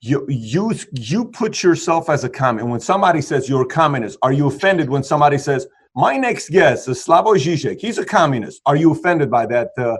you 0.00 0.24
you 0.28 0.72
you 0.92 1.24
put 1.24 1.62
yourself 1.62 2.08
as 2.08 2.24
a 2.24 2.28
communist. 2.28 2.70
When 2.70 2.80
somebody 2.80 3.20
says 3.20 3.48
you're 3.48 3.62
a 3.62 3.66
communist, 3.66 4.18
are 4.22 4.32
you 4.32 4.46
offended 4.46 4.88
when 4.88 5.02
somebody 5.02 5.38
says 5.38 5.66
my 5.96 6.16
next 6.16 6.50
guest 6.50 6.88
is 6.88 7.04
Slavoj 7.04 7.36
Žižek? 7.36 7.80
He's 7.80 7.98
a 7.98 8.04
communist. 8.04 8.60
Are 8.66 8.76
you 8.76 8.92
offended 8.92 9.30
by 9.30 9.46
that? 9.46 9.70
Uh, 9.78 9.96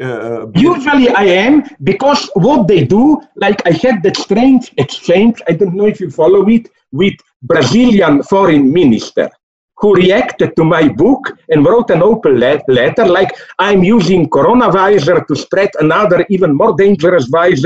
uh, 0.00 0.46
Usually 0.54 1.08
I 1.10 1.24
am 1.24 1.64
because 1.82 2.28
what 2.34 2.68
they 2.68 2.84
do, 2.84 3.20
like 3.36 3.60
I 3.66 3.72
had 3.72 4.02
that 4.02 4.16
strange 4.16 4.72
exchange. 4.78 5.40
I 5.48 5.52
don't 5.52 5.74
know 5.74 5.86
if 5.86 6.00
you 6.00 6.10
follow 6.10 6.46
it 6.48 6.68
with 6.92 7.14
Brazilian 7.42 8.22
foreign 8.22 8.72
minister 8.72 9.30
who 9.78 9.94
reacted 9.94 10.56
to 10.56 10.64
my 10.64 10.88
book 10.88 11.38
and 11.50 11.64
wrote 11.64 11.90
an 11.90 12.02
open 12.02 12.40
letter 12.40 13.06
like 13.06 13.36
I'm 13.58 13.84
using 13.84 14.28
coronavirus 14.28 15.26
to 15.26 15.36
spread 15.36 15.70
another 15.78 16.24
even 16.30 16.54
more 16.54 16.74
dangerous 16.74 17.26
virus. 17.26 17.64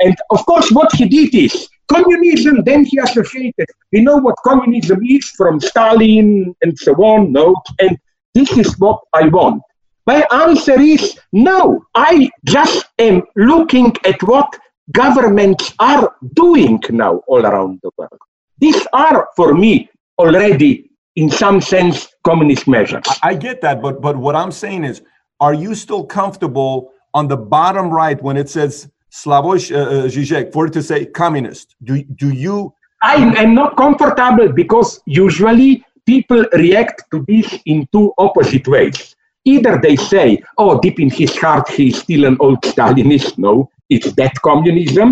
And 0.00 0.16
of 0.30 0.46
course, 0.46 0.70
what 0.70 0.92
he 0.92 1.08
did 1.08 1.34
is 1.34 1.68
communism, 1.88 2.62
then 2.64 2.84
he 2.84 2.98
associated. 2.98 3.66
We 3.92 4.02
know 4.02 4.18
what 4.18 4.36
communism 4.44 5.00
is 5.04 5.28
from 5.30 5.60
Stalin 5.60 6.54
and 6.62 6.78
so 6.78 6.92
on. 6.94 7.32
No, 7.32 7.56
and 7.80 7.98
this 8.34 8.56
is 8.56 8.78
what 8.78 9.00
I 9.12 9.26
want. 9.28 9.62
My 10.08 10.26
answer 10.32 10.80
is 10.80 11.20
no. 11.34 11.84
I 11.94 12.30
just 12.46 12.86
am 12.98 13.24
looking 13.36 13.92
at 14.06 14.22
what 14.22 14.48
governments 14.90 15.74
are 15.80 16.14
doing 16.32 16.80
now 16.88 17.16
all 17.26 17.44
around 17.44 17.80
the 17.82 17.90
world. 17.98 18.18
These 18.56 18.86
are, 18.94 19.28
for 19.36 19.52
me, 19.52 19.90
already, 20.18 20.90
in 21.16 21.28
some 21.28 21.60
sense, 21.60 22.08
communist 22.24 22.66
measures. 22.66 23.04
I 23.22 23.34
get 23.34 23.60
that, 23.60 23.82
but 23.82 24.00
but 24.00 24.16
what 24.16 24.34
I'm 24.34 24.50
saying 24.62 24.84
is, 24.84 25.02
are 25.40 25.52
you 25.64 25.74
still 25.74 26.04
comfortable 26.06 26.90
on 27.12 27.28
the 27.28 27.36
bottom 27.56 27.90
right 27.90 28.18
when 28.22 28.38
it 28.38 28.48
says 28.48 28.88
Slavoj 29.12 29.60
uh, 29.70 29.78
uh 29.78 30.06
Žižek 30.14 30.54
for 30.54 30.62
it 30.68 30.72
to 30.78 30.82
say 30.90 31.04
communist? 31.04 31.76
Do 31.84 32.02
do 32.22 32.30
you? 32.46 32.72
I 33.02 33.16
am 33.44 33.54
not 33.54 33.76
comfortable 33.76 34.48
because 34.62 34.90
usually 35.04 35.84
people 36.06 36.42
react 36.64 37.04
to 37.10 37.26
this 37.28 37.46
in 37.66 37.86
two 37.92 38.06
opposite 38.16 38.66
ways. 38.66 39.14
Either 39.54 39.74
they 39.86 39.96
say, 40.12 40.26
"Oh, 40.62 40.72
deep 40.84 40.98
in 41.04 41.10
his 41.20 41.32
heart, 41.42 41.66
he's 41.78 41.96
still 42.04 42.22
an 42.30 42.36
old 42.44 42.60
Stalinist." 42.70 43.32
No, 43.46 43.54
it's 43.94 44.10
that 44.20 44.34
communism. 44.48 45.08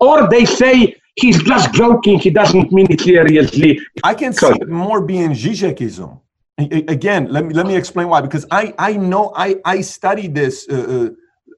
Or 0.00 0.28
they 0.34 0.44
say, 0.44 0.94
he's 1.22 1.42
just 1.42 1.72
joking. 1.72 2.18
He 2.18 2.30
doesn't 2.30 2.72
mean 2.72 2.86
it 2.90 3.00
seriously. 3.00 3.80
I 4.04 4.14
can 4.14 4.32
see 4.32 4.46
it 4.46 4.68
more 4.68 5.00
being 5.00 5.30
Zizekism. 5.30 6.20
Again, 6.58 7.28
let 7.30 7.44
me 7.46 7.54
let 7.54 7.66
me 7.66 7.76
explain 7.76 8.08
why. 8.08 8.20
Because 8.20 8.44
I 8.50 8.74
I 8.78 8.92
know 8.94 9.32
I 9.36 9.56
I 9.64 9.80
studied 9.80 10.34
this. 10.34 10.66
Uh, 10.68 10.74
uh, 10.74 11.08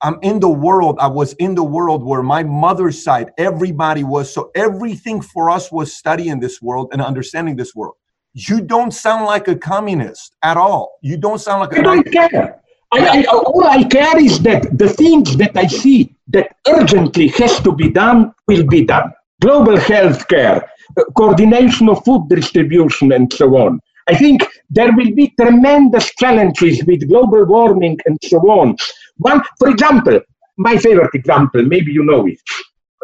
I'm 0.03 0.18
in 0.22 0.41
the 0.41 0.49
world. 0.66 0.99
I 0.99 1.09
was 1.09 1.33
in 1.35 1.55
the 1.55 1.64
world 1.64 2.05
where 2.05 2.22
my 2.22 2.43
mother's 2.43 3.03
side, 3.03 3.33
everybody 3.39 4.05
was. 4.05 4.33
So 4.33 4.51
everything 4.55 5.20
for 5.20 5.51
us 5.51 5.70
was 5.72 5.95
studying 5.95 6.41
this 6.41 6.61
world 6.61 6.87
and 6.93 7.01
understanding 7.03 7.57
this 7.57 7.74
world. 7.74 7.97
You 8.33 8.61
don't 8.61 8.93
sound 8.93 9.24
like 9.26 9.49
a 9.49 9.57
communist 9.57 10.37
at 10.43 10.57
all. 10.57 10.99
You 11.03 11.16
don't 11.16 11.41
sound 11.41 11.61
like. 11.61 11.78
I 11.78 11.83
don't 11.83 12.11
care. 12.12 12.61
I, 12.93 13.20
I, 13.20 13.24
all 13.24 13.64
I 13.64 13.85
care 13.85 14.18
is 14.18 14.41
that 14.41 14.78
the 14.78 14.89
things 14.89 15.37
that 15.37 15.57
I 15.57 15.66
see 15.66 16.14
that 16.28 16.57
urgently 16.66 17.28
has 17.28 17.61
to 17.61 17.72
be 17.72 17.89
done 17.91 18.33
will 18.49 18.66
be 18.66 18.85
done 18.85 19.12
global 19.41 19.76
health 19.76 20.28
care, 20.28 20.70
uh, 20.99 21.05
coordination 21.16 21.89
of 21.89 22.05
food 22.05 22.28
distribution, 22.28 23.12
and 23.12 23.33
so 23.33 23.57
on. 23.57 23.81
I 24.09 24.14
think 24.14 24.47
there 24.68 24.93
will 24.93 25.14
be 25.14 25.33
tremendous 25.41 26.14
challenges 26.16 26.85
with 26.85 27.09
global 27.09 27.45
warming 27.45 27.99
and 28.07 28.18
so 28.24 28.39
on. 28.39 28.76
One, 29.16 29.41
for 29.59 29.68
example, 29.68 30.20
my 30.57 30.76
favorite 30.76 31.14
example, 31.14 31.62
maybe 31.62 31.93
you 31.93 32.05
know 32.05 32.26
it. 32.26 32.39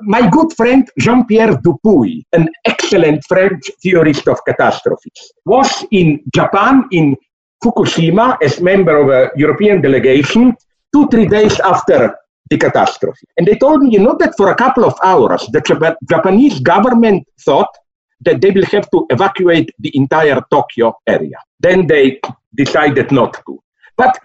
My 0.03 0.29
good 0.29 0.53
friend 0.53 0.89
Jean-Pierre 0.99 1.57
Dupuy, 1.63 2.25
an 2.33 2.49
excellent 2.67 3.25
French 3.27 3.71
theorist 3.83 4.29
of 4.29 4.39
catastrophes, 4.45 5.33
was 5.47 5.85
in 5.91 6.23
Japan 6.35 6.85
in 6.93 7.17
Fukushima 7.65 8.37
as 8.43 8.61
member 8.61 8.97
of 8.99 9.09
a 9.09 9.31
European 9.37 9.81
delegation 9.81 10.55
two, 10.93 11.09
three 11.09 11.27
days 11.27 11.59
after 11.61 12.15
the 12.51 12.59
catastrophe. 12.59 13.27
And 13.37 13.47
they 13.47 13.57
told 13.57 13.83
me, 13.83 13.91
you 13.91 14.01
know, 14.01 14.17
that 14.19 14.35
for 14.37 14.51
a 14.51 14.55
couple 14.55 14.85
of 14.85 14.95
hours, 15.03 15.47
the 15.53 15.97
Japanese 16.09 16.61
government 16.61 17.27
thought 17.41 17.69
that 18.21 18.41
they 18.41 18.51
will 18.51 18.65
have 18.67 18.91
to 18.91 19.07
evacuate 19.11 19.71
the 19.79 19.91
entire 19.95 20.41
Tokyo 20.51 20.95
area. 21.07 21.39
Then 21.61 21.87
they 21.87 22.21
decided 22.55 23.11
not 23.13 23.35
to. 23.47 23.63
But 23.97 24.19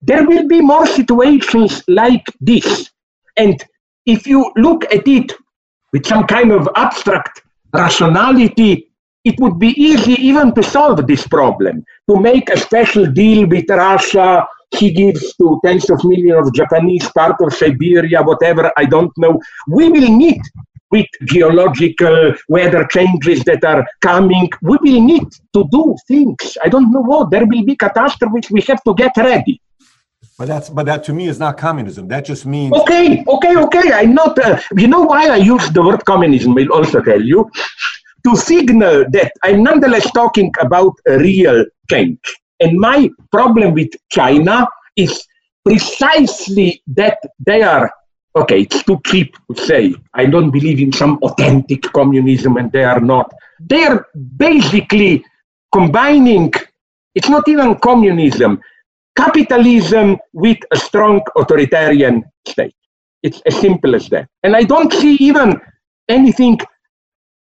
there 0.00 0.26
will 0.26 0.46
be 0.48 0.60
more 0.60 0.86
situations 0.86 1.82
like 1.88 2.24
this. 2.40 2.90
And 3.36 3.64
if 4.06 4.26
you 4.26 4.52
look 4.56 4.84
at 4.92 5.06
it 5.06 5.32
with 5.92 6.06
some 6.06 6.26
kind 6.26 6.52
of 6.52 6.68
abstract 6.76 7.42
rationality, 7.72 8.88
it 9.24 9.38
would 9.38 9.58
be 9.58 9.68
easy 9.80 10.14
even 10.14 10.54
to 10.54 10.62
solve 10.62 11.06
this 11.06 11.26
problem, 11.26 11.84
to 12.10 12.18
make 12.18 12.50
a 12.50 12.58
special 12.58 13.06
deal 13.06 13.46
with 13.46 13.68
Russia. 13.68 14.46
He 14.72 14.90
gives 14.90 15.36
to 15.36 15.60
tens 15.64 15.88
of 15.90 16.02
millions 16.04 16.48
of 16.48 16.54
Japanese 16.54 17.08
part 17.12 17.36
of 17.40 17.52
Siberia, 17.52 18.22
whatever, 18.22 18.72
I 18.76 18.86
don't 18.86 19.12
know. 19.18 19.40
We 19.68 19.88
will 19.90 20.08
need 20.08 20.40
with 20.90 21.06
geological 21.24 22.34
weather 22.48 22.86
changes 22.86 23.44
that 23.44 23.64
are 23.64 23.86
coming. 24.00 24.50
We 24.60 24.76
will 24.82 25.00
need 25.00 25.26
to 25.54 25.66
do 25.70 25.96
things. 26.06 26.58
I 26.62 26.68
don't 26.68 26.92
know 26.92 27.00
what. 27.00 27.30
There 27.30 27.46
will 27.46 27.64
be 27.64 27.76
catastrophes. 27.76 28.50
We 28.50 28.60
have 28.62 28.82
to 28.84 28.94
get 28.94 29.16
ready. 29.16 29.60
But 30.38 30.48
that's 30.48 30.70
but 30.70 30.86
that 30.86 31.04
to 31.04 31.12
me 31.12 31.28
is 31.28 31.38
not 31.38 31.58
communism. 31.58 32.08
That 32.08 32.24
just 32.24 32.46
means 32.46 32.72
okay, 32.72 33.24
okay, 33.28 33.56
okay. 33.56 33.92
I'm 33.92 34.14
not. 34.14 34.38
Uh, 34.38 34.60
you 34.76 34.88
know 34.88 35.02
why 35.02 35.28
I 35.28 35.36
use 35.36 35.70
the 35.70 35.82
word 35.82 36.04
communism? 36.04 36.56
I'll 36.58 36.72
also 36.72 37.02
tell 37.02 37.20
you 37.20 37.50
to 38.24 38.36
signal 38.36 39.04
that 39.10 39.32
I'm 39.42 39.62
nonetheless 39.62 40.10
talking 40.12 40.52
about 40.60 40.94
a 41.06 41.18
real 41.18 41.64
change. 41.90 42.20
And 42.60 42.78
my 42.78 43.10
problem 43.30 43.74
with 43.74 43.90
China 44.10 44.66
is 44.96 45.26
precisely 45.64 46.82
that 46.86 47.18
they 47.38 47.62
are 47.62 47.92
okay, 48.34 48.62
it's 48.62 48.82
too 48.84 49.00
cheap 49.06 49.36
to 49.50 49.66
say 49.66 49.94
I 50.14 50.26
don't 50.26 50.50
believe 50.50 50.80
in 50.80 50.92
some 50.92 51.18
authentic 51.22 51.82
communism 51.82 52.56
and 52.56 52.72
they 52.72 52.84
are 52.84 53.00
not. 53.00 53.32
They 53.60 53.84
are 53.84 54.06
basically 54.36 55.24
combining, 55.72 56.52
it's 57.14 57.28
not 57.28 57.46
even 57.48 57.78
communism, 57.78 58.60
capitalism 59.16 60.18
with 60.32 60.58
a 60.72 60.76
strong 60.76 61.20
authoritarian 61.36 62.24
state. 62.46 62.74
It's 63.22 63.40
as 63.46 63.56
simple 63.60 63.94
as 63.94 64.08
that. 64.08 64.28
And 64.42 64.56
I 64.56 64.62
don't 64.64 64.92
see 64.92 65.14
even 65.16 65.60
anything 66.08 66.58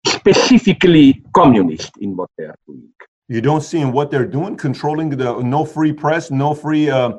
specifically 0.07 1.23
communist 1.35 1.93
in 2.01 2.17
what 2.17 2.31
they 2.39 2.45
are 2.45 2.59
doing. 2.67 2.89
You 3.29 3.41
don't 3.41 3.63
see 3.63 3.81
in 3.81 3.91
what 3.93 4.11
they're 4.11 4.27
doing, 4.27 4.57
controlling 4.57 5.11
the 5.11 5.41
no 5.43 5.65
free 5.65 5.93
press, 5.93 6.31
no 6.31 6.55
free 6.55 6.91
uh, 6.91 7.13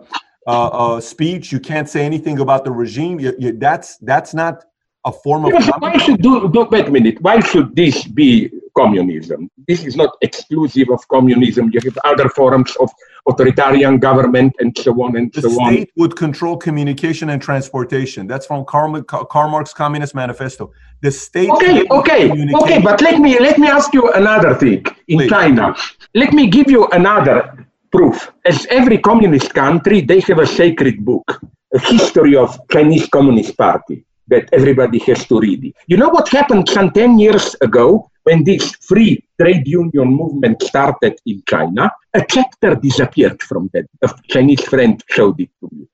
uh, 0.48 0.68
uh, 0.68 1.02
speech. 1.02 1.52
You 1.52 1.60
can't 1.60 1.90
say 1.90 2.06
anything 2.06 2.40
about 2.40 2.64
the 2.64 2.72
regime. 2.72 3.20
You, 3.20 3.36
you, 3.40 3.58
that's 3.58 3.98
that's 3.98 4.34
not 4.34 4.64
a 5.04 5.12
form 5.12 5.46
of. 5.46 5.54
why 5.80 5.98
should 5.98 6.22
do, 6.22 6.48
do? 6.50 6.66
Wait 6.66 6.88
a 6.88 6.92
minute. 6.92 7.20
Why 7.22 7.40
should 7.40 7.76
this 7.76 8.06
be 8.06 8.52
communism? 8.78 9.50
This 9.68 9.86
is 9.86 9.96
not 9.96 10.12
exclusive 10.22 10.90
of 10.90 11.08
communism. 11.08 11.72
You 11.74 11.80
have 11.84 11.98
other 12.04 12.30
forms 12.30 12.76
of 12.78 12.90
authoritarian 13.28 13.98
government 14.00 14.54
and 14.60 14.78
so 14.78 14.92
on 15.04 15.16
and 15.18 15.32
the 15.34 15.42
so 15.42 15.50
on. 15.50 15.74
The 15.74 15.78
state 15.78 15.92
would 15.96 16.16
control 16.16 16.58
communication 16.58 17.30
and 17.30 17.42
transportation. 17.42 18.28
That's 18.28 18.46
from 18.46 18.66
Karl, 18.66 19.02
Karl 19.04 19.50
Marx 19.50 19.74
Communist 19.74 20.14
Manifesto. 20.16 20.72
The 21.02 21.12
state. 21.12 21.50
Okay, 21.50 21.86
okay, 21.90 22.32
okay. 22.62 22.82
But 22.82 23.02
let 23.02 23.20
me 23.20 23.40
let 23.40 23.58
me 23.58 23.68
ask 23.68 23.94
you 23.94 24.12
another 24.14 24.54
thing. 24.54 24.86
In 25.08 25.20
Please. 25.20 25.30
China, 25.30 25.76
let 26.14 26.34
me 26.34 26.48
give 26.48 26.70
you 26.70 26.88
another 26.88 27.68
proof. 27.92 28.32
As 28.46 28.66
every 28.68 28.98
communist 28.98 29.54
country, 29.54 30.02
they 30.02 30.20
have 30.22 30.40
a 30.40 30.48
sacred 30.48 31.06
book, 31.06 31.42
a 31.74 31.80
history 31.80 32.36
of 32.36 32.60
Chinese 32.72 33.08
Communist 33.08 33.58
Party 33.58 34.06
that 34.28 34.50
everybody 34.52 35.00
has 35.00 35.26
to 35.28 35.40
read. 35.40 35.74
You 35.88 35.98
know 35.98 36.10
what 36.10 36.28
happened 36.30 36.68
some 36.68 36.92
10 36.92 37.20
years 37.20 37.56
ago 37.62 38.10
when 38.26 38.44
this 38.44 38.76
free 38.76 39.24
trade 39.40 39.68
union 39.68 40.08
movement 40.08 40.62
started 40.62 41.18
in 41.26 41.42
China? 41.48 41.92
A 42.14 42.24
chapter 42.28 42.76
disappeared 42.76 43.42
from 43.42 43.70
that. 43.74 43.86
A 44.02 44.10
Chinese 44.28 44.64
friend 44.64 45.02
showed 45.10 45.40
it 45.40 45.50
to 45.62 45.70
me. 45.72 45.88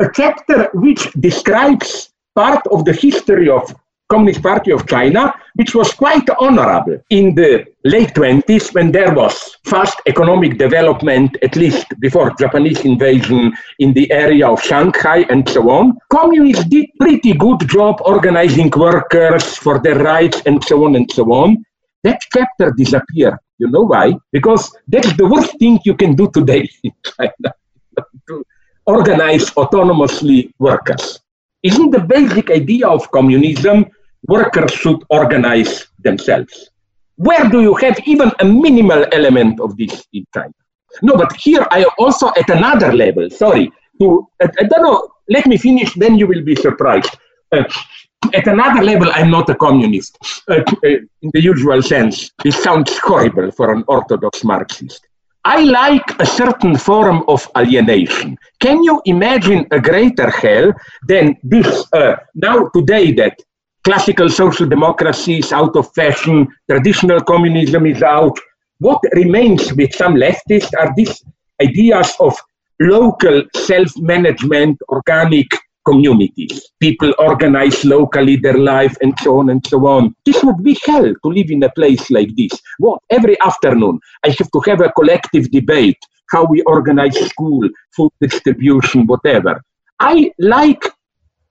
A 0.00 0.08
chapter 0.12 0.70
which 0.74 1.10
describes 1.12 2.10
part 2.34 2.66
of 2.68 2.84
the 2.84 2.92
history 2.92 3.48
of 3.48 3.74
Communist 4.08 4.42
Party 4.42 4.70
of 4.70 4.86
China, 4.86 5.34
which 5.54 5.74
was 5.74 5.92
quite 5.92 6.28
honorable 6.38 6.98
in 7.10 7.34
the 7.34 7.66
late 7.84 8.14
20s 8.14 8.72
when 8.74 8.92
there 8.92 9.12
was 9.12 9.56
fast 9.64 10.00
economic 10.06 10.58
development, 10.58 11.36
at 11.42 11.56
least 11.56 11.86
before 11.98 12.32
Japanese 12.38 12.84
invasion 12.84 13.52
in 13.80 13.92
the 13.94 14.10
area 14.12 14.48
of 14.48 14.62
Shanghai 14.62 15.26
and 15.28 15.48
so 15.48 15.70
on. 15.70 15.98
Communists 16.10 16.64
did 16.64 16.86
pretty 17.00 17.32
good 17.32 17.68
job 17.68 18.00
organizing 18.04 18.70
workers 18.76 19.56
for 19.56 19.80
their 19.80 19.98
rights 19.98 20.40
and 20.46 20.62
so 20.62 20.84
on 20.84 20.94
and 20.94 21.10
so 21.10 21.24
on. 21.32 21.64
That 22.04 22.20
chapter 22.32 22.72
disappeared. 22.76 23.38
You 23.58 23.68
know 23.68 23.82
why? 23.82 24.14
Because 24.30 24.70
that's 24.86 25.16
the 25.16 25.26
worst 25.26 25.58
thing 25.58 25.80
you 25.84 25.96
can 25.96 26.14
do 26.14 26.30
today 26.30 26.68
in 26.84 26.92
China. 27.04 27.54
to 28.28 28.44
organize 28.86 29.50
autonomously 29.52 30.52
workers. 30.58 31.20
Isn't 31.62 31.90
the 31.90 32.00
basic 32.00 32.50
idea 32.50 32.86
of 32.86 33.10
communism 33.10 33.86
workers 34.28 34.72
should 34.72 35.02
organize 35.10 35.86
themselves. 36.02 36.70
Where 37.16 37.48
do 37.48 37.62
you 37.62 37.74
have 37.76 37.98
even 38.06 38.30
a 38.40 38.44
minimal 38.44 39.06
element 39.12 39.60
of 39.60 39.76
this 39.76 40.06
in 40.12 40.24
China? 40.34 40.52
No, 41.02 41.16
but 41.16 41.32
here 41.36 41.66
I 41.70 41.84
also 41.98 42.28
at 42.36 42.48
another 42.48 42.92
level, 42.92 43.30
sorry, 43.30 43.72
to, 44.00 44.28
I, 44.42 44.48
I 44.60 44.64
don't 44.64 44.82
know, 44.82 45.08
let 45.28 45.46
me 45.46 45.56
finish, 45.56 45.94
then 45.94 46.16
you 46.18 46.26
will 46.26 46.44
be 46.44 46.54
surprised. 46.54 47.16
Uh, 47.52 47.64
at 48.34 48.46
another 48.46 48.82
level, 48.82 49.10
I'm 49.12 49.30
not 49.30 49.48
a 49.50 49.54
communist 49.54 50.18
uh, 50.48 50.54
uh, 50.54 50.88
in 51.22 51.30
the 51.32 51.40
usual 51.40 51.82
sense. 51.82 52.30
This 52.42 52.62
sounds 52.62 52.96
horrible 52.98 53.50
for 53.50 53.72
an 53.72 53.84
Orthodox 53.88 54.42
Marxist. 54.44 55.06
I 55.44 55.62
like 55.62 56.20
a 56.20 56.26
certain 56.26 56.76
form 56.76 57.22
of 57.28 57.48
alienation. 57.56 58.36
Can 58.58 58.82
you 58.82 59.00
imagine 59.04 59.64
a 59.70 59.80
greater 59.80 60.28
hell 60.28 60.72
than 61.06 61.36
this 61.44 61.86
uh, 61.92 62.16
now 62.34 62.68
today 62.74 63.12
that 63.12 63.38
classical 63.86 64.28
social 64.28 64.66
democracy 64.66 65.38
is 65.38 65.52
out 65.52 65.76
of 65.76 65.86
fashion, 65.94 66.48
traditional 66.68 67.20
communism 67.20 67.86
is 67.86 68.02
out. 68.02 68.36
What 68.78 68.98
remains 69.12 69.72
with 69.74 69.94
some 69.94 70.16
leftists 70.16 70.72
are 70.76 70.92
these 70.96 71.22
ideas 71.62 72.12
of 72.18 72.36
local 72.80 73.44
self 73.54 73.96
management, 73.98 74.76
organic 74.88 75.46
communities. 75.86 76.68
People 76.80 77.14
organize 77.20 77.84
locally 77.84 78.34
their 78.34 78.58
life 78.58 78.96
and 79.02 79.16
so 79.20 79.38
on 79.38 79.50
and 79.50 79.64
so 79.64 79.86
on. 79.86 80.16
This 80.24 80.42
would 80.42 80.64
be 80.64 80.76
hell 80.84 81.14
to 81.22 81.28
live 81.28 81.52
in 81.52 81.62
a 81.62 81.70
place 81.70 82.10
like 82.10 82.34
this. 82.36 82.50
What? 82.78 82.98
Every 83.10 83.40
afternoon, 83.40 84.00
I 84.24 84.30
have 84.30 84.50
to 84.50 84.60
have 84.66 84.80
a 84.80 84.90
collective 84.98 85.48
debate 85.52 85.98
how 86.32 86.44
we 86.44 86.60
organize 86.62 87.16
school, 87.30 87.68
food 87.94 88.10
distribution, 88.20 89.06
whatever. 89.06 89.62
I 90.00 90.32
like 90.40 90.82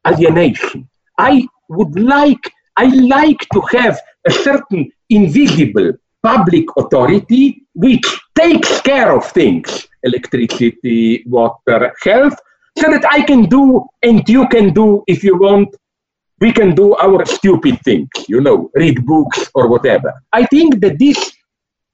alienation. 0.05 0.89
I 1.17 1.47
would 1.69 1.97
like, 1.99 2.51
I 2.77 2.85
like 2.85 3.47
to 3.53 3.61
have 3.77 3.99
a 4.27 4.31
certain 4.31 4.91
invisible 5.09 5.93
public 6.23 6.65
authority 6.77 7.63
which 7.73 8.07
takes 8.35 8.81
care 8.81 9.11
of 9.15 9.29
things, 9.31 9.87
electricity, 10.03 11.23
water, 11.27 11.93
health, 12.03 12.37
so 12.77 12.89
that 12.89 13.05
I 13.11 13.21
can 13.21 13.43
do 13.43 13.85
and 14.01 14.27
you 14.27 14.47
can 14.47 14.73
do 14.73 15.03
if 15.07 15.23
you 15.23 15.37
want. 15.37 15.69
We 16.41 16.51
can 16.51 16.75
do 16.75 16.95
our 16.95 17.25
stupid 17.25 17.79
things, 17.81 18.09
you 18.27 18.41
know, 18.41 18.69
read 18.75 19.05
books 19.05 19.49
or 19.53 19.69
whatever. 19.69 20.13
I 20.33 20.45
think 20.47 20.81
that 20.81 20.99
this 20.99 21.31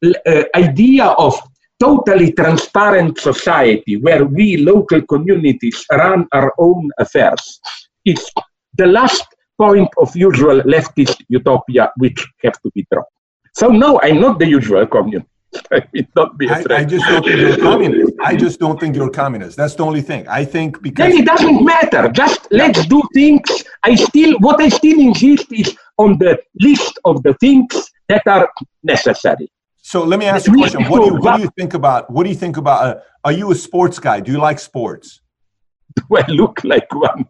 uh, 0.03 0.43
idea 0.55 1.05
of 1.05 1.39
totally 1.79 2.31
transparent 2.33 3.19
society 3.19 3.97
where 3.97 4.25
we 4.25 4.57
local 4.57 5.01
communities 5.01 5.85
run 5.91 6.27
our 6.31 6.53
own 6.57 6.89
affairs 6.99 7.59
is 8.05 8.29
the 8.77 8.85
last 8.85 9.25
point 9.63 9.89
of 10.03 10.07
usual 10.15 10.57
leftist 10.75 11.17
utopia 11.37 11.91
which 11.97 12.19
have 12.43 12.57
to 12.63 12.69
be 12.75 12.85
dropped. 12.91 13.13
So 13.53 13.67
no, 13.67 13.99
I'm 14.01 14.19
not 14.25 14.39
the 14.39 14.47
usual 14.47 14.85
communist. 14.87 15.27
I 15.71 15.83
not 16.15 16.37
be 16.37 16.47
afraid. 16.47 16.71
I, 16.71 16.79
I 16.79 16.85
just 16.85 17.05
don't 17.09 17.25
think 17.25 17.39
you're 17.39 17.53
a 17.53 17.57
communist. 17.69 18.13
I 18.23 18.35
just 18.35 18.59
don't 18.59 18.79
think 18.79 18.95
you're 18.95 19.09
a 19.09 19.17
communist. 19.23 19.57
That's 19.57 19.75
the 19.75 19.83
only 19.83 20.01
thing. 20.01 20.27
I 20.27 20.45
think 20.45 20.81
because 20.81 21.11
then 21.11 21.21
it 21.21 21.25
doesn't 21.25 21.65
matter. 21.65 22.03
Just 22.09 22.47
let's 22.51 22.85
do 22.87 23.01
things. 23.13 23.49
I 23.83 23.95
still 23.95 24.33
what 24.39 24.61
I 24.61 24.69
still 24.69 24.99
insist 24.99 25.47
is 25.51 25.75
on 25.97 26.17
the 26.19 26.39
list 26.67 26.99
of 27.03 27.21
the 27.23 27.33
things 27.35 27.91
that 28.07 28.25
are 28.25 28.49
necessary. 28.83 29.51
So 29.77 30.03
let 30.03 30.19
me 30.19 30.25
ask 30.25 30.47
you 30.47 30.53
a 30.53 30.57
question. 30.57 30.83
What 30.85 30.99
do 30.99 31.05
you, 31.07 31.15
what 31.15 31.35
do 31.37 31.43
you 31.43 31.51
think 31.59 31.73
about? 31.73 32.09
What 32.09 32.23
do 32.23 32.29
you 32.29 32.39
think 32.45 32.57
about? 32.57 32.79
Uh, 32.85 32.99
are 33.25 33.35
you 33.39 33.51
a 33.51 33.55
sports 33.55 33.99
guy? 33.99 34.21
Do 34.21 34.31
you 34.31 34.39
like 34.39 34.59
sports? 34.59 35.21
Do 35.97 36.03
I 36.15 36.25
look 36.27 36.63
like 36.63 36.93
one? 36.95 37.25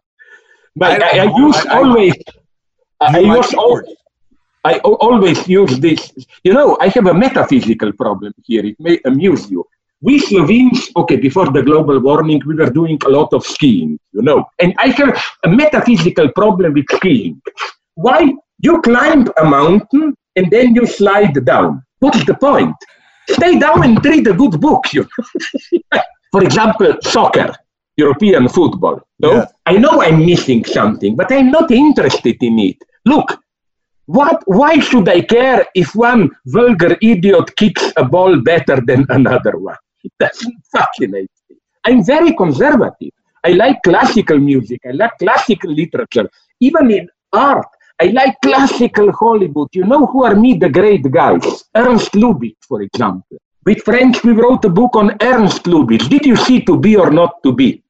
But 0.75 1.01
I, 1.01 1.19
I, 1.19 1.25
I 1.25 1.37
use 1.37 1.65
I, 1.65 1.77
always. 1.77 2.13
I, 3.01 3.19
use 3.19 3.53
always. 3.53 3.95
I 4.63 4.79
always 4.79 5.47
use 5.47 5.79
this. 5.79 6.11
You 6.43 6.53
know, 6.53 6.77
I 6.79 6.87
have 6.89 7.07
a 7.07 7.13
metaphysical 7.13 7.91
problem 7.93 8.33
here. 8.43 8.65
It 8.65 8.79
may 8.79 8.99
amuse 9.05 9.49
you. 9.49 9.65
We 10.01 10.19
Slovenes, 10.19 10.89
okay, 10.95 11.17
before 11.17 11.51
the 11.51 11.61
global 11.61 11.99
warming, 11.99 12.41
we 12.45 12.55
were 12.55 12.71
doing 12.71 12.97
a 13.05 13.09
lot 13.09 13.33
of 13.33 13.45
skiing, 13.45 13.99
you 14.13 14.21
know. 14.23 14.45
And 14.59 14.73
I 14.79 14.87
have 14.87 15.23
a 15.43 15.49
metaphysical 15.49 16.31
problem 16.31 16.73
with 16.73 16.85
skiing. 16.91 17.39
Why? 17.95 18.33
You 18.59 18.81
climb 18.81 19.27
a 19.37 19.45
mountain 19.45 20.15
and 20.35 20.49
then 20.49 20.73
you 20.73 20.87
slide 20.87 21.45
down. 21.45 21.83
What's 21.99 22.23
the 22.25 22.35
point? 22.35 22.75
Stay 23.29 23.59
down 23.59 23.83
and 23.83 24.03
read 24.03 24.27
a 24.27 24.33
good 24.33 24.59
book. 24.59 24.91
You 24.91 25.07
For 26.31 26.43
example, 26.43 26.95
soccer, 27.03 27.53
European 28.03 28.43
football. 28.57 28.97
No? 29.19 29.31
Yeah. 29.33 29.45
I 29.71 29.73
know 29.83 30.01
I'm 30.05 30.19
missing 30.31 30.61
something, 30.65 31.15
but 31.19 31.31
I'm 31.31 31.49
not 31.57 31.67
interested 31.71 32.37
in 32.49 32.55
it. 32.69 32.77
Look, 33.05 33.27
what, 34.17 34.37
why 34.59 34.73
should 34.87 35.07
I 35.17 35.21
care 35.21 35.65
if 35.81 35.95
one 35.95 36.21
vulgar 36.45 36.97
idiot 37.01 37.47
kicks 37.55 37.85
a 37.97 38.05
ball 38.13 38.33
better 38.51 38.77
than 38.89 39.01
another 39.09 39.55
one? 39.57 39.81
It 40.07 40.13
doesn't 40.19 40.57
fascinate 40.73 41.35
me. 41.47 41.55
I'm 41.87 42.03
very 42.03 42.31
conservative. 42.43 43.13
I 43.43 43.51
like 43.63 43.77
classical 43.83 44.39
music. 44.39 44.79
I 44.89 44.91
like 45.01 45.15
classical 45.19 45.71
literature. 45.81 46.27
Even 46.59 46.91
in 46.97 47.07
art, 47.33 47.71
I 48.03 48.05
like 48.19 48.35
classical 48.41 49.11
Hollywood. 49.11 49.69
You 49.73 49.85
know 49.91 50.05
who 50.07 50.23
are 50.23 50.35
me, 50.35 50.51
the 50.63 50.69
great 50.69 51.05
guys? 51.11 51.45
Ernst 51.75 52.11
Lubitsch, 52.13 52.63
for 52.67 52.81
example. 52.81 53.37
With 53.63 53.83
friends, 53.83 54.23
we 54.23 54.31
wrote 54.31 54.65
a 54.65 54.69
book 54.69 54.95
on 54.95 55.15
Ernst 55.21 55.63
Lubitsch. 55.65 56.09
Did 56.09 56.25
you 56.25 56.35
see 56.35 56.61
To 56.61 56.77
Be 56.77 56.95
or 56.95 57.11
Not 57.11 57.43
to 57.43 57.53
Be? 57.53 57.83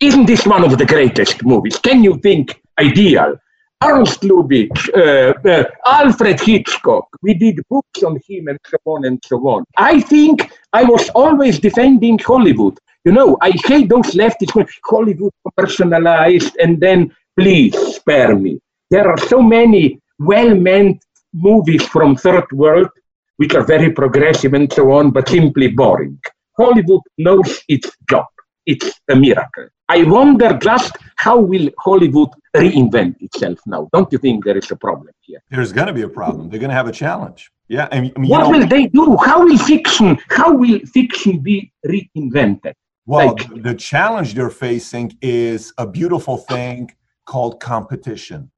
Isn't 0.00 0.26
this 0.26 0.46
one 0.46 0.64
of 0.64 0.76
the 0.76 0.84
greatest 0.84 1.44
movies? 1.44 1.78
Can 1.78 2.04
you 2.04 2.18
think 2.18 2.60
ideal? 2.78 3.36
Ernst 3.84 4.22
Lubitsch, 4.22 4.88
uh, 4.94 5.34
uh, 5.48 5.64
Alfred 5.84 6.40
Hitchcock. 6.40 7.06
We 7.22 7.34
did 7.34 7.60
books 7.68 8.02
on 8.02 8.18
him 8.26 8.48
and 8.48 8.58
so 8.66 8.78
on 8.86 9.04
and 9.04 9.22
so 9.24 9.36
on. 9.48 9.64
I 9.76 10.00
think 10.00 10.50
I 10.72 10.84
was 10.84 11.10
always 11.10 11.58
defending 11.58 12.18
Hollywood. 12.18 12.78
You 13.04 13.12
know, 13.12 13.36
I 13.42 13.52
hate 13.64 13.88
those 13.88 14.14
leftists 14.14 14.68
Hollywood 14.84 15.32
personalized 15.56 16.56
and 16.58 16.80
then 16.80 17.14
please 17.38 17.76
spare 17.96 18.34
me. 18.34 18.58
There 18.90 19.08
are 19.08 19.18
so 19.18 19.42
many 19.42 20.00
well-meant 20.18 21.04
movies 21.34 21.86
from 21.86 22.16
third 22.16 22.50
world 22.52 22.88
which 23.36 23.54
are 23.54 23.64
very 23.64 23.92
progressive 23.92 24.54
and 24.54 24.72
so 24.72 24.90
on, 24.92 25.10
but 25.10 25.28
simply 25.28 25.68
boring. 25.68 26.18
Hollywood 26.58 27.02
knows 27.18 27.60
its 27.68 27.90
job. 28.08 28.26
It's 28.64 28.90
a 29.10 29.16
miracle. 29.16 29.68
I 29.88 30.02
wonder 30.02 30.58
just 30.60 30.96
how 31.16 31.38
will 31.38 31.68
Hollywood 31.78 32.30
reinvent 32.54 33.16
itself 33.20 33.58
now? 33.66 33.88
Don't 33.92 34.10
you 34.12 34.18
think 34.18 34.44
there 34.44 34.56
is 34.56 34.70
a 34.70 34.76
problem 34.76 35.12
here? 35.20 35.42
There's 35.50 35.72
going 35.72 35.86
to 35.86 35.92
be 35.92 36.02
a 36.02 36.08
problem. 36.08 36.50
They're 36.50 36.60
going 36.60 36.70
to 36.70 36.76
have 36.76 36.88
a 36.88 36.92
challenge. 36.92 37.50
Yeah. 37.68 37.88
I 37.92 38.00
mean, 38.00 38.12
what 38.16 38.40
know, 38.40 38.50
will 38.50 38.66
they 38.66 38.86
do? 38.86 39.16
How 39.18 39.44
will 39.44 39.58
fiction? 39.58 40.18
How 40.28 40.54
will 40.54 40.80
fiction 40.80 41.38
be 41.40 41.72
reinvented? 41.86 42.74
Well, 43.06 43.34
like, 43.34 43.62
the 43.62 43.74
challenge 43.74 44.34
they're 44.34 44.50
facing 44.50 45.16
is 45.22 45.72
a 45.78 45.86
beautiful 45.86 46.36
thing 46.36 46.90
called 47.24 47.60
competition. 47.60 48.50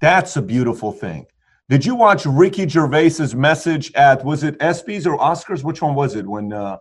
That's 0.00 0.36
a 0.36 0.42
beautiful 0.42 0.92
thing. 0.92 1.26
Did 1.68 1.84
you 1.84 1.94
watch 1.94 2.24
Ricky 2.24 2.66
Gervais's 2.66 3.34
message 3.34 3.92
at 3.94 4.24
was 4.24 4.42
it 4.42 4.58
ESPYS 4.58 5.06
or 5.06 5.18
Oscars? 5.18 5.62
Which 5.62 5.82
one 5.82 5.94
was 5.94 6.16
it? 6.16 6.26
When 6.26 6.52
uh, 6.52 6.78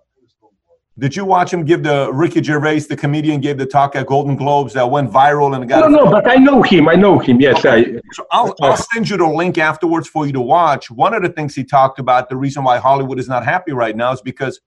did 1.00 1.16
you 1.16 1.26
watch 1.26 1.54
him 1.54 1.64
give 1.64 1.82
the 1.84 2.12
Ricky 2.12 2.44
Gervais, 2.44 2.82
the 2.82 2.98
comedian, 2.98 3.40
gave 3.40 3.58
the 3.58 3.66
talk 3.66 3.96
at 3.96 4.06
Golden 4.06 4.36
Globes 4.36 4.74
that 4.74 4.90
went 4.90 5.12
viral 5.12 5.56
and 5.56 5.68
got? 5.68 5.90
No, 5.90 6.04
no, 6.04 6.12
but 6.12 6.30
I 6.30 6.36
know 6.36 6.62
him. 6.62 6.90
I 6.90 6.96
know 6.96 7.18
him. 7.18 7.40
Yes, 7.40 7.66
I. 7.66 7.86
So 8.12 8.26
I'll, 8.32 8.54
I'll 8.62 8.78
send 8.78 9.10
you 9.10 9.18
the 9.18 9.26
link 9.26 9.58
afterwards 9.58 10.08
for 10.08 10.28
you 10.28 10.34
to 10.34 10.42
watch. 10.42 10.92
One 10.92 11.14
of 11.14 11.24
the 11.24 11.30
things 11.30 11.56
he 11.56 11.64
talked 11.64 12.00
about, 12.00 12.30
the 12.30 12.36
reason 12.36 12.64
why 12.64 12.78
Hollywood 12.78 13.18
is 13.18 13.30
not 13.30 13.46
happy 13.46 13.72
right 13.72 13.96
now, 13.96 14.12
is 14.12 14.22
because 14.22 14.60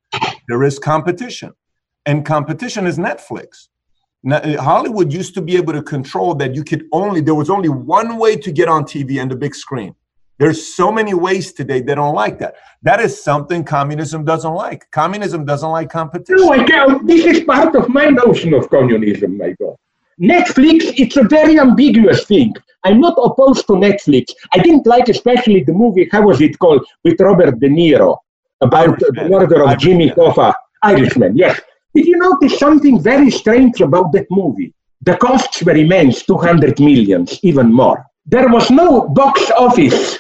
there 0.49 0.62
is 0.62 0.78
competition, 0.78 1.53
and 2.07 2.24
competition 2.24 2.87
is 2.87 2.99
Netflix. 2.99 3.68
Now, 4.24 4.37
uh, 4.37 4.61
Hollywood 4.62 5.12
used 5.12 5.35
to 5.35 5.43
be 5.43 5.57
able 5.57 5.72
to 5.72 5.83
control 5.83 6.35
that 6.37 6.55
you 6.55 6.64
could 6.64 6.85
only, 6.93 7.20
there 7.20 7.35
was 7.35 7.51
only 7.51 7.68
one 7.68 8.18
way 8.18 8.37
to 8.37 8.53
get 8.53 8.68
on 8.68 8.85
TV 8.85 9.20
and 9.20 9.30
the 9.30 9.37
big 9.37 9.55
screen. 9.55 9.95
There's 10.43 10.74
so 10.74 10.90
many 10.90 11.14
ways 11.14 11.53
today 11.53 11.82
they 11.82 11.95
don't 11.95 12.16
like 12.16 12.40
that. 12.40 12.57
That 12.82 12.99
is 12.99 13.22
something 13.22 13.62
communism 13.62 14.24
doesn't 14.24 14.53
like. 14.53 14.90
Communism 14.90 15.45
doesn't 15.45 15.70
like 15.70 15.88
competition. 15.88 16.45
No, 16.45 16.51
I 16.51 16.64
can't. 16.64 17.07
This 17.07 17.24
is 17.24 17.45
part 17.45 17.76
of 17.76 17.88
my 17.88 18.07
notion 18.07 18.53
of 18.53 18.68
communism, 18.68 19.38
my 19.38 19.55
God. 19.61 19.76
Netflix, 20.20 20.95
it's 20.99 21.16
a 21.16 21.22
very 21.22 21.61
ambiguous 21.61 22.24
thing. 22.24 22.53
I'm 22.82 23.01
not 23.01 23.16
opposed 23.22 23.68
to 23.68 23.74
Netflix. 23.74 24.32
I 24.53 24.59
didn't 24.59 24.84
like 24.84 25.09
especially 25.09 25.62
the 25.62 25.74
movie, 25.74 26.09
how 26.11 26.22
was 26.22 26.40
it 26.40 26.59
called, 26.59 26.84
with 27.05 27.20
Robert 27.20 27.61
De 27.61 27.68
Niro, 27.68 28.18
about 28.61 28.88
Irishman. 28.88 29.14
the 29.14 29.28
murder 29.28 29.62
of 29.62 29.68
Irishman. 29.68 29.78
Jimmy 29.78 30.11
Hoffa. 30.11 30.53
Irishman, 30.82 31.36
yes. 31.36 31.61
Did 31.95 32.07
you 32.07 32.16
notice 32.16 32.59
something 32.59 33.01
very 33.01 33.30
strange 33.30 33.80
about 33.80 34.11
that 34.14 34.26
movie? 34.28 34.74
The 35.03 35.16
costs 35.18 35.62
were 35.62 35.76
immense, 35.76 36.24
200 36.24 36.80
millions, 36.80 37.38
even 37.45 37.72
more. 37.72 38.05
There 38.26 38.49
was 38.49 38.72
no 38.72 39.09
box 39.09 39.49
office 39.57 40.18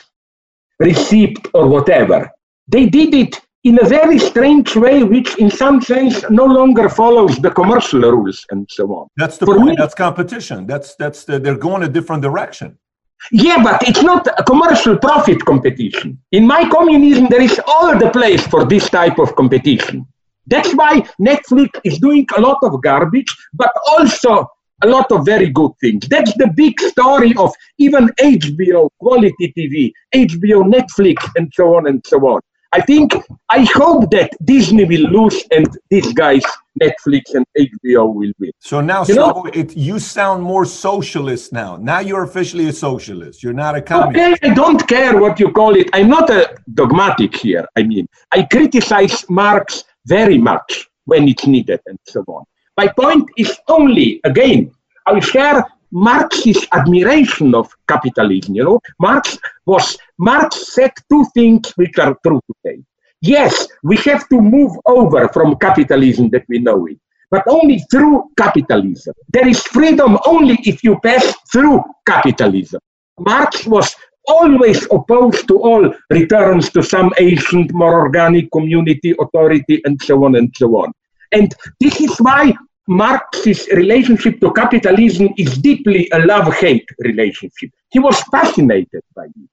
receipt 0.78 1.38
or 1.54 1.66
whatever. 1.68 2.30
They 2.68 2.86
did 2.86 3.14
it 3.14 3.40
in 3.64 3.78
a 3.80 3.88
very 3.88 4.18
strange 4.18 4.74
way, 4.74 5.04
which 5.04 5.36
in 5.38 5.50
some 5.50 5.80
sense 5.80 6.24
no 6.30 6.44
longer 6.44 6.88
follows 6.88 7.36
the 7.38 7.50
commercial 7.50 8.00
rules 8.00 8.44
and 8.50 8.68
so 8.70 8.84
on. 8.92 9.08
That's 9.16 9.38
the 9.38 9.46
For 9.46 9.56
point. 9.56 9.70
Me, 9.70 9.76
that's 9.78 9.94
competition. 9.94 10.66
That's 10.66 10.94
that's 10.96 11.24
the, 11.24 11.38
they're 11.38 11.56
going 11.56 11.82
a 11.84 11.88
different 11.88 12.22
direction. 12.22 12.78
Yeah, 13.30 13.62
but 13.62 13.80
it's 13.86 14.02
not 14.02 14.26
a 14.36 14.42
commercial 14.42 14.98
profit 14.98 15.44
competition. 15.44 16.18
In 16.32 16.44
my 16.44 16.68
communism, 16.68 17.28
there 17.30 17.42
is 17.42 17.60
all 17.68 17.96
the 17.96 18.10
place 18.10 18.44
for 18.48 18.64
this 18.64 18.90
type 18.90 19.18
of 19.20 19.36
competition. 19.36 20.06
That's 20.48 20.72
why 20.74 21.02
Netflix 21.20 21.68
is 21.84 21.98
doing 21.98 22.26
a 22.36 22.40
lot 22.40 22.58
of 22.62 22.82
garbage, 22.82 23.32
but 23.54 23.70
also 23.86 24.48
a 24.82 24.86
lot 24.86 25.10
of 25.12 25.24
very 25.24 25.50
good 25.50 25.72
things. 25.80 26.06
That's 26.08 26.34
the 26.36 26.48
big 26.54 26.78
story 26.80 27.34
of 27.36 27.52
even 27.78 28.08
HBO, 28.20 28.88
quality 28.98 29.52
TV, 29.56 29.92
HBO, 30.14 30.64
Netflix, 30.64 31.28
and 31.36 31.52
so 31.54 31.76
on 31.76 31.86
and 31.86 32.04
so 32.06 32.18
on. 32.28 32.40
I 32.74 32.80
think, 32.80 33.14
I 33.50 33.68
hope 33.74 34.10
that 34.12 34.30
Disney 34.44 34.84
will 34.84 35.10
lose 35.10 35.44
and 35.50 35.68
these 35.90 36.10
guys, 36.14 36.42
Netflix 36.80 37.34
and 37.34 37.44
HBO, 37.58 38.14
will 38.14 38.32
win. 38.38 38.50
So 38.60 38.80
now, 38.80 39.04
you, 39.04 39.14
so 39.14 39.44
it, 39.52 39.76
you 39.76 39.98
sound 39.98 40.42
more 40.42 40.64
socialist 40.64 41.52
now. 41.52 41.76
Now 41.76 41.98
you're 41.98 42.24
officially 42.24 42.68
a 42.68 42.72
socialist. 42.72 43.42
You're 43.42 43.52
not 43.52 43.76
a 43.76 43.82
communist. 43.82 44.42
Okay, 44.42 44.50
I 44.50 44.54
don't 44.54 44.88
care 44.88 45.20
what 45.20 45.38
you 45.38 45.52
call 45.52 45.76
it. 45.76 45.90
I'm 45.92 46.08
not 46.08 46.30
a 46.30 46.56
dogmatic 46.72 47.36
here. 47.36 47.66
I 47.76 47.82
mean, 47.82 48.06
I 48.32 48.44
criticize 48.44 49.28
Marx 49.28 49.84
very 50.06 50.38
much 50.38 50.88
when 51.04 51.28
it's 51.28 51.46
needed 51.46 51.80
and 51.86 51.98
so 52.06 52.24
on. 52.26 52.44
My 52.76 52.88
point 52.88 53.28
is 53.36 53.58
only, 53.68 54.20
again, 54.24 54.72
I 55.06 55.20
share 55.20 55.64
Marx's 55.90 56.66
admiration 56.72 57.54
of 57.54 57.70
capitalism. 57.86 58.54
You 58.54 58.64
know, 58.64 58.80
Marx 58.98 59.38
was 59.66 59.98
Marx 60.18 60.72
said 60.74 60.92
two 61.10 61.26
things 61.34 61.70
which 61.76 61.98
are 61.98 62.16
true 62.26 62.40
today. 62.64 62.82
Yes, 63.20 63.68
we 63.82 63.96
have 63.98 64.26
to 64.30 64.40
move 64.40 64.72
over 64.86 65.28
from 65.28 65.56
capitalism 65.56 66.30
that 66.30 66.44
we 66.48 66.58
know 66.60 66.86
it, 66.86 66.98
but 67.30 67.44
only 67.46 67.78
through 67.90 68.30
capitalism. 68.38 69.14
There 69.28 69.46
is 69.46 69.62
freedom 69.62 70.18
only 70.26 70.58
if 70.64 70.82
you 70.82 70.98
pass 71.00 71.34
through 71.52 71.82
capitalism. 72.06 72.80
Marx 73.20 73.66
was 73.66 73.94
always 74.26 74.86
opposed 74.90 75.46
to 75.48 75.60
all 75.60 75.94
returns 76.10 76.70
to 76.70 76.82
some 76.82 77.12
ancient, 77.18 77.72
more 77.74 78.00
organic 78.00 78.50
community 78.50 79.14
authority, 79.20 79.82
and 79.84 80.00
so 80.00 80.24
on 80.24 80.36
and 80.36 80.52
so 80.56 80.68
on. 80.76 80.92
And 81.32 81.54
this 81.80 82.00
is 82.00 82.16
why 82.18 82.54
Marx's 82.88 83.68
relationship 83.68 84.40
to 84.40 84.52
capitalism 84.52 85.30
is 85.38 85.56
deeply 85.58 86.08
a 86.12 86.20
love 86.20 86.52
hate 86.54 86.88
relationship. 86.98 87.70
He 87.90 87.98
was 87.98 88.20
fascinated 88.24 89.02
by 89.14 89.24
it. 89.24 89.48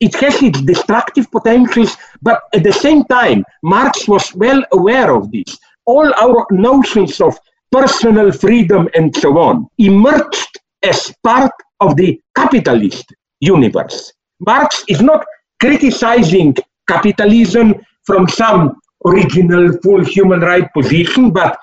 It 0.00 0.14
has 0.16 0.42
its 0.42 0.60
destructive 0.62 1.30
potentials, 1.30 1.96
but 2.22 2.42
at 2.52 2.64
the 2.64 2.72
same 2.72 3.04
time, 3.04 3.44
Marx 3.62 4.08
was 4.08 4.34
well 4.34 4.64
aware 4.72 5.14
of 5.14 5.30
this. 5.30 5.58
All 5.86 6.12
our 6.20 6.44
notions 6.50 7.20
of 7.20 7.38
personal 7.70 8.32
freedom 8.32 8.88
and 8.94 9.14
so 9.16 9.38
on 9.38 9.66
emerged 9.78 10.58
as 10.82 11.14
part 11.22 11.52
of 11.80 11.96
the 11.96 12.20
capitalist 12.34 13.14
universe. 13.40 14.12
Marx 14.40 14.84
is 14.88 15.00
not 15.00 15.24
criticizing 15.60 16.56
capitalism 16.88 17.74
from 18.04 18.28
some 18.28 18.76
original 19.06 19.72
full 19.82 20.04
human 20.04 20.40
right 20.40 20.72
position, 20.72 21.30
but 21.30 21.58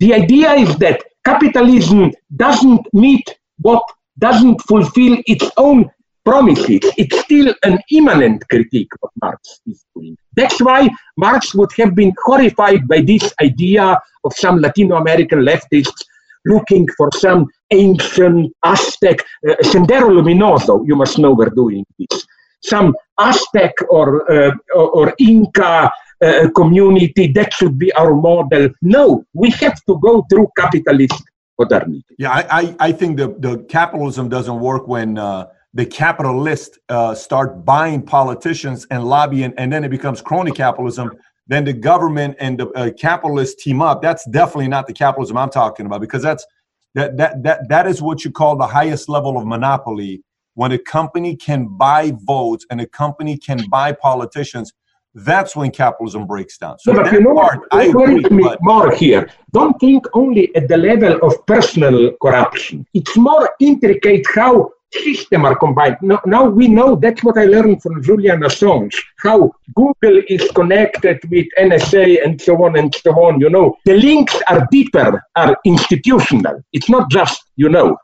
the 0.00 0.14
idea 0.14 0.52
is 0.52 0.76
that 0.78 1.02
capitalism 1.24 2.12
doesn't 2.36 2.86
meet 2.92 3.26
what 3.58 3.82
doesn't 4.18 4.60
fulfill 4.62 5.16
its 5.26 5.48
own 5.56 5.90
promises. 6.24 6.80
It's 6.96 7.18
still 7.20 7.54
an 7.64 7.78
immanent 7.90 8.48
critique 8.48 8.90
what 9.00 9.12
Marx 9.22 9.60
is 9.66 9.84
doing. 9.94 10.16
That's 10.34 10.60
why 10.60 10.88
Marx 11.16 11.54
would 11.54 11.70
have 11.76 11.94
been 11.94 12.12
horrified 12.24 12.88
by 12.88 13.02
this 13.02 13.32
idea 13.42 14.00
of 14.24 14.32
some 14.34 14.58
Latino 14.58 14.96
American 14.96 15.40
leftists 15.40 16.04
looking 16.46 16.86
for 16.96 17.10
some 17.16 17.46
ancient 17.70 18.52
Aztec, 18.64 19.20
uh, 19.48 19.54
Sendero 19.62 20.10
Luminoso, 20.10 20.86
you 20.86 20.96
must 20.96 21.18
know 21.18 21.32
we're 21.32 21.48
doing 21.50 21.84
this, 21.98 22.26
some 22.64 22.94
Aztec 23.18 23.74
or, 23.90 24.30
uh, 24.30 24.52
or 24.74 25.14
Inca 25.18 25.90
uh, 26.24 26.48
community, 26.56 27.26
that 27.32 27.52
should 27.52 27.78
be 27.78 27.92
our 27.92 28.14
model. 28.14 28.68
No, 28.82 29.24
we 29.34 29.50
have 29.50 29.76
to 29.86 29.98
go 30.00 30.24
through 30.30 30.48
capitalist 30.56 31.22
modernity. 31.58 32.04
Yeah, 32.18 32.32
I, 32.32 32.60
I, 32.60 32.76
I 32.80 32.92
think 32.92 33.16
the, 33.16 33.28
the 33.38 33.58
capitalism 33.68 34.28
doesn't 34.28 34.58
work 34.60 34.88
when 34.88 35.18
uh, 35.18 35.48
the 35.74 35.86
capitalists 35.86 36.78
uh, 36.88 37.14
start 37.14 37.64
buying 37.64 38.00
politicians 38.02 38.86
and 38.90 39.04
lobbying, 39.04 39.52
and 39.58 39.72
then 39.72 39.84
it 39.84 39.90
becomes 39.90 40.22
crony 40.22 40.52
capitalism. 40.52 41.10
Then 41.46 41.64
the 41.64 41.72
government 41.74 42.36
and 42.40 42.58
the 42.58 42.68
uh, 42.70 42.90
capitalists 42.92 43.62
team 43.62 43.82
up. 43.82 44.00
That's 44.00 44.24
definitely 44.30 44.68
not 44.68 44.86
the 44.86 44.94
capitalism 44.94 45.36
I'm 45.36 45.50
talking 45.50 45.84
about 45.84 46.00
because 46.00 46.22
that's 46.22 46.46
that 46.94 47.16
that 47.18 47.42
that 47.42 47.68
that 47.68 47.86
is 47.86 48.00
what 48.00 48.24
you 48.24 48.30
call 48.30 48.56
the 48.56 48.66
highest 48.66 49.08
level 49.08 49.36
of 49.36 49.46
monopoly. 49.46 50.22
When 50.54 50.72
a 50.72 50.78
company 50.78 51.36
can 51.36 51.66
buy 51.66 52.12
votes 52.22 52.64
and 52.70 52.80
a 52.80 52.86
company 52.86 53.36
can 53.36 53.68
buy 53.68 53.92
politicians, 53.92 54.72
that's 55.14 55.54
when 55.54 55.70
capitalism 55.70 56.26
breaks 56.26 56.58
down. 56.58 56.78
So, 56.80 56.92
but 56.94 57.12
you 57.12 57.20
know 57.20 57.34
part, 57.34 57.60
what? 57.60 57.68
I 57.72 57.84
agree, 57.84 58.20
but... 58.22 58.58
more 58.62 58.92
here. 58.92 59.30
Don't 59.52 59.78
think 59.78 60.06
only 60.12 60.54
at 60.56 60.68
the 60.68 60.76
level 60.76 61.18
of 61.22 61.46
personal 61.46 62.12
corruption. 62.20 62.86
It's 62.94 63.16
more 63.16 63.50
intricate 63.60 64.24
how 64.34 64.70
systems 64.92 65.44
are 65.44 65.56
combined. 65.56 65.96
Now, 66.02 66.20
now 66.26 66.44
we 66.44 66.68
know 66.68 66.96
that's 66.96 67.22
what 67.22 67.38
I 67.38 67.44
learned 67.44 67.82
from 67.82 68.02
Julian 68.02 68.40
Assange, 68.40 68.94
how 69.18 69.52
Google 69.74 70.22
is 70.28 70.48
connected 70.54 71.18
with 71.30 71.46
NSA 71.58 72.24
and 72.24 72.40
so 72.40 72.64
on 72.64 72.76
and 72.76 72.94
so 72.94 73.10
on. 73.12 73.40
You 73.40 73.50
know, 73.50 73.76
the 73.84 73.94
links 73.94 74.40
are 74.48 74.66
deeper, 74.70 75.22
are 75.36 75.56
institutional. 75.64 76.60
It's 76.72 76.88
not 76.88 77.10
just, 77.10 77.42
you 77.56 77.68
know, 77.68 77.96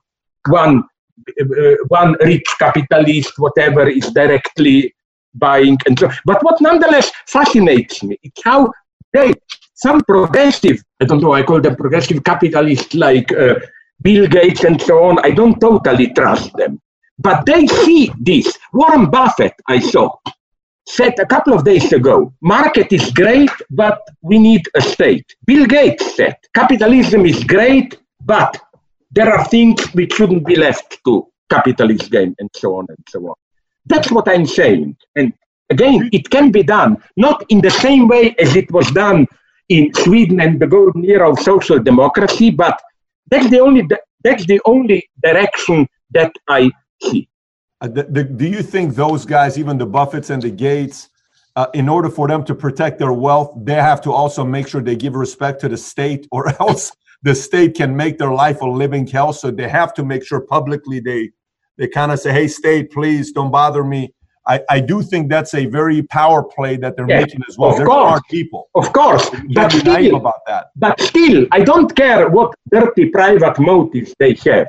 one 0.48 0.84
one 1.88 2.16
rich 2.20 2.46
capitalist, 2.58 3.38
whatever, 3.38 3.88
is 3.88 4.10
directly 4.10 4.94
buying 5.34 5.78
and 5.86 5.98
so. 5.98 6.10
But 6.24 6.42
what 6.42 6.60
nonetheless 6.60 7.10
fascinates 7.26 8.02
me 8.02 8.18
is 8.22 8.32
how 8.44 8.72
they, 9.12 9.32
some 9.74 10.00
progressive, 10.02 10.82
I 11.00 11.04
don't 11.04 11.22
know, 11.22 11.32
I 11.32 11.42
call 11.42 11.60
them 11.60 11.76
progressive 11.76 12.22
capitalists 12.24 12.94
like 12.94 13.32
uh, 13.32 13.56
Bill 14.02 14.26
Gates 14.26 14.64
and 14.64 14.80
so 14.80 15.04
on, 15.04 15.18
I 15.24 15.30
don't 15.30 15.60
totally 15.60 16.12
trust 16.12 16.52
them. 16.54 16.80
But 17.18 17.44
they 17.44 17.66
see 17.66 18.10
this. 18.18 18.56
Warren 18.72 19.10
Buffett, 19.10 19.52
I 19.68 19.78
saw, 19.78 20.16
said 20.88 21.18
a 21.18 21.26
couple 21.26 21.52
of 21.52 21.64
days 21.64 21.92
ago, 21.92 22.32
market 22.40 22.92
is 22.92 23.10
great, 23.12 23.50
but 23.70 24.00
we 24.22 24.38
need 24.38 24.62
a 24.74 24.80
state. 24.80 25.26
Bill 25.46 25.66
Gates 25.66 26.16
said, 26.16 26.36
capitalism 26.54 27.26
is 27.26 27.44
great, 27.44 27.98
but 28.24 28.58
there 29.10 29.32
are 29.32 29.44
things 29.46 29.84
which 29.92 30.12
shouldn't 30.14 30.46
be 30.46 30.56
left 30.56 30.98
to 31.04 31.26
capitalist 31.48 32.10
game 32.10 32.34
and 32.38 32.48
so 32.54 32.76
on 32.76 32.86
and 32.88 33.04
so 33.08 33.20
on. 33.26 33.34
That's 33.86 34.10
what 34.10 34.28
I'm 34.28 34.46
saying. 34.46 34.96
And 35.16 35.32
again, 35.70 36.08
it 36.12 36.30
can 36.30 36.50
be 36.50 36.62
done, 36.62 37.02
not 37.16 37.44
in 37.48 37.60
the 37.60 37.70
same 37.70 38.08
way 38.08 38.34
as 38.38 38.56
it 38.56 38.70
was 38.70 38.90
done 38.92 39.26
in 39.68 39.92
Sweden 39.94 40.40
and 40.40 40.60
the 40.60 40.66
golden 40.66 41.04
era 41.04 41.30
of 41.30 41.38
social 41.40 41.78
democracy, 41.78 42.50
but 42.50 42.80
that's 43.30 43.48
the 43.50 43.60
only 43.60 43.86
that's 44.22 44.44
the 44.46 44.60
only 44.64 45.08
direction 45.22 45.88
that 46.10 46.32
I 46.48 46.70
see. 47.02 47.28
Uh, 47.80 47.88
the, 47.88 48.02
the, 48.02 48.24
do 48.24 48.46
you 48.46 48.62
think 48.62 48.94
those 48.94 49.24
guys, 49.24 49.58
even 49.58 49.78
the 49.78 49.86
Buffetts 49.86 50.28
and 50.28 50.42
the 50.42 50.50
Gates, 50.50 51.08
uh, 51.56 51.66
in 51.72 51.88
order 51.88 52.10
for 52.10 52.28
them 52.28 52.44
to 52.44 52.54
protect 52.54 52.98
their 52.98 53.12
wealth, 53.12 53.52
they 53.56 53.74
have 53.74 54.00
to 54.02 54.12
also 54.12 54.44
make 54.44 54.68
sure 54.68 54.82
they 54.82 54.96
give 54.96 55.14
respect 55.14 55.60
to 55.62 55.68
the 55.68 55.76
state, 55.76 56.26
or 56.30 56.48
else 56.60 56.92
the 57.22 57.34
state 57.34 57.74
can 57.74 57.94
make 57.96 58.18
their 58.18 58.32
life 58.32 58.60
a 58.62 58.66
living 58.66 59.06
hell. 59.06 59.32
So 59.32 59.50
they 59.50 59.68
have 59.68 59.92
to 59.94 60.04
make 60.04 60.24
sure 60.24 60.40
publicly 60.40 61.00
they 61.00 61.30
they 61.78 61.88
kind 61.88 62.12
of 62.12 62.20
say, 62.20 62.32
"Hey, 62.32 62.48
state, 62.48 62.90
please 62.90 63.32
don't 63.32 63.50
bother 63.50 63.84
me." 63.84 64.12
I, 64.46 64.60
I 64.70 64.80
do 64.80 65.02
think 65.02 65.28
that's 65.28 65.54
a 65.54 65.66
very 65.66 66.02
power 66.02 66.42
play 66.42 66.76
that 66.78 66.96
they're 66.96 67.08
yeah, 67.08 67.20
making 67.20 67.40
as 67.48 67.58
well. 67.58 67.76
They're 67.76 67.86
course, 67.86 68.08
smart 68.08 68.22
people. 68.30 68.68
Of 68.74 68.92
course, 68.92 69.30
but 69.54 69.70
still, 69.70 70.16
about 70.16 70.40
that. 70.46 70.68
But 70.76 71.00
still, 71.00 71.46
I 71.52 71.60
don't 71.60 71.94
care 71.94 72.28
what 72.30 72.54
dirty 72.70 73.10
private 73.10 73.58
motives 73.58 74.14
they 74.18 74.34
have, 74.46 74.68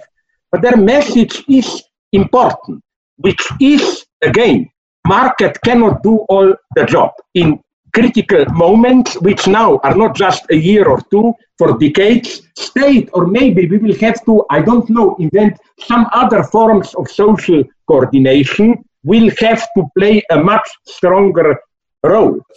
but 0.52 0.62
their 0.62 0.78
message 0.78 1.44
is 1.48 1.84
important, 2.12 2.84
which 3.18 3.42
is 3.60 4.06
again, 4.22 4.70
market 5.08 5.60
cannot 5.64 6.04
do 6.04 6.18
all 6.30 6.54
the 6.76 6.86
job 6.86 7.12
in 7.34 7.60
critical 7.94 8.46
moments, 8.52 9.20
which 9.22 9.48
now 9.48 9.80
are 9.84 9.96
not 9.96 10.16
just 10.16 10.46
a 10.50 10.56
year 10.56 10.88
or 10.88 11.02
two, 11.12 11.34
for 11.58 11.78
decades, 11.78 12.42
state, 12.56 13.10
or 13.14 13.28
maybe 13.28 13.68
we 13.68 13.78
will 13.78 13.96
have 14.00 14.24
to, 14.26 14.44
I 14.50 14.62
don't 14.62 14.90
know, 14.90 15.16
invent 15.20 15.60
some 15.80 16.08
other 16.12 16.44
forms 16.44 16.94
of 16.96 17.10
social 17.10 17.64
coordination, 17.88 18.84
will 19.04 19.30
have 19.40 19.68
to 19.76 19.84
play 19.98 20.22
a 20.32 20.38
much 20.38 20.68
stronger 20.86 21.60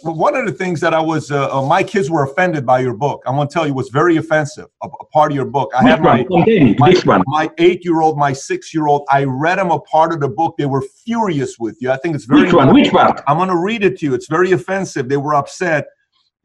One 0.01 0.35
of 0.35 0.47
the 0.47 0.51
things 0.51 0.81
that 0.81 0.95
I 0.95 0.99
was, 0.99 1.29
uh, 1.29 1.55
uh, 1.55 1.61
my 1.61 1.83
kids 1.83 2.09
were 2.09 2.23
offended 2.23 2.65
by 2.65 2.79
your 2.79 2.95
book. 2.95 3.21
I 3.27 3.31
want 3.31 3.51
to 3.51 3.53
tell 3.53 3.67
you 3.67 3.75
was 3.75 3.89
very 3.89 4.17
offensive. 4.17 4.65
A, 4.81 4.87
a 4.87 5.05
part 5.13 5.31
of 5.31 5.35
your 5.35 5.45
book. 5.45 5.71
I 5.75 5.83
Which 5.83 5.91
had 5.91 6.01
my, 6.01 6.23
one? 6.23 6.45
my, 6.79 6.93
one. 7.03 7.23
my 7.27 7.51
eight-year-old, 7.59 8.17
my 8.17 8.33
six-year-old. 8.33 9.05
I 9.11 9.25
read 9.25 9.59
them 9.59 9.69
a 9.69 9.79
part 9.81 10.13
of 10.13 10.19
the 10.19 10.29
book. 10.29 10.55
They 10.57 10.65
were 10.65 10.81
furious 10.81 11.59
with 11.59 11.77
you. 11.79 11.91
I 11.91 11.97
think 11.97 12.15
it's 12.15 12.25
very. 12.25 12.41
Which 12.45 12.53
one? 12.53 12.73
Which 12.73 12.91
one? 12.91 13.15
I'm 13.27 13.37
going 13.37 13.49
to 13.49 13.57
read 13.57 13.83
it 13.83 13.99
to 13.99 14.07
you. 14.07 14.15
It's 14.15 14.27
very 14.27 14.51
offensive. 14.51 15.09
They 15.09 15.17
were 15.17 15.35
upset, 15.35 15.85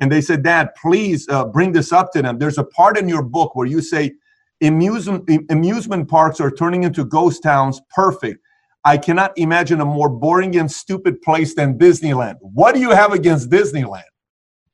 and 0.01 0.13
they 0.13 0.21
said, 0.21 0.43
"Dad, 0.43 0.69
please 0.75 1.27
uh, 1.31 1.47
bring 1.47 1.73
this 1.73 1.95
up 1.95 2.13
to 2.13 2.21
them." 2.21 2.39
There's 2.39 2.59
a 2.59 2.65
part 2.65 2.99
in 2.99 3.09
your 3.09 3.23
book 3.23 3.55
where 3.57 3.67
you 3.67 3.81
say. 3.81 4.13
Amusement, 4.63 5.27
amusement 5.49 6.07
parks 6.07 6.39
are 6.39 6.51
turning 6.51 6.83
into 6.83 7.03
ghost 7.03 7.43
towns. 7.43 7.81
Perfect 7.95 8.45
I 8.85 8.97
cannot 8.97 9.37
imagine 9.37 9.81
a 9.81 9.85
more 9.85 10.09
boring 10.09 10.57
and 10.57 10.71
stupid 10.71 11.21
place 11.23 11.55
than 11.55 11.79
Disneyland. 11.79 12.37
What 12.41 12.75
do 12.75 12.81
you 12.81 12.91
have 12.91 13.13
against 13.13 13.51
Disneyland? 13.51 14.11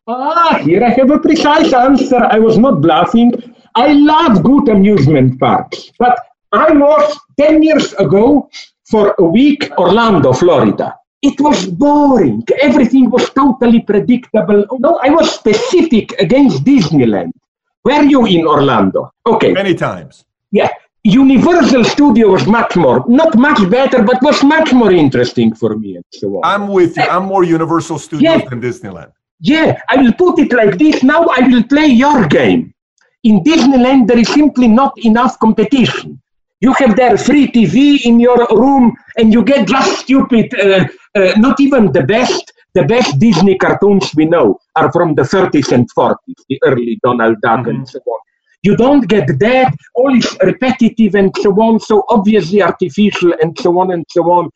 Ah, 0.06 0.60
here 0.62 0.84
I 0.84 0.90
have 0.90 1.10
a 1.10 1.18
precise 1.18 1.72
answer. 1.72 2.24
I 2.30 2.38
was 2.38 2.56
not 2.56 2.80
bluffing. 2.80 3.32
I 3.74 3.92
love 3.92 4.44
good 4.44 4.68
amusement 4.68 5.40
parks, 5.40 5.90
but 5.98 6.16
I 6.52 6.72
was 6.72 7.18
10 7.40 7.62
years 7.64 7.92
ago 7.94 8.48
for 8.88 9.14
a 9.18 9.24
week 9.24 9.68
Orlando, 9.76 10.32
Florida. 10.32 10.94
It 11.22 11.40
was 11.40 11.66
boring. 11.66 12.44
Everything 12.60 13.10
was 13.10 13.28
totally 13.30 13.80
predictable. 13.80 14.64
No, 14.78 15.00
I 15.02 15.10
was 15.10 15.34
specific 15.34 16.12
against 16.20 16.62
Disneyland. 16.62 17.32
Were 17.84 18.04
you 18.04 18.26
in 18.26 18.46
Orlando? 18.46 19.10
Okay. 19.26 19.52
Many 19.52 19.74
times. 19.74 20.24
Yeah. 20.52 20.68
Universal 21.06 21.84
Studio 21.84 22.32
was 22.32 22.48
much 22.48 22.74
more, 22.74 23.04
not 23.06 23.36
much 23.36 23.70
better, 23.70 24.02
but 24.02 24.20
was 24.22 24.42
much 24.42 24.72
more 24.72 24.90
interesting 24.90 25.54
for 25.54 25.76
me 25.76 25.94
and 25.94 26.04
so 26.12 26.26
on. 26.36 26.40
I'm 26.42 26.66
with 26.66 26.96
you. 26.96 27.04
I'm 27.04 27.26
more 27.26 27.44
Universal 27.44 28.00
Studio 28.00 28.32
yeah. 28.32 28.48
than 28.48 28.60
Disneyland. 28.60 29.12
Yeah, 29.38 29.80
I 29.88 29.98
will 30.02 30.12
put 30.14 30.40
it 30.40 30.52
like 30.52 30.78
this. 30.78 31.04
Now 31.04 31.26
I 31.26 31.46
will 31.46 31.62
play 31.62 31.86
your 31.86 32.26
game. 32.26 32.74
In 33.22 33.44
Disneyland, 33.44 34.08
there 34.08 34.18
is 34.18 34.28
simply 34.28 34.66
not 34.66 34.98
enough 35.04 35.38
competition. 35.38 36.20
You 36.60 36.72
have 36.72 36.96
there 36.96 37.16
free 37.16 37.52
TV 37.52 38.04
in 38.04 38.18
your 38.18 38.44
room, 38.50 38.92
and 39.16 39.32
you 39.32 39.44
get 39.44 39.68
just 39.68 40.00
stupid, 40.00 40.52
uh, 40.58 40.86
uh, 41.14 41.32
not 41.36 41.60
even 41.60 41.92
the 41.92 42.02
best. 42.02 42.52
The 42.74 42.84
best 42.84 43.18
Disney 43.20 43.56
cartoons 43.56 44.12
we 44.16 44.24
know 44.24 44.58
are 44.74 44.90
from 44.92 45.14
the 45.14 45.22
30s 45.22 45.70
and 45.72 45.88
40s, 45.96 46.34
the 46.48 46.58
early 46.64 46.98
Donald 47.02 47.36
Duck 47.42 47.60
mm-hmm. 47.60 47.70
and 47.70 47.88
so 47.88 48.00
on. 48.00 48.20
You 48.66 48.74
don't 48.76 49.06
get 49.06 49.28
that. 49.38 49.72
All 49.94 50.12
is 50.12 50.28
repetitive 50.42 51.14
and 51.14 51.30
so 51.40 51.50
on, 51.66 51.78
so 51.78 52.04
obviously 52.08 52.60
artificial 52.62 53.32
and 53.40 53.56
so 53.60 53.78
on 53.78 53.92
and 53.92 54.04
so 54.08 54.22
on. 54.38 54.50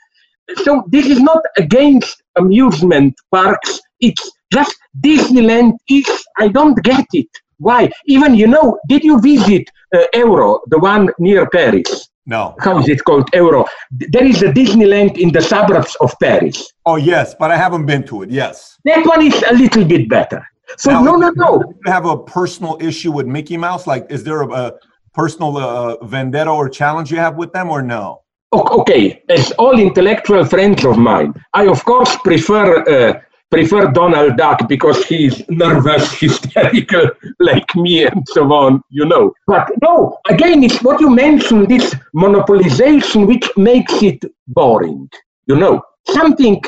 So 0.65 0.83
this 0.89 1.07
is 1.07 1.21
not 1.21 1.43
against 1.57 2.21
amusement 2.37 3.15
parks. 3.31 3.81
It's 4.01 4.25
just 4.53 4.75
Disneyland 5.07 5.75
is, 5.89 6.09
I 6.41 6.49
don't 6.49 6.83
get 6.83 7.07
it. 7.13 7.29
Why? 7.59 7.89
Even, 8.07 8.35
you 8.35 8.49
know, 8.49 8.81
did 8.89 9.05
you 9.05 9.21
visit 9.21 9.71
uh, 9.95 10.07
Euro, 10.15 10.61
the 10.67 10.81
one 10.81 11.11
near 11.21 11.49
Paris? 11.49 12.09
No. 12.27 12.57
How 12.59 12.81
is 12.81 12.89
it 12.89 13.05
called? 13.05 13.29
Euro. 13.33 13.65
There 13.93 14.27
is 14.27 14.43
a 14.43 14.49
Disneyland 14.49 15.19
in 15.19 15.31
the 15.31 15.41
suburbs 15.41 15.97
of 16.01 16.13
Paris. 16.21 16.73
Oh, 16.85 16.97
yes, 16.97 17.37
but 17.39 17.53
I 17.53 17.57
haven't 17.57 17.87
been 17.87 18.03
to 18.09 18.23
it. 18.23 18.31
Yes. 18.31 18.77
That 18.85 19.07
one 19.07 19.23
is 19.23 19.41
a 19.49 19.55
little 19.55 19.85
bit 19.85 20.09
better. 20.09 20.45
So 20.77 20.91
now, 20.91 21.03
no, 21.03 21.16
no, 21.16 21.31
no. 21.31 21.75
Have 21.87 22.07
a 22.07 22.16
personal 22.16 22.79
issue 22.81 23.12
with 23.12 23.27
Mickey 23.27 23.57
Mouse? 23.57 23.87
Like, 23.87 24.07
is 24.11 24.25
there 24.25 24.43
a, 24.43 24.49
a 24.49 24.73
personal 25.14 25.57
uh, 25.57 26.05
vendetta 26.05 26.51
or 26.51 26.68
challenge 26.68 27.11
you 27.11 27.18
have 27.18 27.37
with 27.37 27.53
them, 27.53 27.71
or 27.71 27.83
no? 27.83 28.23
Okay, 28.53 29.23
as 29.29 29.53
all 29.53 29.79
intellectual 29.79 30.45
friends 30.45 30.85
of 30.85 30.99
mine, 30.99 31.33
I 31.55 31.68
of 31.68 31.85
course 31.85 32.16
prefer 32.25 32.83
uh, 32.89 33.21
prefer 33.49 33.93
Donald 33.93 34.37
Duck 34.37 34.68
because 34.68 35.05
he's 35.05 35.49
nervous, 35.49 36.12
hysterical, 36.21 37.11
like 37.39 37.77
me, 37.77 38.07
and 38.07 38.27
so 38.29 38.53
on. 38.53 38.83
You 38.91 39.05
know. 39.05 39.33
But 39.47 39.71
no, 39.83 40.18
again, 40.29 40.64
it's 40.64 40.83
what 40.83 41.01
you 41.01 41.11
mentioned: 41.11 41.68
this 41.68 41.95
monopolization, 42.14 43.29
which 43.29 43.49
makes 43.57 44.03
it 44.03 44.25
boring. 44.49 45.09
You 45.47 45.57
know, 45.57 45.83
something 46.09 46.61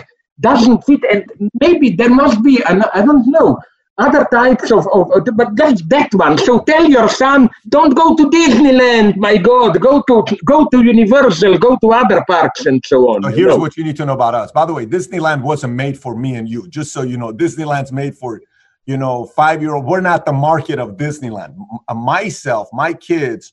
doesn't 0.43 0.85
fit. 0.85 1.01
And 1.11 1.51
maybe 1.61 1.91
there 1.91 2.11
must 2.11 2.43
be, 2.43 2.63
an, 2.69 2.85
I 2.95 3.05
don't 3.05 3.27
know, 3.27 3.59
other 3.99 4.27
types 4.33 4.71
of, 4.71 4.87
of, 4.93 5.11
but 5.35 5.55
that's 5.55 5.83
that 5.89 6.13
one. 6.15 6.39
So 6.39 6.61
tell 6.61 6.89
your 6.89 7.09
son, 7.09 7.49
don't 7.69 7.95
go 7.95 8.17
to 8.17 8.31
Disneyland, 8.31 9.17
my 9.17 9.37
God, 9.37 9.81
go 9.81 10.03
to 10.03 10.37
go 10.45 10.67
to 10.69 10.85
Universal, 10.85 11.59
go 11.59 11.77
to 11.77 11.93
other 11.93 12.25
parks 12.27 12.67
and 12.67 12.83
so 12.85 13.11
on. 13.11 13.23
So 13.23 13.29
here's 13.29 13.49
know? 13.49 13.57
what 13.59 13.77
you 13.77 13.85
need 13.85 13.97
to 13.97 14.07
know 14.07 14.15
about 14.15 14.35
us. 14.35 14.51
By 14.51 14.65
the 14.65 14.73
way, 14.73 14.87
Disneyland 14.87 15.43
wasn't 15.43 15.75
made 15.75 15.99
for 15.99 16.17
me 16.17 16.37
and 16.37 16.49
you. 16.49 16.69
Just 16.69 16.93
so 16.93 17.03
you 17.03 17.17
know, 17.17 17.33
Disneyland's 17.33 17.93
made 17.93 18.17
for 18.17 18.41
you 18.87 18.97
know 18.97 19.27
five 19.27 19.61
year 19.61 19.75
old. 19.75 19.85
We're 19.85 20.01
not 20.01 20.25
the 20.25 20.33
market 20.33 20.79
of 20.79 20.97
Disneyland. 20.97 21.55
Uh, 21.87 21.95
myself, 21.95 22.69
my 22.73 22.95
kids 22.95 23.53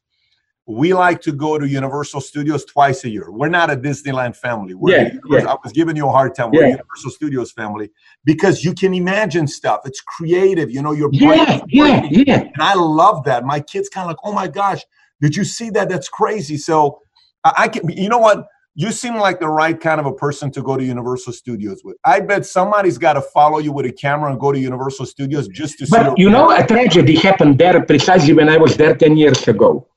we 0.69 0.93
like 0.93 1.19
to 1.21 1.31
go 1.31 1.57
to 1.57 1.67
Universal 1.67 2.21
Studios 2.21 2.63
twice 2.63 3.03
a 3.03 3.09
year. 3.09 3.31
We're 3.31 3.49
not 3.49 3.71
a 3.71 3.75
Disneyland 3.75 4.35
family. 4.35 4.75
We're 4.75 4.95
yeah, 4.95 5.13
yeah. 5.27 5.51
I 5.51 5.55
was 5.63 5.73
giving 5.73 5.95
you 5.95 6.07
a 6.07 6.11
hard 6.11 6.35
time. 6.35 6.51
We're 6.51 6.61
yeah. 6.61 6.77
Universal 6.77 7.09
Studios 7.09 7.51
family 7.51 7.89
because 8.23 8.63
you 8.63 8.75
can 8.75 8.93
imagine 8.93 9.47
stuff. 9.47 9.81
It's 9.85 9.99
creative. 9.99 10.69
You 10.69 10.83
know, 10.83 10.91
your 10.91 11.09
brain. 11.09 11.39
yeah, 11.39 11.61
yeah, 11.69 12.07
yeah. 12.11 12.41
And 12.41 12.61
I 12.61 12.75
love 12.75 13.23
that. 13.23 13.45
My 13.45 13.59
kids 13.61 13.89
kind 13.89 14.03
of 14.03 14.09
like, 14.09 14.17
oh 14.23 14.31
my 14.31 14.47
gosh, 14.47 14.81
did 15.21 15.35
you 15.35 15.43
see 15.43 15.71
that? 15.71 15.89
That's 15.89 16.07
crazy. 16.07 16.57
So 16.57 17.01
I 17.43 17.67
can. 17.67 17.89
You 17.89 18.07
know 18.07 18.19
what? 18.19 18.45
You 18.75 18.91
seem 18.91 19.15
like 19.15 19.39
the 19.39 19.49
right 19.49 19.77
kind 19.77 19.99
of 19.99 20.05
a 20.05 20.13
person 20.13 20.51
to 20.51 20.61
go 20.61 20.77
to 20.77 20.83
Universal 20.83 21.33
Studios 21.33 21.81
with. 21.83 21.97
I 22.05 22.19
bet 22.19 22.45
somebody's 22.45 22.99
got 22.99 23.13
to 23.13 23.21
follow 23.21 23.57
you 23.57 23.71
with 23.71 23.87
a 23.87 23.91
camera 23.91 24.29
and 24.29 24.39
go 24.39 24.51
to 24.51 24.59
Universal 24.59 25.07
Studios 25.07 25.47
just 25.47 25.79
to 25.79 25.87
but 25.89 25.97
see. 25.97 26.09
But 26.09 26.19
you 26.19 26.29
know, 26.29 26.51
a 26.55 26.63
tragedy 26.63 27.15
happened 27.15 27.57
there 27.57 27.83
precisely 27.83 28.33
when 28.33 28.49
I 28.49 28.57
was 28.57 28.77
there 28.77 28.95
ten 28.95 29.17
years 29.17 29.47
ago 29.47 29.87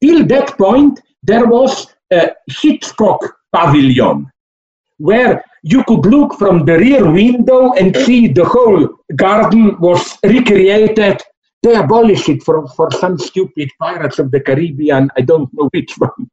Till 0.00 0.26
that 0.26 0.56
point, 0.56 1.00
there 1.22 1.46
was 1.46 1.88
a 2.12 2.30
Hitchcock 2.46 3.20
pavilion 3.52 4.30
where 4.98 5.44
you 5.62 5.82
could 5.84 6.06
look 6.06 6.34
from 6.34 6.64
the 6.64 6.78
rear 6.78 7.10
window 7.10 7.72
and 7.72 7.96
see 7.96 8.28
the 8.28 8.44
whole 8.44 8.88
garden 9.16 9.78
was 9.80 10.18
recreated. 10.22 11.20
They 11.62 11.74
abolished 11.74 12.28
it 12.28 12.42
for, 12.42 12.68
for 12.68 12.90
some 12.92 13.18
stupid 13.18 13.68
Pirates 13.80 14.18
of 14.18 14.30
the 14.30 14.40
Caribbean. 14.40 15.10
I 15.16 15.22
don't 15.22 15.50
know 15.52 15.68
which 15.72 15.94
one. 15.98 16.30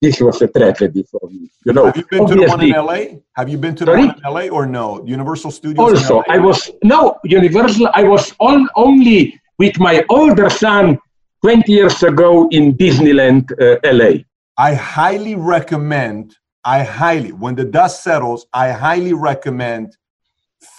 This 0.00 0.20
was 0.20 0.42
a 0.42 0.48
tragedy 0.48 1.02
for 1.10 1.20
me. 1.30 1.50
You 1.64 1.72
know, 1.72 1.86
have 1.86 1.96
you 1.96 2.06
been 2.10 2.26
to 2.26 2.34
the 2.34 2.46
one 2.46 2.62
in 2.62 2.72
LA? 2.72 3.00
Have 3.36 3.48
you 3.48 3.56
been 3.56 3.74
to 3.76 3.84
the 3.84 3.92
Sorry? 3.92 4.06
one 4.06 4.16
in 4.16 4.32
LA 4.32 4.48
or 4.48 4.66
no? 4.66 5.04
Universal 5.06 5.50
Studios. 5.50 5.78
Also, 5.78 6.22
I 6.28 6.38
was 6.38 6.70
no 6.82 7.18
Universal. 7.24 7.88
I 7.94 8.02
was 8.02 8.32
on, 8.40 8.68
only 8.76 9.40
with 9.58 9.78
my 9.78 10.04
older 10.10 10.50
son 10.50 10.98
20 11.44 11.70
years 11.70 12.02
ago 12.02 12.48
in 12.52 12.72
Disneyland, 12.72 13.52
uh, 13.60 13.78
LA. 13.84 14.22
I 14.56 14.72
highly 14.72 15.34
recommend, 15.34 16.34
I 16.64 16.82
highly, 16.82 17.32
when 17.32 17.54
the 17.54 17.66
dust 17.66 18.02
settles, 18.02 18.46
I 18.54 18.70
highly 18.70 19.12
recommend 19.12 19.94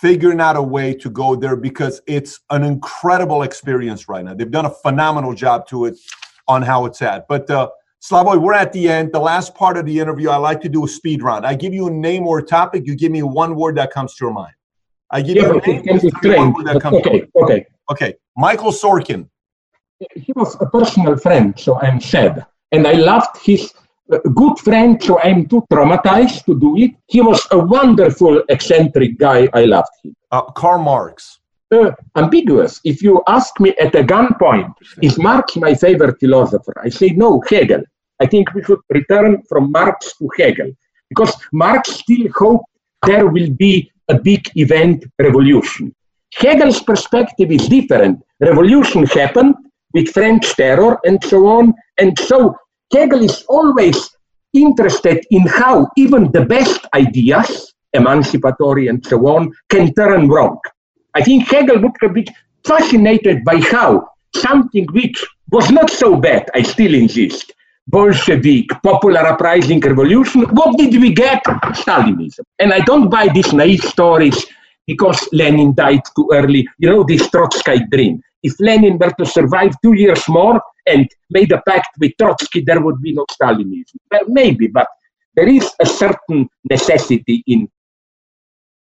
figuring 0.01 0.41
out 0.41 0.55
a 0.55 0.63
way 0.63 0.95
to 0.95 1.07
go 1.11 1.35
there 1.35 1.55
because 1.55 2.01
it's 2.07 2.39
an 2.49 2.63
incredible 2.63 3.43
experience 3.43 4.09
right 4.09 4.25
now. 4.25 4.33
They've 4.33 4.49
done 4.49 4.65
a 4.65 4.71
phenomenal 4.71 5.35
job 5.35 5.67
to 5.67 5.85
it 5.85 5.99
on 6.47 6.63
how 6.63 6.85
it's 6.85 6.99
at. 7.03 7.27
But 7.27 7.47
uh, 7.51 7.69
Slavoj, 8.03 8.41
we're 8.41 8.53
at 8.53 8.73
the 8.73 8.89
end. 8.89 9.13
The 9.13 9.19
last 9.19 9.53
part 9.53 9.77
of 9.77 9.85
the 9.85 9.99
interview, 9.99 10.29
I 10.29 10.37
like 10.37 10.61
to 10.61 10.69
do 10.69 10.83
a 10.83 10.87
speed 10.87 11.21
round. 11.21 11.45
I 11.45 11.53
give 11.53 11.75
you 11.75 11.89
a 11.89 11.91
name 11.91 12.25
or 12.25 12.39
a 12.39 12.43
topic. 12.43 12.87
You 12.87 12.95
give 12.95 13.11
me 13.11 13.21
one 13.21 13.55
word 13.55 13.77
that 13.77 13.91
comes 13.91 14.15
to 14.15 14.25
your 14.25 14.33
mind. 14.33 14.55
I 15.11 15.21
give 15.21 15.35
yeah, 15.35 15.43
you 15.43 15.59
a 15.59 15.67
name. 15.67 15.85
One 16.23 16.53
word 16.53 16.65
that 16.65 16.81
comes 16.81 17.05
okay, 17.05 17.27
okay. 17.35 17.65
Okay. 17.91 18.15
Michael 18.35 18.71
Sorkin 18.71 19.29
he 20.15 20.31
was 20.35 20.55
a 20.61 20.65
personal 20.65 21.17
friend, 21.17 21.57
so 21.57 21.79
I'm 21.79 21.99
sad. 21.99 22.45
And 22.71 22.87
I 22.87 22.93
loved 22.93 23.37
his 23.43 23.73
uh, 24.11 24.19
good 24.35 24.59
friend, 24.59 25.01
so 25.01 25.19
I'm 25.19 25.47
too 25.47 25.65
traumatized 25.71 26.45
to 26.45 26.59
do 26.59 26.77
it. 26.77 26.91
He 27.07 27.21
was 27.21 27.47
a 27.51 27.57
wonderful, 27.57 28.43
eccentric 28.49 29.17
guy. 29.17 29.49
I 29.53 29.65
loved 29.65 29.89
him. 30.03 30.15
Uh, 30.31 30.43
Karl 30.51 30.81
Marx. 30.83 31.39
Uh, 31.71 31.91
ambiguous. 32.15 32.79
If 32.83 33.01
you 33.01 33.23
ask 33.27 33.59
me 33.59 33.73
at 33.79 33.95
a 33.95 34.03
gunpoint, 34.03 34.71
is 35.01 35.17
Marx 35.17 35.55
my 35.55 35.73
favorite 35.73 36.19
philosopher? 36.19 36.73
I 36.83 36.89
say 36.89 37.09
no, 37.09 37.41
Hegel. 37.49 37.81
I 38.21 38.27
think 38.27 38.53
we 38.53 38.63
should 38.63 38.79
return 38.89 39.41
from 39.49 39.71
Marx 39.71 40.15
to 40.17 40.29
Hegel 40.37 40.71
because 41.09 41.35
Marx 41.51 41.91
still 41.91 42.27
hoped 42.35 42.65
there 43.05 43.27
will 43.27 43.51
be 43.51 43.91
a 44.09 44.19
big 44.19 44.49
event 44.55 45.05
revolution. 45.19 45.93
Hegel's 46.35 46.81
perspective 46.81 47.51
is 47.51 47.67
different. 47.67 48.23
Revolution 48.39 49.05
happened, 49.05 49.55
with 49.95 50.09
French 50.09 50.45
terror 50.55 50.99
and 51.05 51.23
so 51.23 51.47
on. 51.47 51.73
And 51.97 52.19
so 52.19 52.55
Hegel 52.93 53.23
is 53.23 53.43
always 53.49 53.97
interested 54.53 55.25
in 55.31 55.47
how 55.47 55.87
even 55.97 56.31
the 56.31 56.45
best 56.45 56.85
ideas, 56.93 57.73
emancipatory 57.93 58.89
and 58.89 59.03
so 59.05 59.17
on, 59.27 59.51
can 59.69 59.93
turn 59.93 60.27
wrong. 60.27 60.59
I 61.15 61.21
think 61.23 61.47
Hegel 61.47 61.81
would 61.81 61.93
have 62.01 62.13
been 62.13 62.27
fascinated 62.65 63.43
by 63.45 63.57
how 63.61 64.07
something 64.35 64.85
which 64.91 65.25
was 65.51 65.71
not 65.71 65.89
so 65.89 66.17
bad, 66.17 66.49
I 66.53 66.61
still 66.61 66.93
insist, 66.93 67.53
Bolshevik, 67.87 68.69
popular 68.83 69.21
uprising 69.21 69.79
revolution, 69.79 70.41
what 70.55 70.77
did 70.77 70.99
we 70.99 71.13
get? 71.13 71.43
Stalinism. 71.83 72.43
And 72.59 72.73
I 72.73 72.79
don't 72.79 73.09
buy 73.09 73.27
these 73.33 73.53
naive 73.53 73.81
stories 73.81 74.45
because 74.87 75.19
Lenin 75.31 75.73
died 75.73 76.01
too 76.15 76.29
early, 76.33 76.67
you 76.79 76.89
know, 76.89 77.03
this 77.03 77.29
Trotsky 77.29 77.79
dream 77.91 78.21
if 78.47 78.53
Lenin 78.59 78.97
were 78.99 79.13
to 79.19 79.25
survive 79.25 79.73
two 79.83 79.93
years 79.93 80.23
more 80.29 80.61
and 80.85 81.07
made 81.31 81.51
a 81.51 81.61
pact 81.67 81.89
with 81.99 82.11
Trotsky, 82.19 82.61
there 82.61 82.81
would 82.85 83.01
be 83.01 83.11
no 83.13 83.25
Stalinism. 83.35 83.97
Well, 84.11 84.25
maybe, 84.27 84.67
but 84.67 84.87
there 85.35 85.47
is 85.47 85.67
a 85.79 85.85
certain 85.85 86.47
necessity 86.69 87.43
in 87.47 87.67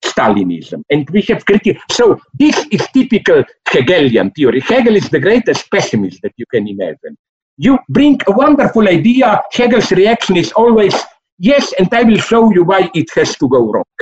Stalinism. 0.05 0.83
And 0.91 1.09
we 1.11 1.23
have 1.31 1.47
critical. 1.47 1.81
So 1.91 2.21
this 2.43 2.57
is 2.73 2.87
typical 2.93 3.45
Hegelian 3.71 4.33
theory. 4.33 4.61
Hegel 4.61 4.97
is 4.97 5.09
the 5.09 5.21
greatest 5.21 5.71
pessimist 5.71 6.19
that 6.23 6.33
you 6.37 6.47
can 6.53 6.67
imagine. 6.67 7.17
You 7.57 7.79
bring 7.89 8.21
a 8.27 8.33
wonderful 8.33 8.89
idea, 8.89 9.41
Hegel's 9.53 9.93
reaction 9.93 10.37
is 10.37 10.51
always, 10.53 10.95
yes, 11.39 11.73
and 11.79 11.89
I 11.95 12.03
will 12.03 12.19
show 12.19 12.51
you 12.51 12.65
why 12.65 12.91
it 12.93 13.09
has 13.15 13.37
to 13.37 13.49
go 13.49 13.71
wrong. 13.73 13.95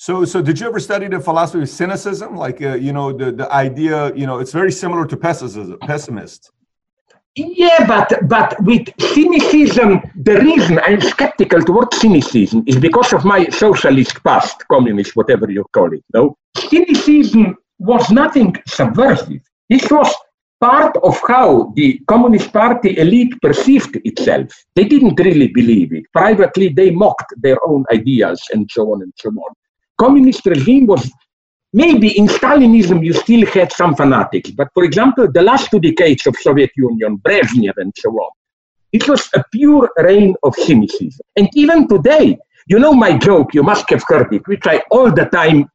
So, 0.00 0.24
so 0.24 0.40
did 0.40 0.58
you 0.58 0.66
ever 0.66 0.80
study 0.80 1.08
the 1.08 1.20
philosophy 1.20 1.60
of 1.60 1.68
cynicism? 1.68 2.34
Like, 2.34 2.62
uh, 2.62 2.72
you 2.72 2.90
know, 2.90 3.12
the, 3.12 3.32
the 3.32 3.52
idea, 3.52 4.14
you 4.14 4.26
know, 4.26 4.38
it's 4.38 4.50
very 4.50 4.72
similar 4.72 5.06
to 5.06 5.14
pessimism. 5.14 5.76
Pessimist. 5.82 6.50
Yeah, 7.36 7.86
but 7.86 8.10
but 8.26 8.56
with 8.62 8.88
cynicism, 8.98 10.00
the 10.16 10.40
reason 10.40 10.80
I'm 10.86 11.02
skeptical 11.02 11.60
towards 11.62 12.00
cynicism 12.00 12.64
is 12.66 12.78
because 12.78 13.12
of 13.12 13.26
my 13.26 13.44
socialist 13.50 14.24
past, 14.24 14.66
communist, 14.72 15.16
whatever 15.16 15.50
you 15.50 15.66
call 15.74 15.92
it. 15.92 16.02
No, 16.14 16.34
cynicism 16.56 17.58
was 17.78 18.10
nothing 18.10 18.56
subversive. 18.66 19.42
This 19.68 19.86
was 19.90 20.10
part 20.62 20.96
of 21.02 21.20
how 21.28 21.74
the 21.76 22.00
Communist 22.08 22.54
Party 22.54 22.96
elite 22.96 23.34
perceived 23.42 24.00
itself. 24.06 24.50
They 24.76 24.84
didn't 24.84 25.20
really 25.20 25.48
believe 25.48 25.92
it. 25.92 26.04
Privately, 26.14 26.68
they 26.68 26.90
mocked 26.90 27.34
their 27.36 27.58
own 27.66 27.84
ideas 27.92 28.40
and 28.50 28.66
so 28.72 28.94
on 28.94 29.02
and 29.02 29.12
so 29.18 29.28
on 29.28 29.54
communist 30.02 30.44
regime 30.46 30.86
was 30.86 31.02
maybe 31.72 32.08
in 32.18 32.26
Stalinism 32.26 33.04
you 33.04 33.12
still 33.12 33.44
had 33.46 33.70
some 33.72 33.94
fanatics, 33.94 34.50
but 34.50 34.68
for 34.74 34.84
example, 34.84 35.30
the 35.30 35.42
last 35.50 35.70
two 35.70 35.80
decades 35.80 36.26
of 36.26 36.34
Soviet 36.36 36.70
Union, 36.76 37.18
Brezhnev 37.24 37.74
and 37.76 37.92
so 37.96 38.10
on, 38.10 38.30
it 38.92 39.08
was 39.08 39.28
a 39.34 39.44
pure 39.52 39.88
reign 39.98 40.34
of 40.42 40.54
cynicism. 40.56 41.24
And 41.36 41.48
even 41.54 41.86
today, 41.86 42.38
you 42.66 42.78
know 42.78 42.94
my 42.94 43.12
joke, 43.18 43.54
you 43.54 43.62
must 43.62 43.88
have 43.90 44.02
heard 44.08 44.32
it, 44.32 44.46
which 44.48 44.66
I 44.66 44.82
all 44.90 45.10
the 45.20 45.26
time 45.26 45.68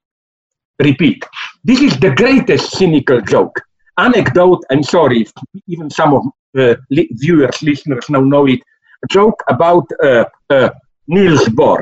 repeat. 0.80 1.24
This 1.64 1.82
is 1.82 1.94
the 2.00 2.14
greatest 2.22 2.72
cynical 2.80 3.22
joke. 3.22 3.56
Anecdote, 3.98 4.64
I'm 4.72 4.84
sorry, 4.84 5.26
even 5.68 5.90
some 5.90 6.14
of 6.14 6.24
uh, 6.58 6.76
li- 6.90 7.10
viewers, 7.12 7.62
listeners 7.62 8.06
now 8.10 8.22
know 8.22 8.46
it. 8.48 8.60
A 9.06 9.08
joke 9.18 9.40
about 9.48 9.86
uh, 10.04 10.26
uh, 10.50 10.70
Niels 11.08 11.46
Bohr, 11.58 11.80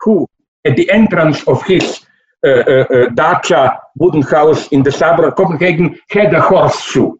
who 0.00 0.26
at 0.64 0.76
the 0.76 0.90
entrance 0.90 1.46
of 1.46 1.62
his 1.64 2.04
uh, 2.46 2.48
uh, 2.48 2.84
uh, 2.94 3.08
dacha 3.10 3.78
wooden 3.98 4.22
house 4.22 4.68
in 4.68 4.82
the 4.82 4.92
suburb 4.92 5.26
of 5.26 5.36
Copenhagen 5.36 5.98
had 6.08 6.32
a 6.32 6.40
horseshoe. 6.40 7.12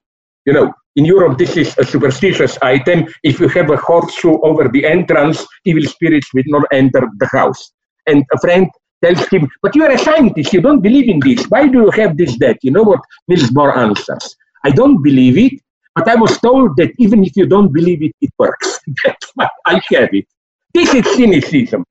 You 0.46 0.52
know, 0.54 0.72
in 0.96 1.04
Europe, 1.04 1.38
this 1.38 1.56
is 1.56 1.76
a 1.78 1.84
superstitious 1.84 2.58
item. 2.62 3.06
If 3.22 3.38
you 3.38 3.48
have 3.48 3.70
a 3.70 3.76
horseshoe 3.76 4.40
over 4.40 4.68
the 4.68 4.86
entrance, 4.86 5.46
evil 5.64 5.82
spirits 5.84 6.32
will 6.32 6.44
not 6.46 6.64
enter 6.72 7.06
the 7.18 7.26
house. 7.26 7.72
And 8.06 8.24
a 8.32 8.40
friend 8.40 8.68
tells 9.04 9.26
him, 9.28 9.48
But 9.62 9.74
you 9.76 9.84
are 9.84 9.90
a 9.90 9.98
scientist, 9.98 10.52
you 10.52 10.60
don't 10.60 10.80
believe 10.80 11.08
in 11.08 11.20
this. 11.20 11.44
Why 11.46 11.68
do 11.68 11.80
you 11.82 11.90
have 11.90 12.16
this 12.16 12.36
debt? 12.36 12.56
You 12.62 12.70
know 12.70 12.82
what 12.82 13.00
Niels 13.28 13.50
Bohr 13.50 13.76
answers? 13.76 14.36
I 14.64 14.70
don't 14.70 15.02
believe 15.02 15.38
it, 15.38 15.60
but 15.94 16.08
I 16.08 16.14
was 16.14 16.38
told 16.40 16.76
that 16.78 16.92
even 16.98 17.24
if 17.24 17.36
you 17.36 17.46
don't 17.46 17.72
believe 17.72 18.02
it, 18.02 18.12
it 18.20 18.30
works. 18.38 18.80
That's 19.04 19.30
why 19.34 19.48
I 19.66 19.80
have 19.92 20.10
it. 20.12 20.26
This 20.72 20.94
is 20.94 21.04
cynicism 21.14 21.84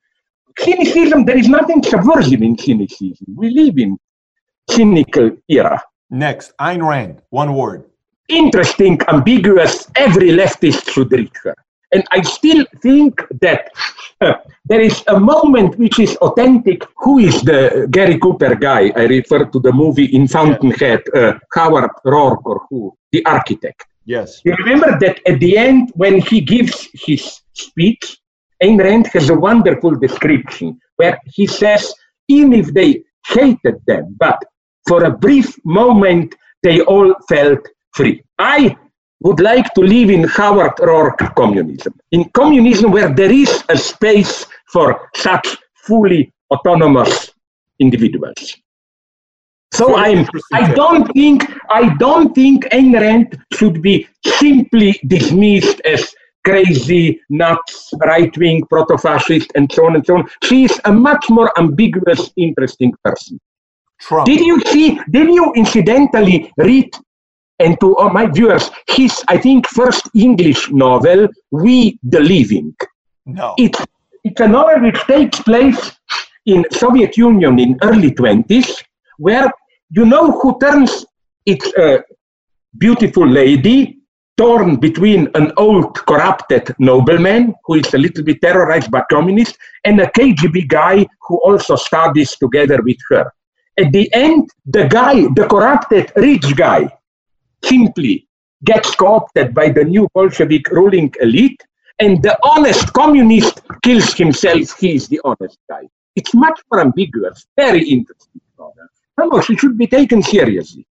cynicism, 0.58 1.26
there 1.26 1.38
is 1.38 1.47
nothing 1.47 1.84
subversive 1.84 2.41
in 2.41 2.58
cynicism. 2.58 3.28
We 3.36 3.50
live 3.52 3.78
in 3.78 3.97
cynical 4.70 5.32
era. 5.47 5.82
Next, 6.10 6.54
Ayn 6.58 6.88
Rand, 6.88 7.22
one 7.30 7.54
word. 7.54 7.86
Interesting, 8.28 9.00
ambiguous, 9.08 9.88
every 9.95 10.30
leftist 10.30 10.89
should 10.89 11.12
read 11.12 11.32
her. 11.43 11.56
And 11.91 12.04
I 12.12 12.22
still 12.22 12.66
think 12.82 13.22
that 13.41 13.72
uh, 14.22 14.34
there 14.66 14.82
is 14.82 15.04
a 15.08 15.20
moment 15.20 15.78
which 15.80 16.00
is 16.00 16.16
authentic. 16.18 16.84
Who 16.97 17.18
is 17.18 17.41
the 17.41 17.88
Gary 17.89 18.20
Cooper 18.20 18.54
guy? 18.54 18.91
I 18.95 19.06
refer 19.06 19.45
to 19.45 19.60
the 19.60 19.72
movie 19.72 20.06
in 20.06 20.28
Fountainhead, 20.28 21.02
uh, 21.16 21.34
Howard 21.56 21.89
Roark 22.06 22.45
or 22.45 22.62
who? 22.70 22.95
The 23.12 23.26
architect. 23.26 23.86
Yes. 24.06 24.41
You 24.43 24.54
remember 24.54 24.97
that 25.00 25.20
at 25.28 25.39
the 25.39 25.58
end, 25.58 25.91
when 25.95 26.22
he 26.22 26.41
gives 26.41 26.89
his 26.93 27.41
speech, 27.54 28.18
Ayn 28.64 28.80
Rand 28.80 29.07
has 29.07 29.30
a 29.30 29.36
wonderful 29.36 29.95
description 29.95 30.80
where 30.97 31.20
he 31.26 31.47
says, 31.47 31.93
even 32.28 32.53
if 32.53 32.74
they 32.74 33.03
hated 33.28 33.82
them, 33.88 34.16
but 34.20 34.38
for 34.88 35.03
a 35.05 35.12
brief 35.12 35.57
moment, 35.66 36.36
they 36.64 36.82
all 36.82 37.14
felt 37.28 37.60
free. 37.93 38.22
I 38.38 38.76
would 39.22 39.39
like 39.39 39.74
to 39.74 39.82
live 39.82 40.10
in 40.10 40.24
Howard 40.24 40.76
Roark 40.78 41.36
communism, 41.36 41.93
in 42.12 42.30
communism 42.30 42.91
where 42.91 43.14
there 43.14 43.32
is 43.32 43.64
a 43.70 43.78
space 43.78 44.45
for 44.72 45.10
such 45.16 45.47
fully 45.76 46.32
autonomous 46.51 47.32
individuals. 47.80 48.55
So 49.72 49.95
I'm, 49.95 50.28
I 50.53 50.74
don't 50.74 51.05
think, 51.14 51.45
I 51.70 51.95
don't 51.97 52.34
think 52.34 52.66
Ayn 52.66 52.99
Rand 52.99 53.39
should 53.53 53.82
be 53.82 54.07
simply 54.26 54.99
dismissed 55.07 55.80
as 55.82 56.14
crazy, 56.46 57.20
nuts, 57.30 57.94
right-wing, 58.06 58.66
proto-fascist, 58.68 59.52
and 59.56 59.72
so 59.72 59.86
on 59.86 59.96
and 59.96 60.06
so 60.06 60.18
on. 60.18 60.30
She 60.44 60.66
is 60.66 60.80
a 60.86 60.92
much 60.92 61.26
more 61.30 61.52
ambiguous, 61.58 62.32
interesting 62.38 62.94
person. 63.04 63.40
Trump. 64.00 64.26
Did 64.26 64.40
you 64.40 64.62
see? 64.62 65.00
Did 65.10 65.28
you 65.30 65.54
incidentally 65.56 66.52
read? 66.58 66.90
And 67.60 67.78
to 67.82 67.98
all 67.98 68.10
my 68.10 68.26
viewers, 68.26 68.72
his 68.88 69.22
I 69.28 69.38
think 69.38 69.68
first 69.68 70.10
English 70.16 70.72
novel, 70.72 71.28
We 71.52 72.00
the 72.04 72.22
Living. 72.22 72.74
No. 73.26 73.54
It's 73.58 73.86
it's 74.24 74.40
a 74.40 74.48
novel 74.48 74.82
which 74.84 75.00
takes 75.02 75.40
place 75.42 75.92
in 76.46 76.66
Soviet 76.72 77.18
Union 77.18 77.60
in 77.60 77.78
early 77.82 78.12
20s, 78.12 78.82
where 79.18 79.52
you 79.90 80.06
know 80.06 80.32
who 80.32 80.58
turns 80.60 81.06
its 81.46 81.66
a 81.78 82.00
uh, 82.00 82.02
beautiful 82.78 83.28
lady 83.28 83.99
torn 84.40 84.78
between 84.78 85.30
an 85.36 85.52
old 85.58 85.94
corrupted 86.06 86.74
nobleman 86.80 87.54
who 87.66 87.74
is 87.76 87.94
a 87.94 87.98
little 87.98 88.24
bit 88.24 88.42
terrorized 88.42 88.90
by 88.90 89.04
communists 89.12 89.58
and 89.84 90.00
a 90.00 90.08
KGB 90.18 90.66
guy 90.70 91.06
who 91.28 91.36
also 91.44 91.76
studies 91.76 92.38
together 92.38 92.80
with 92.82 92.96
her. 93.10 93.26
At 93.78 93.92
the 93.92 94.06
end, 94.14 94.50
the 94.66 94.86
guy, 94.88 95.16
the 95.36 95.46
corrupted 95.50 96.14
rich 96.16 96.56
guy, 96.56 96.88
simply 97.66 98.30
gets 98.64 98.96
co-opted 98.96 99.54
by 99.54 99.68
the 99.72 99.84
new 99.84 100.08
Bolshevik 100.14 100.70
ruling 100.70 101.14
elite, 101.20 101.62
and 102.00 102.24
the 102.24 102.38
honest 102.44 102.94
communist 102.94 103.60
kills 103.84 104.14
himself. 104.14 104.80
He 104.80 104.96
is 104.96 105.10
the 105.10 105.20
honest 105.26 105.58
guy. 105.70 105.84
It's 106.16 106.34
much 106.34 106.62
more 106.72 106.80
ambiguous, 106.80 107.46
very 107.58 107.84
interesting. 107.84 108.42
No, 109.18 109.42
she 109.42 109.58
should 109.58 109.78
be 109.78 109.88
taken 109.88 110.24
seriously. 110.24 110.86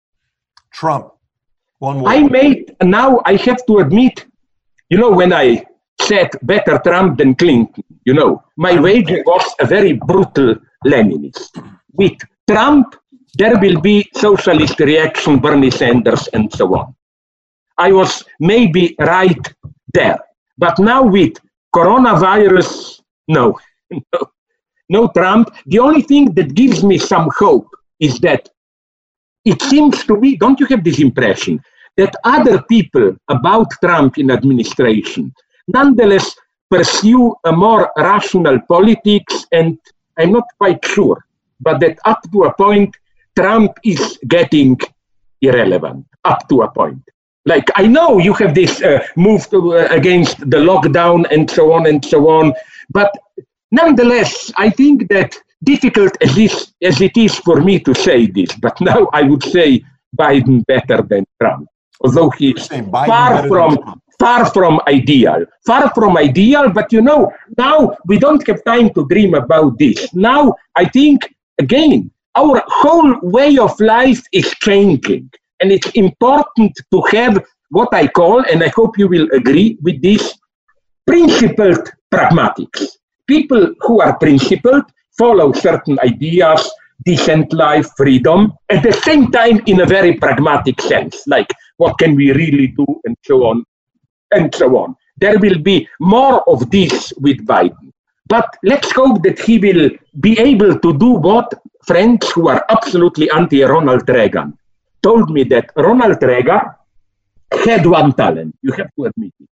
Trump. 0.71 1.13
One 1.79 1.99
more. 1.99 2.09
I 2.09 2.23
made, 2.23 2.56
now 2.83 3.21
I 3.25 3.35
have 3.35 3.65
to 3.67 3.79
admit, 3.79 4.25
you 4.89 4.97
know, 4.97 5.11
when 5.11 5.33
I 5.33 5.65
said 6.01 6.29
better 6.43 6.79
Trump 6.83 7.17
than 7.17 7.35
Clinton, 7.35 7.83
you 8.05 8.13
know, 8.13 8.43
my 8.55 8.79
wager 8.79 9.23
was 9.25 9.55
a 9.59 9.65
very 9.65 9.93
brutal 9.93 10.55
Leninist. 10.85 11.51
With 11.93 12.17
Trump, 12.49 12.95
there 13.37 13.59
will 13.59 13.81
be 13.81 14.07
socialist 14.15 14.79
reaction, 14.79 15.39
Bernie 15.39 15.71
Sanders, 15.71 16.27
and 16.33 16.51
so 16.53 16.75
on. 16.75 16.95
I 17.77 17.91
was 17.91 18.23
maybe 18.39 18.95
right 18.99 19.53
there. 19.93 20.19
But 20.57 20.79
now 20.79 21.03
with 21.03 21.33
coronavirus, 21.75 23.01
no, 23.27 23.59
no, 24.89 25.07
Trump. 25.09 25.49
The 25.67 25.79
only 25.79 26.01
thing 26.01 26.33
that 26.33 26.55
gives 26.55 26.83
me 26.83 26.97
some 26.97 27.29
hope 27.37 27.67
is 27.99 28.19
that 28.19 28.49
it 29.45 29.61
seems 29.61 30.03
to 30.05 30.17
me, 30.17 30.35
don't 30.35 30.59
you 30.59 30.65
have 30.67 30.83
this 30.83 30.99
impression, 30.99 31.61
that 31.97 32.15
other 32.23 32.61
people 32.63 33.15
about 33.27 33.69
Trump 33.83 34.17
in 34.17 34.31
administration 34.31 35.33
nonetheless 35.67 36.35
pursue 36.69 37.35
a 37.45 37.51
more 37.51 37.91
rational 37.97 38.59
politics 38.67 39.45
and 39.51 39.77
I'm 40.17 40.31
not 40.31 40.45
quite 40.57 40.83
sure, 40.85 41.25
but 41.61 41.79
that 41.79 41.97
up 42.05 42.21
to 42.31 42.43
a 42.43 42.53
point, 42.53 42.95
Trump 43.37 43.77
is 43.83 44.17
getting 44.27 44.79
irrelevant, 45.41 46.05
up 46.25 46.47
to 46.49 46.63
a 46.63 46.71
point. 46.71 47.03
Like, 47.45 47.69
I 47.75 47.87
know 47.87 48.17
you 48.17 48.33
have 48.33 48.53
this 48.55 48.81
uh, 48.81 48.99
move 49.15 49.49
to, 49.51 49.77
uh, 49.77 49.87
against 49.91 50.39
the 50.39 50.57
lockdown 50.57 51.25
and 51.31 51.49
so 51.49 51.71
on 51.71 51.87
and 51.87 52.03
so 52.03 52.29
on, 52.29 52.53
but 52.89 53.11
nonetheless, 53.71 54.51
I 54.57 54.69
think 54.69 55.07
that 55.09 55.37
difficult 55.63 56.11
as, 56.21 56.35
this, 56.35 56.73
as 56.81 56.99
it 57.01 57.15
is 57.15 57.35
for 57.39 57.61
me 57.61 57.79
to 57.79 57.93
say 57.93 58.25
this, 58.27 58.53
but 58.55 58.79
now 58.81 59.07
I 59.13 59.21
would 59.21 59.43
say 59.43 59.83
Biden 60.17 60.65
better 60.65 61.01
than 61.01 61.25
Trump, 61.39 61.69
although 62.01 62.29
he 62.31 62.51
is 62.51 62.67
far 62.67 63.47
from 63.47 64.01
far 64.19 64.51
from 64.51 64.79
ideal, 64.87 65.45
far 65.65 65.93
from 65.93 66.17
ideal. 66.17 66.69
But 66.69 66.91
you 66.91 67.01
know, 67.01 67.31
now 67.57 67.95
we 68.05 68.17
don't 68.17 68.45
have 68.47 68.63
time 68.63 68.89
to 68.95 69.07
dream 69.07 69.33
about 69.35 69.77
this. 69.77 70.13
Now 70.13 70.55
I 70.75 70.85
think 70.85 71.35
again, 71.59 72.11
our 72.35 72.63
whole 72.67 73.19
way 73.21 73.57
of 73.57 73.79
life 73.79 74.23
is 74.31 74.49
changing, 74.61 75.29
and 75.59 75.71
it's 75.71 75.89
important 75.91 76.79
to 76.91 77.01
have 77.11 77.43
what 77.69 77.93
I 77.93 78.07
call, 78.07 78.43
and 78.51 78.63
I 78.63 78.69
hope 78.69 78.97
you 78.97 79.07
will 79.07 79.27
agree 79.33 79.77
with 79.81 80.01
this, 80.01 80.37
principled 81.05 81.91
pragmatics. 82.13 82.97
People 83.27 83.73
who 83.81 83.99
are 84.01 84.17
principled 84.17 84.83
follow 85.17 85.51
certain 85.51 85.99
ideas, 85.99 86.71
decent 87.05 87.51
life, 87.51 87.87
freedom, 87.97 88.53
at 88.69 88.83
the 88.83 88.93
same 88.93 89.31
time 89.31 89.61
in 89.65 89.81
a 89.81 89.85
very 89.85 90.13
pragmatic 90.13 90.79
sense, 90.81 91.23
like 91.27 91.47
what 91.77 91.97
can 91.97 92.15
we 92.15 92.31
really 92.31 92.67
do 92.67 92.85
and 93.05 93.15
so 93.23 93.45
on 93.45 93.63
and 94.31 94.53
so 94.53 94.77
on. 94.77 94.95
There 95.17 95.39
will 95.39 95.59
be 95.59 95.87
more 95.99 96.47
of 96.49 96.69
this 96.69 97.13
with 97.17 97.45
Biden. 97.45 97.91
But 98.27 98.57
let's 98.63 98.91
hope 98.91 99.23
that 99.23 99.39
he 99.39 99.57
will 99.57 99.89
be 100.19 100.37
able 100.39 100.77
to 100.77 100.97
do 100.97 101.11
what 101.11 101.53
friends 101.85 102.29
who 102.31 102.49
are 102.49 102.63
absolutely 102.69 103.29
anti 103.31 103.63
Ronald 103.63 104.07
Reagan 104.09 104.57
told 105.01 105.29
me 105.29 105.43
that 105.45 105.71
Ronald 105.75 106.21
Reagan 106.21 106.61
had 107.65 107.85
one 107.85 108.11
talent, 108.13 108.57
you 108.61 108.73
have 108.73 108.89
to 108.97 109.05
admit 109.05 109.33
it. 109.39 109.49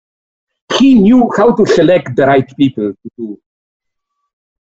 He 0.78 0.94
knew 0.94 1.30
how 1.36 1.54
to 1.54 1.66
select 1.66 2.16
the 2.16 2.26
right 2.26 2.50
people 2.56 2.92
to 2.92 3.10
do 3.18 3.38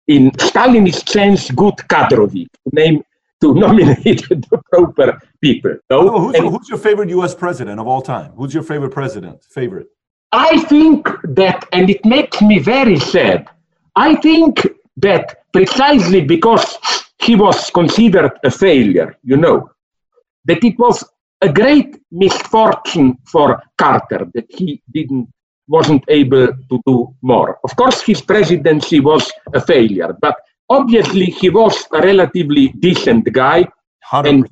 in 0.08 0.30
Stalinist 0.32 1.10
sense, 1.10 1.50
good 1.50 1.78
kadrovik, 1.90 2.50
name 2.72 3.04
to 3.42 3.54
nominate 3.54 4.28
the 4.30 4.62
proper 4.72 5.20
people. 5.42 5.78
No? 5.90 6.20
Who's, 6.20 6.38
who's, 6.38 6.70
your 6.70 6.78
favorite 6.78 7.10
U.S. 7.10 7.36
president 7.36 7.80
of 7.80 7.88
all 7.88 8.02
time? 8.02 8.32
Who's 8.32 8.54
your 8.54 8.64
favorite 8.64 8.92
president? 8.92 9.44
Favorite? 9.50 9.88
I 10.32 10.60
think 10.64 11.08
that, 11.24 11.66
and 11.72 11.90
it 11.90 12.04
makes 12.06 12.42
me 12.42 12.60
very 12.60 13.00
sad. 13.00 13.48
I 13.96 14.16
think 14.16 14.68
that 14.98 15.44
precisely 15.54 16.22
because 16.22 16.78
he 17.20 17.36
was 17.36 17.70
considered 17.70 18.32
a 18.44 18.52
failure, 18.52 19.18
you 19.24 19.38
know, 19.38 19.70
that 20.46 20.64
it 20.64 20.78
was 20.78 21.04
a 21.42 21.52
great 21.52 21.98
misfortune 22.12 23.18
for 23.26 23.62
Carter 23.78 24.28
that 24.34 24.46
he 24.50 24.82
didn't 24.92 25.30
wasn't 25.68 26.04
able 26.10 26.48
to 26.48 26.82
do 26.86 27.16
more. 27.22 27.60
Of 27.64 27.76
course, 27.76 28.02
his 28.02 28.22
presidency 28.22 29.00
was 29.00 29.32
a 29.54 29.62
failure, 29.62 30.16
but 30.22 30.36
obviously 30.70 31.26
he 31.26 31.50
was 31.50 31.86
a 31.94 32.02
relatively 32.02 32.70
decent 32.80 33.32
guy. 33.32 33.68
100%. 34.12 34.48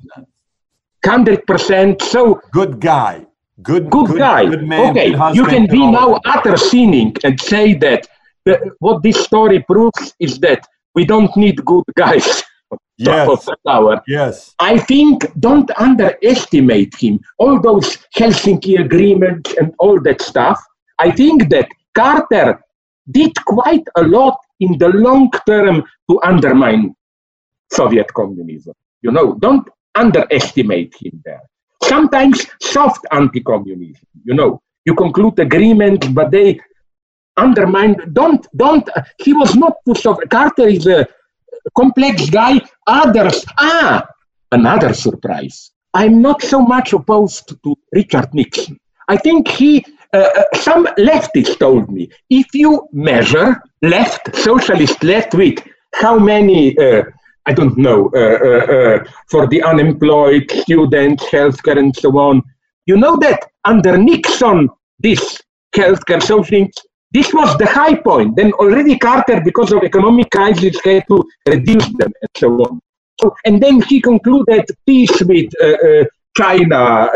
100%. 1.04 2.02
So 2.02 2.40
good 2.52 2.80
guy. 2.80 3.26
Good, 3.62 3.88
good, 3.90 4.06
good 4.08 4.18
guy. 4.18 4.46
Good 4.46 4.66
man, 4.66 4.90
okay, 4.90 5.12
good 5.12 5.36
you 5.36 5.46
can 5.46 5.66
be 5.66 5.86
now 5.86 6.18
utter 6.24 6.56
cynic 6.56 7.22
and 7.22 7.40
say 7.40 7.74
that 7.74 8.08
the, 8.44 8.74
what 8.80 9.02
this 9.02 9.22
story 9.22 9.62
proves 9.62 10.14
is 10.18 10.40
that 10.40 10.66
we 10.94 11.04
don't 11.04 11.34
need 11.36 11.64
good 11.64 11.84
guys. 11.96 12.42
Yes. 12.96 13.48
Tower. 13.66 14.00
Yes. 14.06 14.54
I 14.60 14.78
think 14.78 15.26
don't 15.40 15.68
underestimate 15.78 16.94
him. 16.94 17.18
All 17.38 17.60
those 17.60 17.98
Helsinki 18.16 18.78
agreements 18.78 19.52
and 19.58 19.74
all 19.80 20.00
that 20.02 20.22
stuff. 20.22 20.60
I 21.00 21.10
think 21.10 21.50
that 21.50 21.68
Carter 21.94 22.60
did 23.10 23.34
quite 23.46 23.82
a 23.96 24.02
lot 24.02 24.36
in 24.64 24.78
the 24.78 24.88
long 24.88 25.30
term 25.46 25.76
to 26.08 26.20
undermine 26.22 26.94
Soviet 27.72 28.08
communism. 28.14 28.74
You 29.02 29.12
know, 29.12 29.34
don't 29.46 29.66
underestimate 29.94 30.94
him 31.00 31.22
there. 31.24 31.42
Sometimes 31.82 32.46
soft 32.60 33.02
anti-communism, 33.12 34.06
you 34.24 34.34
know, 34.34 34.60
you 34.86 34.94
conclude 34.94 35.38
agreements, 35.38 36.08
but 36.08 36.30
they 36.30 36.60
undermine. 37.36 37.96
Don't, 38.12 38.46
don't. 38.56 38.88
He 39.18 39.32
was 39.32 39.54
not 39.54 39.74
too 39.86 39.94
soft. 39.94 40.28
Carter 40.30 40.68
is 40.68 40.86
a 40.86 41.06
complex 41.76 42.30
guy. 42.30 42.60
Others, 42.86 43.44
ah, 43.58 44.06
another 44.52 44.92
surprise. 44.94 45.70
I'm 45.94 46.20
not 46.20 46.42
so 46.42 46.60
much 46.60 46.92
opposed 46.92 47.54
to 47.62 47.76
Richard 47.92 48.32
Nixon. 48.34 48.78
I 49.08 49.16
think 49.16 49.48
he 49.48 49.84
uh, 50.14 50.28
uh, 50.36 50.58
some 50.58 50.86
leftists 50.96 51.58
told 51.58 51.90
me 51.90 52.08
if 52.30 52.46
you 52.54 52.88
measure 52.92 53.60
left, 53.84 54.34
socialist 54.36 55.02
left 55.04 55.34
with 55.34 55.58
how 55.94 56.18
many, 56.18 56.76
uh, 56.78 57.02
I 57.46 57.52
don't 57.52 57.76
know, 57.76 58.10
uh, 58.14 58.18
uh, 58.18 58.72
uh, 58.76 59.04
for 59.30 59.46
the 59.46 59.62
unemployed, 59.62 60.50
students, 60.50 61.24
healthcare, 61.24 61.78
and 61.78 61.94
so 61.94 62.18
on, 62.18 62.42
you 62.86 62.96
know 62.96 63.16
that 63.18 63.40
under 63.64 63.96
Nixon, 63.96 64.68
this 64.98 65.40
healthcare, 65.74 66.22
social 66.22 66.66
this 67.12 67.32
was 67.32 67.56
the 67.58 67.66
high 67.66 67.94
point. 67.94 68.34
Then 68.36 68.52
already 68.54 68.98
Carter, 68.98 69.40
because 69.40 69.72
of 69.72 69.84
economic 69.84 70.30
crisis, 70.30 70.76
had 70.84 71.04
to 71.08 71.24
reduce 71.46 71.86
them 71.96 72.12
and 72.20 72.30
so 72.36 72.52
on. 72.64 72.80
So, 73.20 73.32
and 73.44 73.62
then 73.62 73.80
he 73.82 74.00
concluded 74.00 74.64
peace 74.84 75.22
with 75.22 75.50
China 76.36 77.08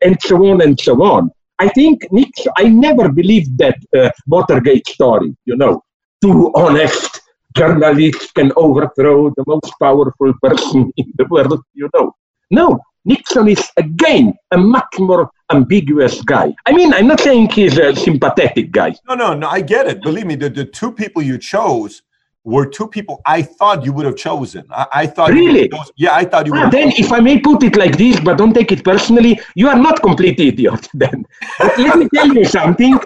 and 0.00 0.16
so 0.22 0.42
on 0.46 0.62
and 0.62 0.80
so 0.80 1.02
on. 1.02 1.30
I 1.58 1.68
think 1.68 2.06
Nixon, 2.10 2.52
I 2.56 2.64
never 2.64 3.10
believed 3.10 3.58
that 3.58 3.78
uh, 3.96 4.10
Watergate 4.26 4.86
story, 4.88 5.34
you 5.46 5.56
know, 5.56 5.82
two 6.26 6.50
honest 6.54 7.20
journalists 7.56 8.32
can 8.32 8.52
overthrow 8.56 9.30
the 9.36 9.44
most 9.46 9.72
powerful 9.80 10.32
person 10.42 10.92
in 10.96 11.12
the 11.18 11.26
world, 11.30 11.60
you 11.74 11.88
know. 11.94 12.12
No, 12.50 12.78
Nixon 13.04 13.48
is 13.48 13.64
again 13.76 14.34
a 14.50 14.58
much 14.58 14.94
more 14.98 15.30
ambiguous 15.50 16.20
guy. 16.22 16.52
I 16.66 16.72
mean, 16.72 16.92
I'm 16.92 17.06
not 17.06 17.20
saying 17.20 17.50
he's 17.50 17.78
a 17.78 17.94
sympathetic 17.94 18.72
guy. 18.72 18.94
No, 19.08 19.14
no, 19.14 19.34
no, 19.34 19.48
I 19.48 19.60
get 19.60 19.86
it. 19.86 20.02
Believe 20.02 20.26
me, 20.26 20.34
the, 20.34 20.50
the 20.50 20.64
two 20.64 20.92
people 20.92 21.22
you 21.22 21.38
chose 21.38 22.02
were 22.44 22.66
two 22.66 22.88
people 22.88 23.20
I 23.26 23.42
thought 23.42 23.84
you 23.84 23.92
would 23.92 24.06
have 24.06 24.16
chosen. 24.16 24.64
I, 24.70 24.86
I 25.02 25.06
thought 25.06 25.30
really, 25.30 25.68
chose, 25.68 25.90
yeah, 25.96 26.14
I 26.14 26.24
thought 26.24 26.46
you 26.46 26.52
would. 26.52 26.62
Ah, 26.62 26.70
then, 26.70 26.90
chosen. 26.90 27.04
if 27.04 27.12
I 27.12 27.20
may 27.20 27.38
put 27.38 27.62
it 27.62 27.76
like 27.76 27.96
this, 27.96 28.18
but 28.20 28.38
don't 28.38 28.54
take 28.54 28.72
it 28.72 28.84
personally, 28.84 29.40
you 29.54 29.68
are 29.68 29.78
not 29.78 30.02
complete 30.02 30.40
idiot. 30.40 30.88
Then, 30.94 31.24
but 31.58 31.78
let 31.78 31.98
me 31.98 32.08
tell 32.12 32.32
you 32.34 32.44
something. 32.44 32.98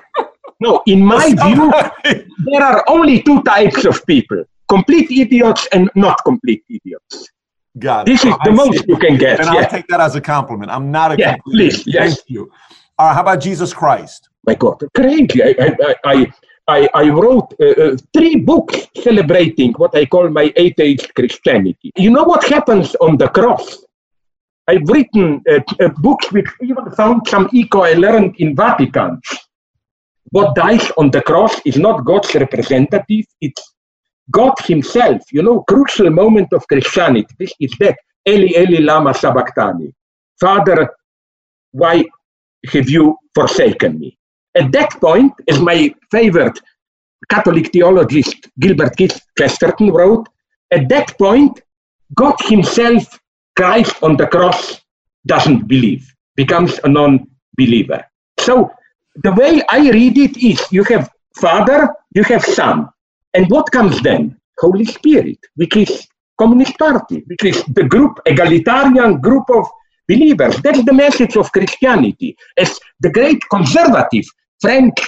No, 0.60 0.82
in 0.86 1.04
my 1.04 1.34
view, 1.44 1.72
there 2.46 2.62
are 2.62 2.84
only 2.88 3.22
two 3.22 3.42
types 3.42 3.84
of 3.84 4.04
people: 4.06 4.44
complete 4.68 5.10
idiots 5.10 5.66
and 5.72 5.90
not 5.94 6.22
complete 6.24 6.64
idiots. 6.68 7.28
Got 7.78 8.08
it. 8.08 8.12
This 8.12 8.24
is 8.24 8.34
the 8.44 8.52
most 8.52 8.86
you 8.88 8.96
can 8.96 9.16
get. 9.16 9.40
And 9.40 9.48
yeah. 9.54 9.60
I'll 9.60 9.70
take 9.70 9.86
that 9.88 10.00
as 10.00 10.16
a 10.16 10.20
compliment. 10.20 10.70
I'm 10.70 10.90
not 10.90 11.12
a 11.12 11.16
yeah, 11.18 11.34
complete 11.34 11.72
please. 11.72 11.86
Yes. 11.86 12.16
Thank 12.16 12.30
you. 12.30 12.50
All 12.98 13.06
right, 13.06 13.14
how 13.14 13.22
about 13.22 13.40
Jesus 13.40 13.72
Christ? 13.72 14.28
My 14.46 14.54
God, 14.54 14.82
crazy. 14.94 15.42
I, 15.42 15.54
I, 15.58 15.94
I, 16.04 16.32
I, 16.68 16.88
I 16.94 17.08
wrote 17.10 17.54
uh, 17.60 17.66
uh, 17.82 17.96
three 18.12 18.36
books 18.36 18.76
celebrating 18.96 19.72
what 19.74 19.96
I 19.96 20.04
call 20.06 20.28
my 20.28 20.52
atheist 20.56 21.14
Christianity. 21.14 21.92
You 21.96 22.10
know 22.10 22.24
what 22.24 22.44
happens 22.44 22.94
on 22.96 23.16
the 23.16 23.28
cross? 23.28 23.84
I've 24.68 24.88
written 24.88 25.42
uh, 25.50 25.60
uh, 25.80 25.88
books 25.98 26.30
which 26.32 26.46
even 26.62 26.90
found 26.92 27.26
some 27.26 27.48
echo 27.54 27.82
I 27.82 27.94
learned 27.94 28.36
in 28.38 28.54
Vatican. 28.54 29.20
What 30.30 30.54
dies 30.54 30.90
on 30.96 31.10
the 31.10 31.22
cross 31.22 31.60
is 31.64 31.76
not 31.76 32.04
God's 32.04 32.34
representative, 32.34 33.26
it's 33.40 33.74
God 34.30 34.54
Himself. 34.64 35.22
You 35.32 35.42
know, 35.42 35.62
crucial 35.62 36.10
moment 36.10 36.52
of 36.52 36.66
Christianity 36.68 37.34
this 37.38 37.52
is 37.60 37.72
that 37.80 37.96
Eli 38.28 38.52
Eli 38.56 38.80
Lama 38.80 39.12
Sabachthani. 39.14 39.92
Father, 40.38 40.88
why 41.72 42.04
have 42.72 42.88
you 42.88 43.16
forsaken 43.34 43.98
me? 43.98 44.16
At 44.56 44.72
that 44.72 44.90
point, 45.00 45.32
as 45.48 45.60
my 45.60 45.94
favorite 46.10 46.58
Catholic 47.28 47.72
theologist 47.72 48.48
Gilbert 48.58 48.96
Keith 48.96 49.20
Chesterton 49.38 49.90
wrote, 49.90 50.28
at 50.70 50.88
that 50.88 51.16
point, 51.18 51.60
God 52.14 52.36
Himself, 52.40 53.18
Christ 53.56 53.96
on 54.02 54.16
the 54.16 54.26
cross, 54.26 54.80
doesn't 55.26 55.68
believe, 55.68 56.12
becomes 56.36 56.78
a 56.84 56.88
non 56.88 57.26
believer. 57.56 58.04
So, 58.38 58.70
the 59.16 59.32
way 59.32 59.62
I 59.68 59.90
read 59.90 60.18
it 60.18 60.36
is 60.36 60.60
you 60.70 60.84
have 60.84 61.10
Father, 61.36 61.88
you 62.14 62.22
have 62.24 62.44
Son. 62.44 62.88
And 63.34 63.48
what 63.50 63.70
comes 63.70 64.00
then? 64.02 64.36
Holy 64.58 64.84
Spirit, 64.84 65.38
which 65.54 65.76
is 65.76 66.06
Communist 66.38 66.78
Party, 66.78 67.22
which 67.26 67.44
is 67.44 67.64
the 67.74 67.84
group, 67.84 68.18
egalitarian 68.26 69.20
group 69.20 69.48
of 69.50 69.66
believers. 70.08 70.56
That's 70.62 70.84
the 70.84 70.92
message 70.92 71.36
of 71.36 71.52
Christianity. 71.52 72.36
As 72.58 72.78
the 73.00 73.10
great 73.10 73.40
conservative 73.50 74.24
French 74.60 74.98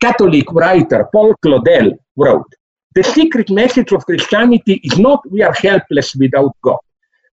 Catholic 0.00 0.50
writer 0.52 1.08
Paul 1.12 1.34
Claudel 1.44 1.96
wrote, 2.16 2.52
the 2.94 3.02
secret 3.02 3.50
message 3.50 3.92
of 3.92 4.04
Christianity 4.04 4.80
is 4.84 4.98
not 4.98 5.20
we 5.30 5.42
are 5.42 5.54
helpless 5.54 6.14
without 6.14 6.54
God, 6.62 6.78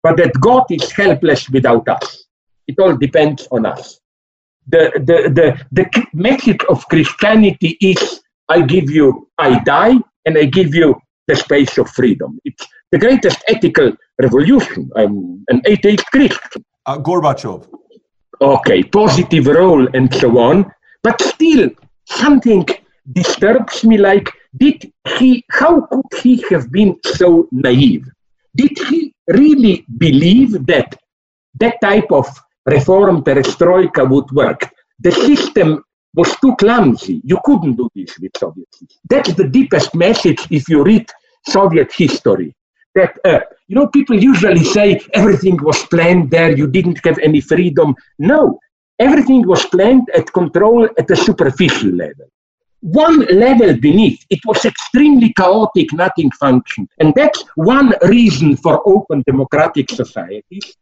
but 0.03 0.16
that 0.16 0.33
God 0.41 0.64
is 0.70 0.91
helpless 0.93 1.49
without 1.51 1.89
us. 1.89 2.24
It 2.66 2.79
all 2.79 2.97
depends 2.97 3.49
on 3.51 3.66
us. 3.66 3.98
The, 4.69 4.93
the, 4.97 5.31
the, 5.31 5.64
the 5.73 6.07
message 6.12 6.61
of 6.69 6.87
Christianity 6.89 7.79
is 7.81 8.21
I 8.49 8.62
give 8.62 8.91
you, 8.91 9.29
I 9.39 9.61
die, 9.64 9.97
and 10.27 10.37
I 10.37 10.45
give 10.45 10.75
you 10.75 10.95
the 11.27 11.37
space 11.37 11.79
of 11.79 11.91
freedom. 11.91 12.39
It's 12.45 12.66
the 12.93 12.99
greatest 12.99 13.43
ethical 13.49 13.93
revolution. 14.21 14.91
I'm 14.97 15.45
an 15.49 15.62
atheist 15.66 16.07
Christian. 16.07 16.64
Uh, 16.87 16.99
Gorbachev. 16.99 17.69
Okay, 18.41 18.83
positive 18.83 19.47
role 19.47 19.89
and 19.95 20.14
so 20.14 20.39
on. 20.39 20.71
But 21.03 21.21
still, 21.21 21.71
something 22.07 22.66
disturbs 23.12 23.85
me 23.85 23.99
like, 23.99 24.31
did 24.57 24.91
he, 25.19 25.45
how 25.51 25.83
could 25.83 26.21
he 26.23 26.45
have 26.51 26.71
been 26.71 26.97
so 27.05 27.49
naive? 27.53 28.05
Did 28.57 28.79
he 28.89 29.12
really 29.29 29.85
believe 29.99 30.66
that 30.66 30.95
that 31.61 31.77
type 31.83 32.11
of 32.11 32.27
reform 32.69 33.23
perestroika 33.23 34.09
would 34.09 34.31
work? 34.33 34.71
The 35.01 35.12
system 35.12 35.85
was 36.14 36.35
too 36.41 36.55
clumsy. 36.57 37.21
You 37.25 37.39
couldn't 37.45 37.77
do 37.77 37.89
this 37.95 38.19
with 38.19 38.33
Soviet 38.37 38.69
system. 38.73 38.99
That's 39.09 39.35
the 39.35 39.49
deepest 39.49 39.95
message 39.95 40.47
if 40.51 40.69
you 40.69 40.83
read 40.83 41.07
Soviet 41.47 41.93
history. 41.93 42.55
That, 42.95 43.19
uh, 43.25 43.41
you 43.69 43.77
know, 43.77 43.87
people 43.89 44.21
usually 44.21 44.64
say 44.64 45.01
everything 45.12 45.57
was 45.62 45.85
planned 45.87 46.31
there, 46.31 46.57
you 46.57 46.66
didn't 46.66 47.05
have 47.05 47.19
any 47.19 47.41
freedom. 47.41 47.95
No, 48.19 48.59
Everything 48.99 49.47
was 49.47 49.64
planned 49.66 50.11
at 50.12 50.33
control 50.33 50.89
at 50.99 51.11
a 51.11 51.14
superficial 51.14 51.91
level. 51.91 52.27
One 52.81 53.21
level 53.27 53.77
beneath, 53.77 54.25
it 54.29 54.41
was 54.45 54.64
extremely 54.64 55.33
chaotic, 55.35 55.93
nothing 55.93 56.33
functioned. 56.33 56.89
And 56.99 57.14
that's 57.14 57.45
one 57.55 57.93
reason 58.03 58.57
for 58.57 58.83
open 58.89 59.23
democratic 59.25 59.91
societies, 59.91 60.77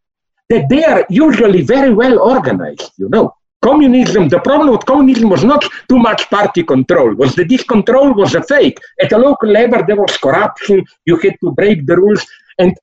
that 0.49 0.69
they 0.69 0.83
are 0.83 1.05
usually 1.09 1.61
very 1.61 1.93
well 1.93 2.19
organized, 2.19 2.91
you 2.97 3.09
know. 3.09 3.33
Communism, 3.61 4.29
the 4.29 4.39
problem 4.39 4.69
with 4.71 4.85
communism 4.85 5.29
was 5.29 5.43
not 5.43 5.65
too 5.89 5.97
much 5.97 6.29
party 6.29 6.63
control, 6.63 7.13
was 7.15 7.35
that 7.35 7.49
this 7.49 7.63
control 7.63 8.13
was 8.13 8.35
a 8.35 8.43
fake. 8.43 8.77
At 9.01 9.11
a 9.11 9.17
local 9.17 9.49
level, 9.49 9.83
there 9.85 9.95
was 9.95 10.15
corruption, 10.17 10.85
you 11.05 11.17
had 11.17 11.35
to 11.43 11.51
break 11.51 11.85
the 11.87 11.97
rules. 11.97 12.25
And 12.59 12.75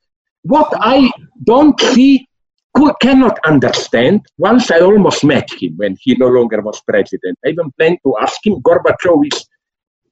what 0.43 0.73
I 0.81 1.11
don't 1.45 1.79
see 1.81 2.27
cannot 3.01 3.39
understand. 3.47 4.27
Once 4.39 4.71
I 4.71 4.81
almost 4.81 5.25
met 5.25 5.49
him 5.61 5.75
when 5.77 5.97
he 6.01 6.17
no 6.17 6.29
longer 6.29 6.61
was 6.61 6.81
president. 6.83 7.39
I 7.45 7.51
even 7.51 7.71
planned 7.79 7.99
to 8.05 8.17
ask 8.21 8.45
him, 8.45 8.61
Gorbachev 8.63 9.27
is, 9.33 9.47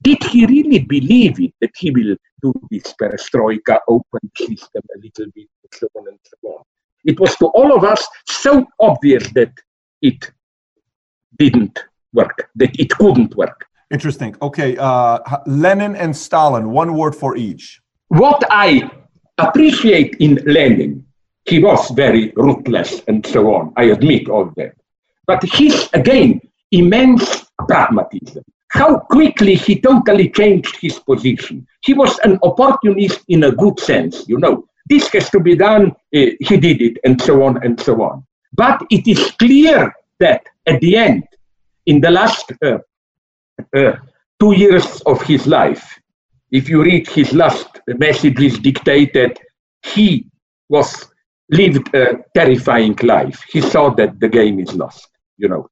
did 0.03 0.23
he 0.25 0.47
really 0.47 0.81
believe 0.81 1.41
it 1.41 1.53
that 1.61 1.71
he 1.77 1.91
will 1.91 2.17
do 2.41 2.53
this 2.71 2.95
perestroika, 3.01 3.79
open 3.89 4.31
system 4.37 4.83
a 4.95 4.99
little 4.99 5.33
bit, 5.35 5.49
and 5.63 5.73
so 5.73 5.89
on 5.97 6.09
and 6.09 6.19
so 6.25 6.49
on? 6.49 6.65
It 7.05 7.19
was 7.19 7.37
to 7.37 7.47
all 7.47 7.77
of 7.77 7.85
us 7.85 8.07
so 8.27 8.65
obvious 8.81 9.31
that 9.33 9.53
it 10.01 10.31
didn't 11.39 11.79
work, 12.13 12.51
that 12.57 12.79
it 12.79 12.91
couldn't 12.91 13.35
work. 13.37 13.67
Interesting. 13.91 14.37
Okay, 14.41 14.77
uh, 14.79 15.19
Lenin 15.47 15.97
and 15.97 16.17
Stalin, 16.17 16.71
one 16.71 16.95
word 16.97 17.15
for 17.15 17.37
each. 17.37 17.81
What 18.09 18.43
I 18.51 18.91
appreciate 19.39 20.17
in 20.21 20.37
Lenin 20.47 21.05
he 21.47 21.59
was 21.59 21.91
very 21.91 22.33
ruthless 22.37 23.03
and 23.09 23.27
so 23.27 23.55
on. 23.55 23.73
I 23.77 23.85
admit 23.85 24.29
all 24.29 24.53
that. 24.57 24.75
But 25.27 25.43
his, 25.43 25.89
again, 25.93 26.41
immense 26.71 27.47
pragmatism, 27.69 28.45
how 28.69 28.99
quickly 28.99 29.55
he 29.55 29.81
totally 29.81 30.31
changed 30.31 30.77
his 30.81 30.99
position. 30.99 31.67
He 31.83 31.95
was 31.95 32.19
an 32.21 32.39
opportunist 32.43 33.21
in 33.29 33.45
a 33.45 33.53
good 33.53 33.79
sense, 33.79 34.29
you 34.29 34.39
know. 34.39 34.65
This 34.89 35.09
has 35.09 35.31
to 35.31 35.41
be 35.41 35.57
done, 35.57 35.91
uh, 35.91 35.95
he 36.41 36.57
did 36.57 36.83
it, 36.83 36.99
and 37.05 37.21
so 37.21 37.43
on 37.43 37.63
and 37.65 37.81
so 37.81 38.03
on. 38.03 38.25
But 38.53 38.83
it 38.91 39.07
is 39.07 39.31
clear 39.33 39.93
that 40.21 40.45
at 40.67 40.81
the 40.81 40.97
end, 40.97 41.25
in 41.87 42.01
the 42.01 42.11
last 42.11 42.53
uh, 42.65 42.79
uh, 43.77 43.97
two 44.41 44.53
years 44.53 45.01
of 45.03 45.23
his 45.23 45.47
life, 45.47 45.99
if 46.51 46.69
you 46.69 46.83
read 46.83 47.09
his 47.09 47.33
last 47.33 47.81
messages 47.87 48.59
dictated, 48.59 49.39
he 49.83 50.27
was 50.69 51.07
lived 51.51 51.95
a 51.95 52.19
terrifying 52.35 52.97
life. 53.03 53.43
He 53.49 53.61
saw 53.61 53.91
that 53.95 54.21
the 54.21 54.29
game 54.29 54.61
is 54.61 54.75
lost, 54.75 55.09
you 55.39 55.49
know. 55.49 55.69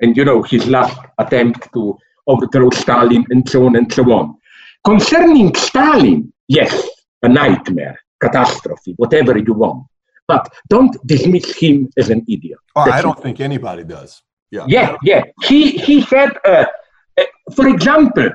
And, 0.00 0.16
you 0.16 0.24
know, 0.24 0.42
his 0.42 0.66
last 0.66 0.98
attempt 1.18 1.72
to 1.74 1.96
overthrow 2.26 2.70
Stalin 2.70 3.24
and 3.30 3.48
so 3.48 3.66
on 3.66 3.76
and 3.76 3.92
so 3.92 4.02
on. 4.12 4.36
Concerning 4.84 5.54
Stalin, 5.54 6.32
yes, 6.48 6.88
a 7.22 7.28
nightmare, 7.28 7.98
catastrophe, 8.24 8.92
whatever 8.96 9.36
you 9.38 9.54
want. 9.64 9.80
But 10.26 10.44
don't 10.68 10.94
dismiss 11.06 11.48
him 11.56 11.76
as 11.96 12.08
an 12.10 12.24
idiot. 12.34 12.58
Oh, 12.76 12.90
I 12.98 13.02
don't 13.02 13.18
it. 13.18 13.22
think 13.22 13.40
anybody 13.40 13.84
does. 13.84 14.22
Yeah. 14.50 14.64
Yeah, 14.68 14.96
yeah. 15.02 15.22
He 15.48 15.58
he 15.86 15.96
said, 16.02 16.30
uh, 16.44 16.64
uh, 17.20 17.24
for 17.56 17.66
example, 17.68 18.30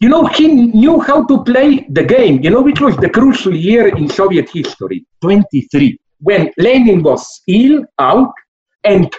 you 0.00 0.08
know, 0.08 0.26
he 0.26 0.46
knew 0.48 1.00
how 1.00 1.24
to 1.26 1.44
play 1.44 1.86
the 1.90 2.04
game. 2.04 2.42
You 2.42 2.50
know, 2.50 2.62
which 2.62 2.80
was 2.80 2.96
the 2.96 3.10
crucial 3.10 3.54
year 3.54 3.88
in 3.88 4.08
Soviet 4.08 4.48
history, 4.50 5.06
23, 5.20 5.98
when 6.20 6.50
Lenin 6.58 7.02
was 7.02 7.42
ill, 7.46 7.84
out, 7.98 8.32
and 8.84 9.10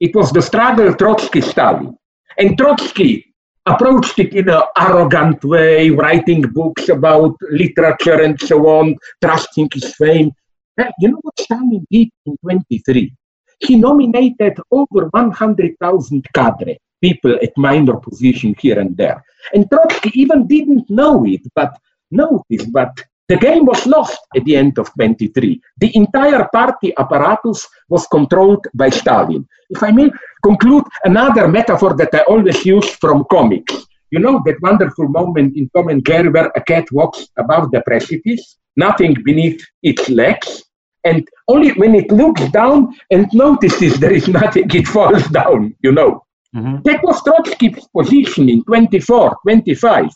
it 0.00 0.14
was 0.14 0.32
the 0.32 0.42
struggle 0.42 0.94
Trotsky-Stalin. 0.94 1.96
And 2.38 2.56
Trotsky 2.56 3.27
approached 3.68 4.18
it 4.18 4.32
in 4.34 4.48
an 4.48 4.62
arrogant 4.76 5.44
way, 5.44 5.90
writing 5.90 6.42
books 6.42 6.88
about 6.88 7.36
literature 7.50 8.22
and 8.22 8.40
so 8.40 8.66
on, 8.66 8.96
trusting 9.22 9.68
his 9.72 9.94
fame. 9.94 10.30
And 10.76 10.92
you 11.00 11.08
know 11.10 11.18
what 11.22 11.38
Stalin 11.38 11.86
did 11.90 12.08
in 12.26 12.36
23? 12.42 13.12
He 13.60 13.76
nominated 13.76 14.58
over 14.70 15.08
100,000 15.10 16.26
cadre, 16.32 16.78
people 17.00 17.34
at 17.42 17.52
minor 17.56 17.96
position 17.96 18.54
here 18.58 18.78
and 18.78 18.96
there. 18.96 19.22
And 19.52 19.68
Trotsky 19.68 20.12
even 20.14 20.46
didn't 20.46 20.88
know 20.88 21.24
it, 21.26 21.42
but 21.54 21.76
noticed, 22.10 22.72
but 22.72 23.04
the 23.28 23.36
game 23.36 23.66
was 23.66 23.86
lost 23.86 24.18
at 24.34 24.44
the 24.44 24.56
end 24.56 24.78
of 24.78 24.92
23. 24.94 25.60
The 25.78 25.94
entire 25.94 26.48
party 26.52 26.92
apparatus 26.96 27.66
was 27.88 28.06
controlled 28.06 28.66
by 28.74 28.88
Stalin. 28.88 29.46
If 29.68 29.82
I 29.82 29.90
may 29.90 30.10
conclude 30.42 30.84
another 31.04 31.46
metaphor 31.46 31.94
that 31.96 32.14
I 32.14 32.20
always 32.20 32.64
use 32.64 32.88
from 32.96 33.24
comics. 33.30 33.86
You 34.10 34.20
know 34.20 34.40
that 34.46 34.62
wonderful 34.62 35.08
moment 35.08 35.56
in 35.56 35.68
Tom 35.76 35.88
and 35.88 36.04
Jerry 36.04 36.30
where 36.30 36.50
a 36.56 36.62
cat 36.62 36.90
walks 36.90 37.28
above 37.36 37.70
the 37.70 37.82
precipice, 37.82 38.56
nothing 38.76 39.14
beneath 39.22 39.62
its 39.82 40.08
legs, 40.08 40.64
and 41.04 41.28
only 41.48 41.70
when 41.72 41.94
it 41.94 42.10
looks 42.10 42.48
down 42.48 42.94
and 43.10 43.26
notices 43.34 44.00
there 44.00 44.12
is 44.12 44.26
nothing, 44.28 44.66
it 44.72 44.86
falls 44.86 45.26
down, 45.28 45.74
you 45.82 45.92
know. 45.92 46.24
Mm-hmm. 46.56 46.82
That 46.84 47.02
was 47.04 47.22
Trotsky's 47.22 47.86
position 47.94 48.48
in 48.48 48.64
24, 48.64 49.36
25. 49.42 50.06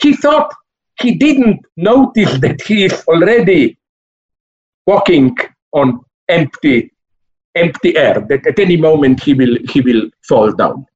He 0.00 0.14
thought 0.14 0.54
he 1.02 1.14
didn't 1.14 1.60
notice 1.76 2.38
that 2.40 2.60
he 2.62 2.84
is 2.84 3.04
already 3.08 3.76
walking 4.86 5.36
on 5.72 6.00
empty 6.28 6.92
empty 7.54 7.96
air 7.96 8.18
that 8.30 8.46
at 8.46 8.58
any 8.58 8.76
moment 8.76 9.22
he 9.22 9.34
will 9.34 9.56
he 9.72 9.80
will 9.80 10.04
fall 10.28 10.50
down. 10.52 10.86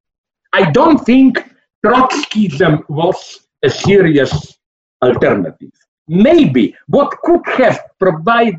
I 0.52 0.70
don't 0.70 0.98
think 1.04 1.32
trotskyism 1.84 2.88
was 2.88 3.18
a 3.62 3.70
serious 3.70 4.32
alternative. 5.02 5.72
Maybe 6.08 6.74
what 6.86 7.10
could 7.22 7.44
have 7.58 7.78
provide 7.98 8.58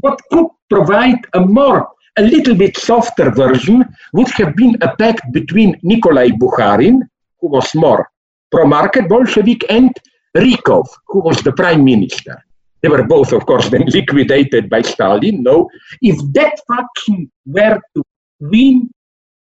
what 0.00 0.20
could 0.32 0.48
provide 0.70 1.18
a 1.34 1.40
more 1.40 1.88
a 2.18 2.22
little 2.22 2.54
bit 2.54 2.76
softer 2.76 3.30
version 3.30 3.84
would 4.12 4.30
have 4.38 4.56
been 4.56 4.76
a 4.80 4.96
pact 4.96 5.22
between 5.32 5.78
nikolai 5.82 6.28
bukharin 6.42 6.96
who 7.40 7.48
was 7.48 7.68
more 7.74 8.10
pro-market 8.50 9.08
bolshevik 9.08 9.64
and 9.70 9.92
Rykov, 10.38 10.86
who 11.06 11.20
was 11.20 11.42
the 11.42 11.52
prime 11.52 11.84
minister. 11.84 12.42
They 12.82 12.88
were 12.88 13.04
both, 13.04 13.32
of 13.32 13.44
course, 13.44 13.68
then 13.68 13.84
liquidated 13.98 14.70
by 14.70 14.82
Stalin. 14.82 15.42
No, 15.42 15.68
if 16.00 16.16
that 16.34 16.60
faction 16.66 17.30
were 17.46 17.80
to 17.94 18.02
win, 18.40 18.90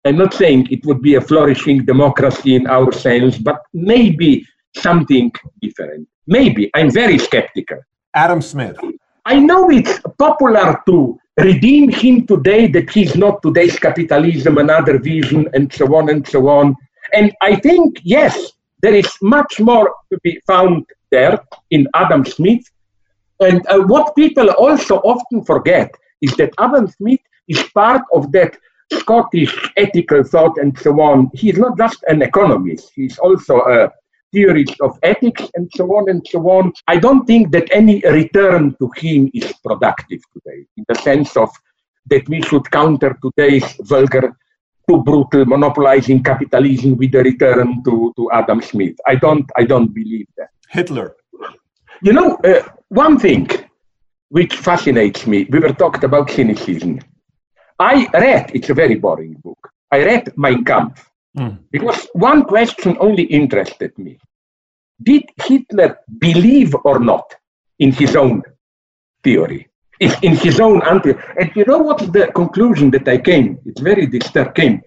I'm 0.05 0.17
not 0.17 0.33
saying 0.33 0.67
it 0.71 0.85
would 0.85 1.01
be 1.01 1.15
a 1.15 1.21
flourishing 1.21 1.85
democracy 1.85 2.55
in 2.55 2.67
our 2.67 2.91
sense, 2.91 3.37
but 3.37 3.59
maybe 3.73 4.45
something 4.75 5.31
different. 5.61 6.07
Maybe. 6.27 6.71
I'm 6.75 6.91
very 6.91 7.17
skeptical. 7.17 7.79
Adam 8.15 8.41
Smith. 8.41 8.77
I 9.25 9.39
know 9.39 9.69
it's 9.69 9.99
popular 10.17 10.81
to 10.87 11.19
redeem 11.37 11.89
him 11.89 12.25
today 12.25 12.67
that 12.67 12.89
he's 12.89 13.15
not 13.15 13.41
today's 13.41 13.77
capitalism, 13.77 14.57
another 14.57 14.99
vision, 14.99 15.47
and 15.53 15.71
so 15.71 15.95
on 15.95 16.09
and 16.09 16.27
so 16.27 16.47
on. 16.47 16.75
And 17.13 17.31
I 17.41 17.55
think, 17.55 17.99
yes, 18.03 18.53
there 18.81 18.93
is 18.93 19.11
much 19.21 19.59
more 19.59 19.93
to 20.11 20.19
be 20.23 20.39
found 20.47 20.85
there 21.11 21.39
in 21.71 21.87
Adam 21.95 22.25
Smith. 22.25 22.63
And 23.39 23.65
uh, 23.67 23.79
what 23.81 24.15
people 24.15 24.49
also 24.51 24.97
often 24.97 25.43
forget 25.43 25.93
is 26.21 26.35
that 26.37 26.53
Adam 26.59 26.87
Smith 26.87 27.21
is 27.47 27.63
part 27.73 28.01
of 28.13 28.31
that 28.33 28.57
Scottish 28.91 29.71
ethical 29.77 30.23
thought 30.23 30.57
and 30.57 30.77
so 30.77 30.99
on. 30.99 31.29
He's 31.33 31.57
not 31.57 31.77
just 31.77 32.03
an 32.07 32.21
economist, 32.21 32.91
he's 32.95 33.17
also 33.19 33.59
a 33.59 33.91
theorist 34.31 34.75
of 34.81 34.97
ethics 35.03 35.43
and 35.55 35.69
so 35.75 35.85
on 35.95 36.09
and 36.09 36.25
so 36.27 36.39
on. 36.49 36.73
I 36.87 36.97
don't 36.97 37.25
think 37.25 37.51
that 37.51 37.67
any 37.71 38.01
return 38.01 38.75
to 38.79 38.89
him 38.95 39.29
is 39.33 39.53
productive 39.63 40.21
today, 40.33 40.65
in 40.77 40.85
the 40.87 40.95
sense 40.95 41.35
of 41.37 41.49
that 42.07 42.27
we 42.29 42.41
should 42.41 42.69
counter 42.71 43.17
today's 43.21 43.75
vulgar 43.81 44.35
too 44.89 45.03
brutal, 45.03 45.45
monopolizing 45.45 46.23
capitalism 46.23 46.97
with 46.97 47.13
a 47.15 47.23
return 47.23 47.83
to, 47.83 48.13
to 48.15 48.31
Adam 48.31 48.61
Smith. 48.61 48.95
I 49.05 49.15
don't, 49.15 49.49
I 49.55 49.63
don't 49.63 49.93
believe 49.93 50.27
that. 50.37 50.49
Hitler. 50.69 51.15
You 52.01 52.13
know, 52.13 52.37
uh, 52.43 52.63
one 52.89 53.19
thing 53.19 53.47
which 54.29 54.55
fascinates 54.55 55.27
me, 55.27 55.47
we 55.49 55.59
were 55.59 55.73
talking 55.73 56.03
about 56.05 56.29
cynicism. 56.29 56.99
I 57.79 58.07
read, 58.13 58.51
it's 58.53 58.69
a 58.69 58.73
very 58.73 58.95
boring 58.95 59.33
book, 59.43 59.69
I 59.91 60.03
read 60.03 60.33
Mein 60.37 60.63
Kampf 60.63 61.09
mm. 61.37 61.57
because 61.71 62.07
one 62.13 62.43
question 62.43 62.97
only 62.99 63.23
interested 63.23 63.97
me. 63.97 64.17
Did 65.01 65.23
Hitler 65.43 65.97
believe 66.19 66.75
or 66.83 66.99
not 66.99 67.33
in 67.79 67.91
his 67.91 68.15
own 68.15 68.43
theory? 69.23 69.68
In 69.99 70.35
his 70.35 70.59
own 70.59 70.81
anti. 70.83 71.13
And 71.39 71.51
you 71.55 71.65
know 71.65 71.79
what 71.79 71.99
the 72.13 72.31
conclusion 72.33 72.91
that 72.91 73.07
I 73.07 73.17
came? 73.17 73.59
It's 73.65 73.81
very 73.81 74.05
disturbing 74.05 74.81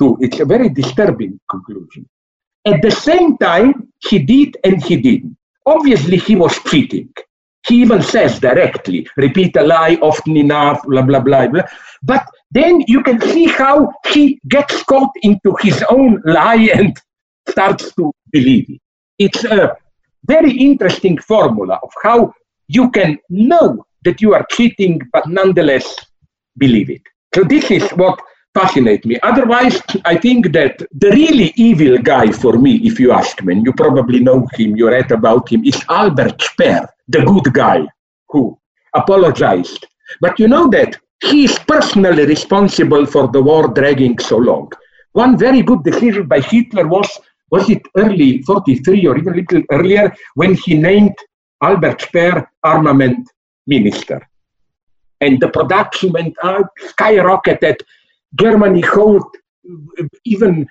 to. 0.00 0.16
It's 0.20 0.40
a 0.40 0.44
very 0.44 0.68
disturbing 0.68 1.38
conclusion. 1.50 2.08
At 2.64 2.80
the 2.80 2.90
same 2.90 3.36
time, 3.36 3.92
he 4.08 4.18
did 4.18 4.56
and 4.64 4.82
he 4.82 4.96
didn't. 4.96 5.36
Obviously, 5.66 6.16
he 6.16 6.34
was 6.34 6.58
cheating. 6.64 7.12
He 7.66 7.80
even 7.80 8.02
says 8.02 8.38
directly, 8.40 9.06
repeat 9.16 9.56
a 9.56 9.62
lie 9.62 9.96
often 10.02 10.36
enough, 10.36 10.82
blah, 10.84 11.02
blah, 11.02 11.20
blah, 11.20 11.46
blah. 11.48 11.62
But 12.02 12.26
then 12.50 12.84
you 12.86 13.02
can 13.02 13.20
see 13.20 13.46
how 13.46 13.90
he 14.06 14.38
gets 14.48 14.82
caught 14.82 15.12
into 15.22 15.56
his 15.60 15.82
own 15.88 16.22
lie 16.26 16.68
and 16.74 16.94
starts 17.48 17.94
to 17.94 18.12
believe 18.32 18.68
it. 18.68 18.80
It's 19.18 19.44
a 19.44 19.76
very 20.26 20.52
interesting 20.52 21.16
formula 21.18 21.78
of 21.82 21.90
how 22.02 22.34
you 22.68 22.90
can 22.90 23.18
know 23.30 23.84
that 24.04 24.20
you 24.20 24.34
are 24.34 24.46
cheating, 24.50 25.00
but 25.12 25.28
nonetheless 25.28 25.96
believe 26.56 26.90
it. 26.90 27.02
So 27.34 27.42
this 27.42 27.70
is 27.70 27.88
what 27.92 28.20
fascinates 28.54 29.04
me. 29.04 29.18
Otherwise, 29.22 29.82
I 30.04 30.16
think 30.16 30.52
that 30.52 30.78
the 30.92 31.10
really 31.10 31.52
evil 31.56 31.98
guy 31.98 32.30
for 32.30 32.56
me, 32.56 32.76
if 32.84 33.00
you 33.00 33.10
ask 33.10 33.42
me, 33.42 33.54
and 33.54 33.66
you 33.66 33.72
probably 33.72 34.20
know 34.20 34.46
him, 34.54 34.76
you 34.76 34.88
read 34.88 35.10
about 35.10 35.48
him, 35.48 35.64
is 35.64 35.82
Albert 35.88 36.40
Speer, 36.40 36.86
the 37.08 37.22
good 37.22 37.52
guy 37.52 37.84
who 38.28 38.56
apologized. 38.94 39.86
But 40.20 40.38
you 40.38 40.46
know 40.46 40.68
that 40.70 40.96
he 41.24 41.44
is 41.44 41.58
personally 41.66 42.26
responsible 42.26 43.06
for 43.06 43.28
the 43.28 43.42
war 43.42 43.68
dragging 43.68 44.18
so 44.18 44.36
long. 44.36 44.70
One 45.12 45.36
very 45.36 45.62
good 45.62 45.82
decision 45.82 46.26
by 46.26 46.40
Hitler 46.40 46.86
was, 46.86 47.08
was 47.50 47.68
it 47.70 47.82
early 47.96 48.42
43 48.42 49.06
or 49.06 49.18
even 49.18 49.32
a 49.32 49.36
little 49.36 49.62
earlier, 49.72 50.14
when 50.34 50.54
he 50.54 50.74
named 50.74 51.14
Albert 51.62 52.02
Speer 52.02 52.50
armament 52.62 53.28
minister. 53.66 54.20
And 55.20 55.40
the 55.40 55.48
production 55.48 56.12
went 56.12 56.34
out, 56.42 56.66
skyrocketed. 56.98 57.80
Germany 58.34 58.80
hold 58.80 59.24
even 60.24 60.66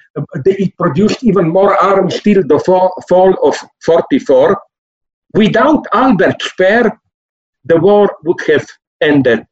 it 0.45 0.77
produced 0.77 1.23
even 1.23 1.49
more 1.49 1.81
arms 1.81 2.21
till 2.21 2.43
the 2.43 2.59
fall, 2.59 2.93
fall 3.09 3.33
of 3.43 3.55
44. 3.85 4.61
Without 5.33 5.85
Albert 5.93 6.41
Speer, 6.41 6.91
the 7.65 7.77
war 7.77 8.15
would 8.23 8.39
have 8.47 8.67
ended 9.01 9.45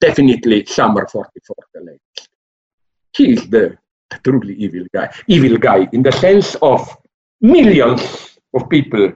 definitely 0.00 0.64
summer 0.66 1.06
44 1.06 1.56
the 1.74 1.80
latest. 1.80 2.28
He 3.16 3.32
is 3.32 3.48
the 3.48 3.78
truly 4.24 4.54
evil 4.54 4.86
guy. 4.92 5.12
Evil 5.28 5.58
guy 5.58 5.88
in 5.92 6.02
the 6.02 6.12
sense 6.12 6.56
of 6.56 6.96
millions 7.40 8.38
of 8.54 8.68
people 8.68 9.12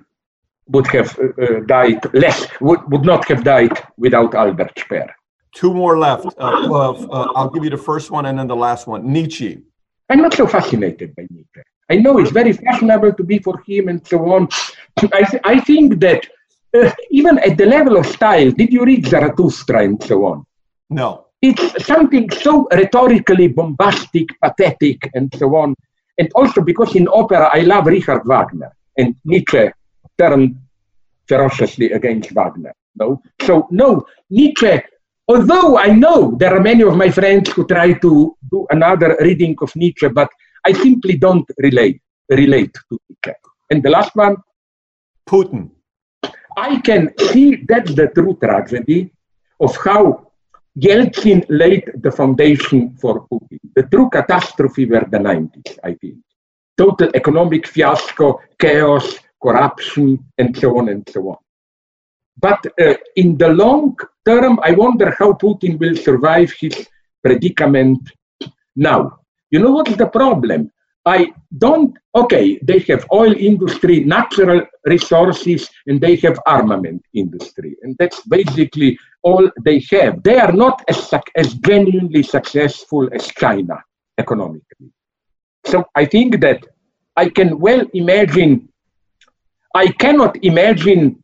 would 0.69 0.86
have 0.89 1.19
uh, 1.19 1.43
uh, 1.43 1.61
died 1.61 2.01
less, 2.15 2.47
would, 2.61 2.81
would 2.90 3.05
not 3.05 3.27
have 3.28 3.45
died 3.45 3.73
without 3.97 4.35
Albert 4.35 4.73
Speer. 4.78 5.09
Two 5.55 5.73
more 5.73 5.99
left. 5.99 6.27
Uh, 6.39 6.70
uh, 6.70 7.32
I'll 7.35 7.51
give 7.51 7.65
you 7.65 7.70
the 7.70 7.77
first 7.77 8.11
one 8.11 8.27
and 8.27 8.39
then 8.39 8.47
the 8.47 8.57
last 8.57 8.86
one. 8.86 9.11
Nietzsche. 9.11 9.62
I'm 10.11 10.20
not 10.20 10.35
so 10.35 10.47
fascinated 10.47 11.15
by 11.16 11.27
Nietzsche. 11.31 11.62
I 11.90 11.97
know 11.97 12.19
it's 12.19 12.31
very 12.31 12.53
fashionable 12.53 13.15
to 13.15 13.24
be 13.24 13.39
for 13.39 13.62
him 13.66 13.89
and 13.89 14.07
so 14.07 14.19
on. 14.32 14.49
I, 15.12 15.23
th- 15.23 15.43
I 15.45 15.61
think 15.61 16.01
that 16.01 16.27
uh, 16.74 16.93
even 17.11 17.39
at 17.39 17.57
the 17.57 17.65
level 17.65 17.97
of 17.97 18.07
style, 18.07 18.51
did 18.51 18.73
you 18.73 18.85
read 18.85 19.07
Zarathustra 19.07 19.85
and 19.85 20.03
so 20.03 20.27
on? 20.27 20.45
No. 20.90 21.27
It's 21.40 21.86
something 21.86 22.31
so 22.31 22.69
rhetorically 22.73 23.49
bombastic, 23.49 24.28
pathetic, 24.43 25.11
and 25.15 25.32
so 25.35 25.57
on. 25.57 25.74
And 26.19 26.31
also 26.35 26.61
because 26.61 26.95
in 26.95 27.09
opera, 27.09 27.49
I 27.53 27.61
love 27.61 27.86
Richard 27.86 28.23
Wagner 28.27 28.73
and 28.99 29.15
Nietzsche 29.24 29.70
turned 30.19 30.57
ferociously 31.27 31.93
against 31.93 32.31
Wagner. 32.32 32.74
No, 32.97 33.23
so 33.40 33.69
no, 33.70 34.05
Nietzsche 34.31 34.81
although 35.28 35.78
I 35.78 35.89
know 35.89 36.35
there 36.39 36.57
are 36.57 36.61
many 36.61 36.82
of 36.82 36.97
my 36.97 37.11
friends 37.11 37.53
who 37.53 37.66
try 37.66 37.93
to 37.93 38.36
do 38.51 38.66
another 38.70 39.16
reading 39.20 39.55
of 39.61 39.74
Nietzsche, 39.77 40.09
but 40.09 40.31
I 40.66 40.73
simply 40.73 41.16
don't 41.16 41.49
relate 41.59 42.01
relate 42.31 42.74
to 42.90 42.99
Nietzsche. 43.09 43.35
And 43.70 43.82
the 43.82 43.90
last 43.90 44.15
one, 44.15 44.36
Putin. 45.28 45.70
I 46.57 46.81
can 46.81 47.12
see 47.31 47.65
that's 47.69 47.95
the 47.95 48.09
true 48.09 48.36
tragedy 48.43 49.12
of 49.61 49.77
how 49.77 50.32
Yeltsin 50.77 51.45
laid 51.49 51.85
the 52.03 52.11
foundation 52.11 52.97
for 52.97 53.27
Putin. 53.28 53.59
The 53.77 53.85
true 53.85 54.09
catastrophe 54.11 54.86
were 54.86 55.07
the 55.09 55.19
90s, 55.19 55.78
I 55.85 55.95
think. 55.95 56.16
Total 56.77 57.11
economic 57.15 57.66
fiasco, 57.66 58.40
chaos, 58.59 59.19
corruption, 59.43 60.24
and 60.39 60.56
so 60.56 60.78
on 60.78 60.89
and 60.89 61.09
so 61.09 61.28
on. 61.31 61.36
But 62.40 62.65
uh, 62.81 62.94
in 63.16 63.36
the 63.36 63.48
long 63.48 63.97
term, 64.24 64.60
I 64.62 64.73
wonder 64.73 65.15
how 65.19 65.32
Putin 65.32 65.78
will 65.78 65.97
survive 65.97 66.52
his 66.60 66.89
predicament 67.23 68.10
now. 68.77 69.19
You 69.51 69.59
know 69.60 69.73
what 69.73 69.89
is 69.89 69.97
the 69.97 70.06
problem? 70.06 70.70
I 71.06 71.32
don't, 71.56 71.97
okay, 72.15 72.59
they 72.62 72.81
have 72.81 73.06
oil 73.10 73.32
industry, 73.32 74.05
natural 74.05 74.60
resources, 74.85 75.70
and 75.86 76.01
they 76.01 76.16
have 76.16 76.39
armament 76.47 77.02
industry. 77.15 77.77
And 77.82 77.97
that's 77.98 78.20
basically 78.23 78.98
all 79.23 79.51
they 79.65 79.82
have. 79.90 80.23
They 80.23 80.39
are 80.39 80.52
not 80.52 80.85
as, 80.86 81.10
as 81.35 81.55
genuinely 81.55 82.23
successful 82.23 83.09
as 83.12 83.27
China 83.28 83.82
economically. 84.19 84.93
So 85.65 85.85
I 85.94 86.05
think 86.05 86.40
that 86.43 86.60
I 87.16 87.31
can 87.31 87.59
well 87.59 87.85
imagine, 87.94 88.69
I 89.82 89.86
cannot 90.02 90.32
imagine 90.42 91.22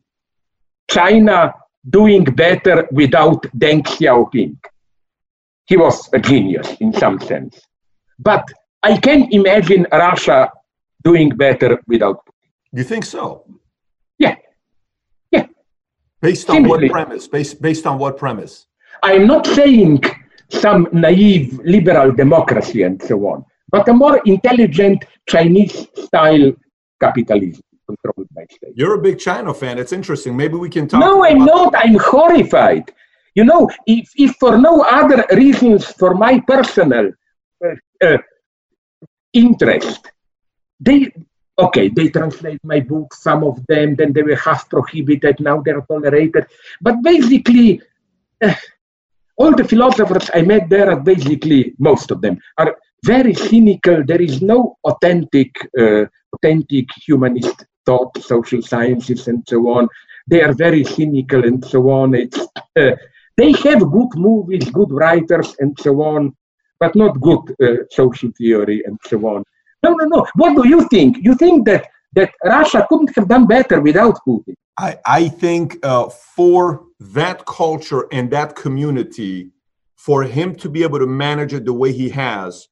China 0.89 1.53
doing 1.89 2.23
better 2.23 2.87
without 2.89 3.41
Deng 3.61 3.81
Xiaoping. 3.83 4.55
He 5.65 5.75
was 5.75 5.97
a 6.13 6.19
genius 6.19 6.69
in 6.79 6.93
some 6.93 7.19
sense. 7.19 7.59
But 8.17 8.45
I 8.81 8.95
can 8.95 9.27
imagine 9.39 9.85
Russia 9.91 10.49
doing 11.03 11.29
better 11.45 11.71
without 11.85 12.17
Putin. 12.25 12.77
You 12.77 12.85
think 12.85 13.03
so? 13.03 13.25
Yeah. 14.19 14.35
Yeah. 15.31 15.47
Based 16.21 16.49
on 16.49 16.55
Simply. 16.55 16.87
what 16.87 16.91
premise? 16.97 17.27
Based, 17.27 17.61
based 17.61 17.85
on 17.85 17.99
what 17.99 18.15
premise? 18.17 18.67
I'm 19.03 19.27
not 19.27 19.45
saying 19.47 20.01
some 20.49 20.87
naive 20.93 21.59
liberal 21.75 22.13
democracy 22.13 22.83
and 22.83 23.03
so 23.03 23.17
on, 23.31 23.43
but 23.69 23.89
a 23.89 23.93
more 23.93 24.21
intelligent 24.25 25.03
Chinese 25.27 25.87
style 26.05 26.53
capitalism 27.01 27.65
controlled 27.87 28.27
by 28.35 28.45
state. 28.49 28.73
You're 28.75 28.95
a 28.95 29.01
big 29.01 29.19
China 29.19 29.53
fan. 29.53 29.77
It's 29.77 29.93
interesting. 29.93 30.35
Maybe 30.35 30.55
we 30.55 30.69
can 30.69 30.87
talk. 30.87 30.99
No, 30.99 31.23
I'm 31.23 31.39
not. 31.45 31.73
I'm 31.75 31.95
horrified. 31.95 32.93
You 33.35 33.43
know, 33.43 33.69
if, 33.85 34.11
if 34.15 34.35
for 34.39 34.57
no 34.57 34.81
other 34.81 35.25
reasons, 35.31 35.85
for 35.85 36.15
my 36.15 36.39
personal 36.39 37.11
uh, 37.63 37.75
uh, 38.05 38.17
interest. 39.33 40.11
They 40.79 41.11
okay, 41.57 41.89
they 41.89 42.09
translate 42.09 42.59
my 42.63 42.79
books, 42.81 43.23
some 43.23 43.43
of 43.43 43.65
them, 43.67 43.95
then 43.95 44.11
they 44.11 44.23
were 44.23 44.35
half 44.35 44.69
prohibited, 44.69 45.39
now 45.39 45.61
they're 45.61 45.81
tolerated. 45.81 46.45
But 46.81 47.01
basically, 47.01 47.81
uh, 48.43 48.53
all 49.37 49.55
the 49.55 49.63
philosophers 49.63 50.29
I 50.33 50.41
met 50.41 50.69
there 50.69 50.91
are 50.91 50.99
basically, 50.99 51.73
most 51.79 52.11
of 52.11 52.21
them, 52.21 52.39
are 52.57 52.75
very 53.05 53.33
cynical. 53.33 54.03
There 54.03 54.21
is 54.21 54.41
no 54.41 54.77
authentic, 54.83 55.51
uh, 55.79 56.05
authentic 56.33 56.87
humanist 57.05 57.65
thought, 57.85 58.17
social 58.21 58.61
sciences, 58.61 59.27
and 59.27 59.43
so 59.47 59.67
on. 59.69 59.87
They 60.27 60.41
are 60.41 60.53
very 60.53 60.83
cynical 60.83 61.45
and 61.45 61.63
so 61.63 61.89
on. 61.89 62.15
It's, 62.15 62.39
uh, 62.75 62.95
they 63.37 63.51
have 63.51 63.91
good 63.91 64.11
movies, 64.15 64.69
good 64.71 64.91
writers, 64.91 65.55
and 65.59 65.77
so 65.79 66.01
on 66.01 66.35
but 66.79 66.95
not 66.95 67.19
good 67.21 67.55
uh, 67.61 67.83
social 67.89 68.31
theory 68.37 68.83
and 68.85 68.99
so 69.05 69.17
on. 69.27 69.43
No, 69.83 69.93
no, 69.93 70.05
no. 70.05 70.25
What 70.35 70.55
do 70.61 70.67
you 70.67 70.87
think? 70.89 71.17
You 71.21 71.35
think 71.35 71.65
that 71.65 71.87
that 72.13 72.31
Russia 72.43 72.85
couldn't 72.87 73.13
have 73.15 73.27
done 73.27 73.45
better 73.45 73.81
without 73.81 74.19
Putin? 74.27 74.55
I, 74.77 74.97
I 75.05 75.27
think 75.27 75.77
uh, 75.83 76.09
for 76.09 76.83
that 76.99 77.45
culture 77.45 78.07
and 78.11 78.31
that 78.31 78.55
community, 78.55 79.51
for 79.95 80.23
him 80.23 80.55
to 80.55 80.69
be 80.69 80.83
able 80.83 80.99
to 80.99 81.07
manage 81.07 81.53
it 81.53 81.65
the 81.65 81.73
way 81.73 81.91
he 81.91 82.09
has, 82.09 82.67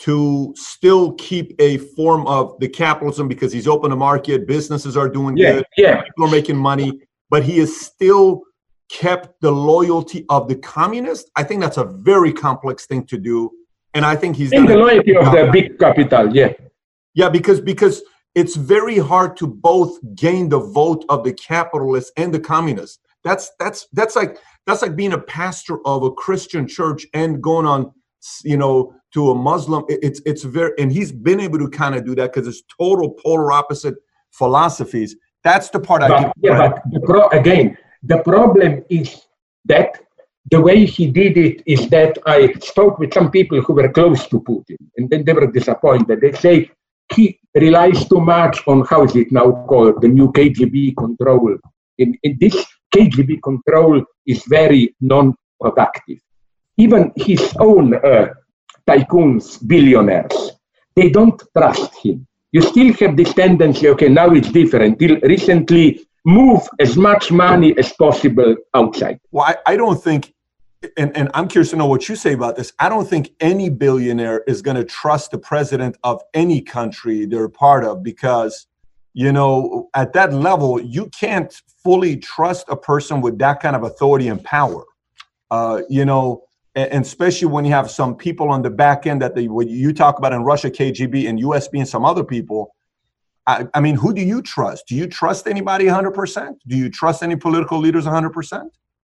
to 0.00 0.52
still 0.56 1.12
keep 1.14 1.54
a 1.60 1.78
form 1.78 2.26
of 2.26 2.58
the 2.60 2.68
capitalism 2.68 3.28
because 3.28 3.52
he's 3.52 3.68
open 3.68 3.90
to 3.90 3.96
market, 3.96 4.46
businesses 4.46 4.96
are 4.96 5.08
doing 5.08 5.36
yeah, 5.36 5.52
good, 5.52 5.66
yeah. 5.76 6.02
people 6.02 6.26
are 6.26 6.30
making 6.30 6.56
money, 6.56 7.00
but 7.30 7.44
he 7.44 7.58
is 7.58 7.80
still 7.80 8.42
kept 8.90 9.40
the 9.40 9.50
loyalty 9.50 10.24
of 10.28 10.48
the 10.48 10.56
communist, 10.56 11.30
I 11.36 11.42
think 11.42 11.60
that's 11.60 11.78
a 11.78 11.84
very 11.84 12.32
complex 12.32 12.86
thing 12.86 13.06
to 13.06 13.18
do. 13.18 13.50
And 13.94 14.04
I 14.04 14.16
think 14.16 14.36
he's 14.36 14.52
in 14.52 14.66
the 14.66 14.76
loyalty 14.76 15.16
of 15.16 15.26
the 15.26 15.48
big 15.52 15.78
capital, 15.78 16.34
yeah. 16.34 16.52
Yeah, 17.14 17.28
because 17.28 17.60
because 17.60 18.02
it's 18.34 18.56
very 18.56 18.98
hard 18.98 19.36
to 19.36 19.46
both 19.46 19.98
gain 20.16 20.48
the 20.48 20.58
vote 20.58 21.04
of 21.08 21.22
the 21.22 21.32
capitalists 21.32 22.10
and 22.16 22.34
the 22.34 22.40
communists. 22.40 22.98
That's 23.22 23.52
that's 23.60 23.86
that's 23.92 24.16
like 24.16 24.38
that's 24.66 24.82
like 24.82 24.96
being 24.96 25.12
a 25.12 25.20
pastor 25.20 25.78
of 25.86 26.02
a 26.02 26.10
Christian 26.10 26.66
church 26.66 27.06
and 27.14 27.40
going 27.40 27.66
on, 27.66 27.92
you 28.42 28.56
know, 28.56 28.94
to 29.14 29.30
a 29.30 29.34
Muslim. 29.34 29.84
It's 29.88 30.20
it's 30.26 30.42
very 30.42 30.72
and 30.78 30.92
he's 30.92 31.12
been 31.12 31.40
able 31.40 31.58
to 31.58 31.68
kind 31.68 31.94
of 31.94 32.04
do 32.04 32.14
that 32.16 32.32
because 32.32 32.46
it's 32.46 32.62
total 32.78 33.14
polar 33.24 33.52
opposite 33.52 33.94
philosophies. 34.32 35.16
That's 35.42 35.70
the 35.70 35.80
part 35.80 36.00
but, 36.00 36.12
I. 36.12 36.32
Yeah, 36.40 36.58
but 36.58 36.82
the 36.90 37.00
pro, 37.00 37.28
again, 37.28 37.76
the 38.02 38.18
problem 38.18 38.84
is 38.88 39.22
that 39.66 40.00
the 40.50 40.60
way 40.60 40.84
he 40.84 41.10
did 41.10 41.36
it 41.36 41.62
is 41.66 41.88
that 41.88 42.18
I 42.26 42.52
spoke 42.60 42.98
with 42.98 43.14
some 43.14 43.30
people 43.30 43.60
who 43.62 43.72
were 43.74 43.90
close 43.90 44.26
to 44.28 44.40
Putin, 44.40 44.76
and 44.96 45.08
then 45.08 45.24
they 45.24 45.32
were 45.32 45.50
disappointed. 45.50 46.20
They 46.20 46.32
say 46.32 46.70
he 47.14 47.38
relies 47.54 48.08
too 48.08 48.20
much 48.20 48.66
on 48.66 48.84
how 48.84 49.04
is 49.04 49.14
it 49.16 49.30
now 49.30 49.64
called 49.68 50.02
the 50.02 50.08
new 50.08 50.32
KGB 50.32 50.96
control. 50.96 51.56
In, 51.98 52.18
in 52.22 52.36
this 52.40 52.56
KGB 52.94 53.42
control 53.42 54.04
is 54.26 54.42
very 54.48 54.94
non-productive. 55.00 56.18
Even 56.76 57.12
his 57.16 57.54
own 57.60 57.94
uh, 57.94 58.26
tycoons, 58.88 59.58
billionaires, 59.66 60.52
they 60.96 61.10
don't 61.10 61.42
trust 61.56 61.94
him. 62.02 62.26
You 62.52 62.62
still 62.62 62.92
have 62.94 63.16
this 63.16 63.34
tendency. 63.34 63.88
Okay, 63.88 64.08
now 64.08 64.30
it's 64.30 64.50
different. 64.50 64.98
Till 64.98 65.18
recently, 65.20 66.06
move 66.24 66.62
as 66.78 66.96
much 66.96 67.30
money 67.30 67.76
as 67.78 67.92
possible 67.92 68.56
outside. 68.74 69.20
Well, 69.30 69.44
I, 69.44 69.72
I 69.72 69.76
don't 69.76 70.02
think, 70.02 70.32
and, 70.96 71.16
and 71.16 71.30
I'm 71.34 71.48
curious 71.48 71.70
to 71.70 71.76
know 71.76 71.86
what 71.86 72.08
you 72.08 72.16
say 72.16 72.32
about 72.32 72.56
this. 72.56 72.72
I 72.78 72.88
don't 72.88 73.08
think 73.08 73.32
any 73.40 73.70
billionaire 73.70 74.42
is 74.46 74.62
going 74.62 74.76
to 74.76 74.84
trust 74.84 75.32
the 75.32 75.38
president 75.38 75.96
of 76.04 76.22
any 76.32 76.60
country 76.60 77.26
they're 77.26 77.48
part 77.48 77.84
of 77.84 78.02
because, 78.02 78.66
you 79.12 79.32
know, 79.32 79.88
at 79.94 80.12
that 80.12 80.32
level, 80.32 80.80
you 80.80 81.08
can't 81.08 81.52
fully 81.82 82.16
trust 82.16 82.66
a 82.68 82.76
person 82.76 83.20
with 83.20 83.38
that 83.38 83.60
kind 83.60 83.76
of 83.76 83.82
authority 83.82 84.28
and 84.28 84.42
power. 84.44 84.84
Uh, 85.50 85.82
you 85.88 86.04
know, 86.04 86.44
and, 86.74 87.04
especially 87.04 87.48
when 87.48 87.64
you 87.64 87.72
have 87.72 87.90
some 87.90 88.16
people 88.16 88.48
on 88.50 88.62
the 88.62 88.70
back 88.70 89.06
end 89.06 89.22
that 89.22 89.34
they, 89.34 89.48
what 89.48 89.68
you 89.68 89.92
talk 89.92 90.18
about 90.18 90.32
in 90.32 90.42
Russia, 90.42 90.70
KGB 90.70 91.28
and 91.28 91.38
FSB 91.38 91.78
and 91.78 91.88
some 91.88 92.04
other 92.04 92.24
people, 92.24 92.74
I, 93.46 93.66
I 93.74 93.80
mean, 93.80 93.96
who 93.96 94.14
do 94.14 94.22
you 94.22 94.42
trust? 94.42 94.86
Do 94.88 94.94
you 94.94 95.06
trust 95.06 95.46
anybody 95.46 95.84
100%? 95.84 96.54
Do 96.66 96.76
you 96.76 96.88
trust 96.90 97.22
any 97.22 97.36
political 97.36 97.78
leaders 97.78 98.06
100%? 98.06 98.70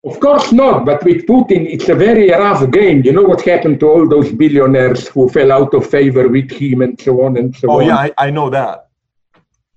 Of 0.04 0.20
course 0.20 0.52
not, 0.52 0.86
but 0.86 1.02
with 1.04 1.26
Putin, 1.26 1.66
it's 1.68 1.88
a 1.88 1.94
very 1.94 2.30
rough 2.30 2.70
game. 2.70 3.02
You 3.04 3.12
know 3.12 3.22
what 3.24 3.40
happened 3.40 3.80
to 3.80 3.88
all 3.88 4.08
those 4.08 4.30
billionaires 4.30 5.08
who 5.08 5.28
fell 5.28 5.50
out 5.50 5.74
of 5.74 5.90
favor 5.90 6.28
with 6.28 6.52
him 6.52 6.82
and 6.82 7.00
so 7.00 7.22
on 7.24 7.36
and 7.36 7.56
so 7.56 7.68
oh, 7.68 7.76
on. 7.78 7.82
Oh, 7.82 7.86
yeah, 7.86 7.96
I, 7.96 8.12
I, 8.16 8.30
know 8.30 8.48
that. 8.48 8.88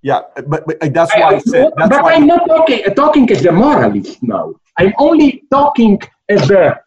Yeah, 0.03 0.22
but, 0.48 0.68
but 0.68 0.94
that's 0.94 1.14
why 1.16 1.22
I, 1.22 1.36
I 1.36 1.40
said. 1.40 1.72
but 1.76 2.03
why 2.03 2.14
I'm 2.14 2.28
not 2.28 2.45
talking, 2.48 2.84
talking 2.95 3.32
as 3.32 3.44
a 3.45 3.52
moralist 3.52 4.22
now. 4.22 4.53
I'm 4.78 4.94
only 4.99 5.44
talking 5.49 5.99
as 6.30 6.52
a, 6.52 6.80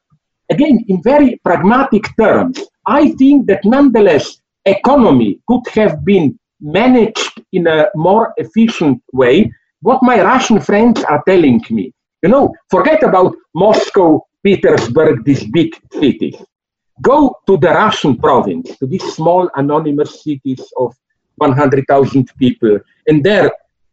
again, 0.55 0.77
in 0.89 1.03
very 1.03 1.31
pragmatic 1.49 2.05
terms. 2.17 2.57
I 3.01 3.03
think 3.21 3.47
that 3.49 3.63
nonetheless, 3.65 4.27
economy 4.65 5.31
could 5.49 5.67
have 5.81 5.95
been 6.05 6.27
managed 6.61 7.35
in 7.53 7.67
a 7.67 7.79
more 7.95 8.25
efficient 8.45 8.99
way 9.13 9.37
what 9.81 10.01
my 10.11 10.19
Russian 10.33 10.61
friends 10.61 10.99
are 11.05 11.23
telling 11.29 11.61
me. 11.71 11.93
You 12.23 12.31
know, 12.31 12.45
forget 12.71 13.03
about 13.03 13.37
Moscow, 13.55 14.09
Petersburg, 14.43 15.25
these 15.25 15.45
big 15.59 15.71
cities. 16.01 16.37
Go 17.03 17.19
to 17.47 17.57
the 17.65 17.73
Russian 17.85 18.17
province, 18.17 18.67
to 18.79 18.87
these 18.87 19.07
small 19.17 19.51
anonymous 19.57 20.23
cities 20.23 20.63
of 20.79 20.95
100,000 21.37 22.31
people, 22.39 22.79
and 23.09 23.23
there 23.23 23.51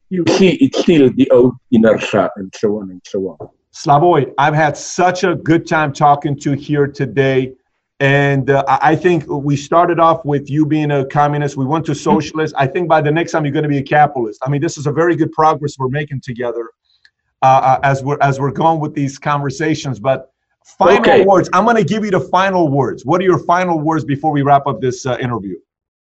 you 0.09 0.23
see 0.37 0.51
it's 0.65 0.79
still 0.79 1.09
the 1.19 1.29
old 1.31 1.55
inertia 1.71 2.29
and 2.35 2.53
so 2.55 2.79
on 2.79 2.91
and 2.91 3.01
so 3.05 3.19
on. 3.31 3.49
Slavoj, 3.73 4.33
I've 4.37 4.53
had 4.53 4.75
such 4.75 5.23
a 5.23 5.35
good 5.35 5.67
time 5.67 5.93
talking 5.93 6.37
to 6.39 6.51
you 6.51 6.57
here 6.57 6.87
today. 6.87 7.53
And 7.99 8.49
uh, 8.49 8.63
I 8.67 8.95
think 8.95 9.27
we 9.27 9.55
started 9.55 9.99
off 9.99 10.25
with 10.25 10.49
you 10.49 10.65
being 10.65 10.89
a 10.91 11.05
communist. 11.05 11.55
We 11.55 11.65
went 11.65 11.85
to 11.85 11.91
mm-hmm. 11.91 11.99
socialist. 11.99 12.55
I 12.57 12.65
think 12.65 12.89
by 12.89 13.01
the 13.01 13.11
next 13.11 13.31
time 13.31 13.45
you're 13.45 13.53
going 13.53 13.63
to 13.63 13.69
be 13.69 13.77
a 13.77 13.83
capitalist. 13.83 14.39
I 14.43 14.49
mean, 14.49 14.61
this 14.61 14.77
is 14.77 14.87
a 14.87 14.91
very 14.91 15.15
good 15.15 15.31
progress 15.31 15.75
we're 15.77 15.89
making 15.89 16.21
together 16.21 16.71
uh, 17.43 17.45
uh, 17.45 17.79
as 17.83 18.03
we're 18.03 18.17
as 18.21 18.39
we're 18.39 18.51
going 18.51 18.79
with 18.79 18.95
these 18.95 19.19
conversations. 19.19 19.99
But 19.99 20.27
Final 20.77 20.99
Okay. 20.99 21.25
words. 21.25 21.49
I'm 21.53 21.65
going 21.65 21.75
to 21.75 21.83
give 21.83 22.05
you 22.05 22.11
the 22.11 22.19
final 22.19 22.67
words. 22.69 23.03
What 23.03 23.19
are 23.19 23.23
your 23.23 23.39
final 23.39 23.79
words 23.79 24.05
before 24.05 24.31
we 24.31 24.43
wrap 24.43 24.67
up 24.67 24.79
this 24.79 25.07
uh, 25.07 25.17
interview? 25.19 25.55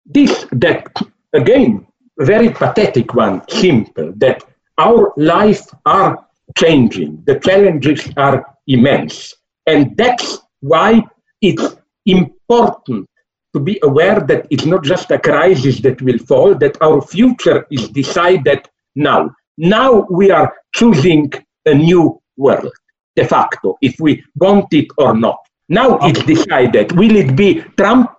this 0.07 0.47
that 0.53 0.87
again 1.33 1.87
very 2.19 2.51
pathetic 2.51 3.15
one 3.15 3.43
simple 3.49 4.13
that 4.17 4.43
our 4.79 5.13
life 5.17 5.67
are 5.87 6.27
changing. 6.61 7.23
The 7.27 7.39
challenges 7.41 8.09
are 8.17 8.45
immense. 8.67 9.35
And 9.67 9.97
that's 9.97 10.39
why 10.61 11.03
it's 11.41 11.77
important 12.07 13.09
to 13.55 13.61
be 13.61 13.81
aware 13.83 14.21
that 14.21 14.47
it's 14.51 14.67
not 14.67 14.85
just 14.85 15.11
a 15.11 15.19
crisis 15.19 15.81
that 15.81 16.01
will 16.03 16.19
fall 16.19 16.55
that 16.57 16.81
our 16.83 17.01
future 17.01 17.67
is 17.71 17.89
decided 17.89 18.69
now. 18.95 19.31
Now 19.57 20.07
we 20.11 20.31
are 20.31 20.55
choosing 20.75 21.33
a 21.67 21.75
new 21.75 22.21
world 22.37 22.73
de 23.17 23.25
facto 23.25 23.77
if 23.83 23.97
we 23.99 24.23
want 24.37 24.73
it 24.73 24.87
or 24.99 25.17
not. 25.17 25.39
Now 25.69 25.99
it's 26.03 26.23
decided. 26.25 26.93
Will 26.93 27.17
it 27.17 27.37
be 27.37 27.63
trump 27.77 28.11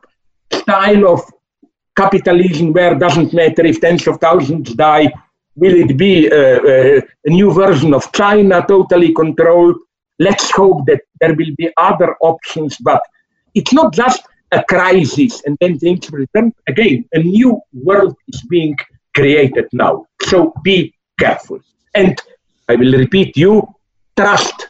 style 0.52 1.08
of 1.08 1.22
capitalism 1.96 2.74
where 2.74 2.96
doesn't 2.96 3.34
matter 3.34 3.66
if 3.66 3.80
tens 3.80 4.08
of 4.08 4.20
thousands 4.20 4.74
die 4.74 5.12
will 5.62 5.76
it 5.84 5.96
be 5.96 6.30
uh, 6.30 7.02
a 7.28 7.30
new 7.30 7.54
version 7.54 7.94
of 7.94 8.12
china 8.12 8.66
totally 8.68 9.14
controlled? 9.14 9.78
Let's 10.20 10.52
hope 10.52 10.86
that 10.88 11.02
there 11.20 11.34
will 11.36 11.54
be 11.58 11.70
other 11.78 12.16
options 12.22 12.78
but 12.78 13.02
it's 13.56 13.74
not 13.74 13.94
just 13.94 14.22
a 14.52 14.64
crisis 14.64 15.42
and 15.46 15.58
then 15.62 15.80
things 15.80 16.12
will 16.12 16.26
turn. 16.36 16.54
Again 16.68 17.06
a 17.14 17.20
new 17.20 17.62
world 17.74 18.16
is 18.28 18.42
being 18.50 18.76
created 19.16 19.68
now 19.72 20.06
so 20.24 20.54
be 20.64 20.94
careful. 21.20 21.60
And 21.96 22.20
i 22.70 22.76
will 22.76 22.94
repeat 23.04 23.38
you 23.38 23.54
trust 24.18 24.70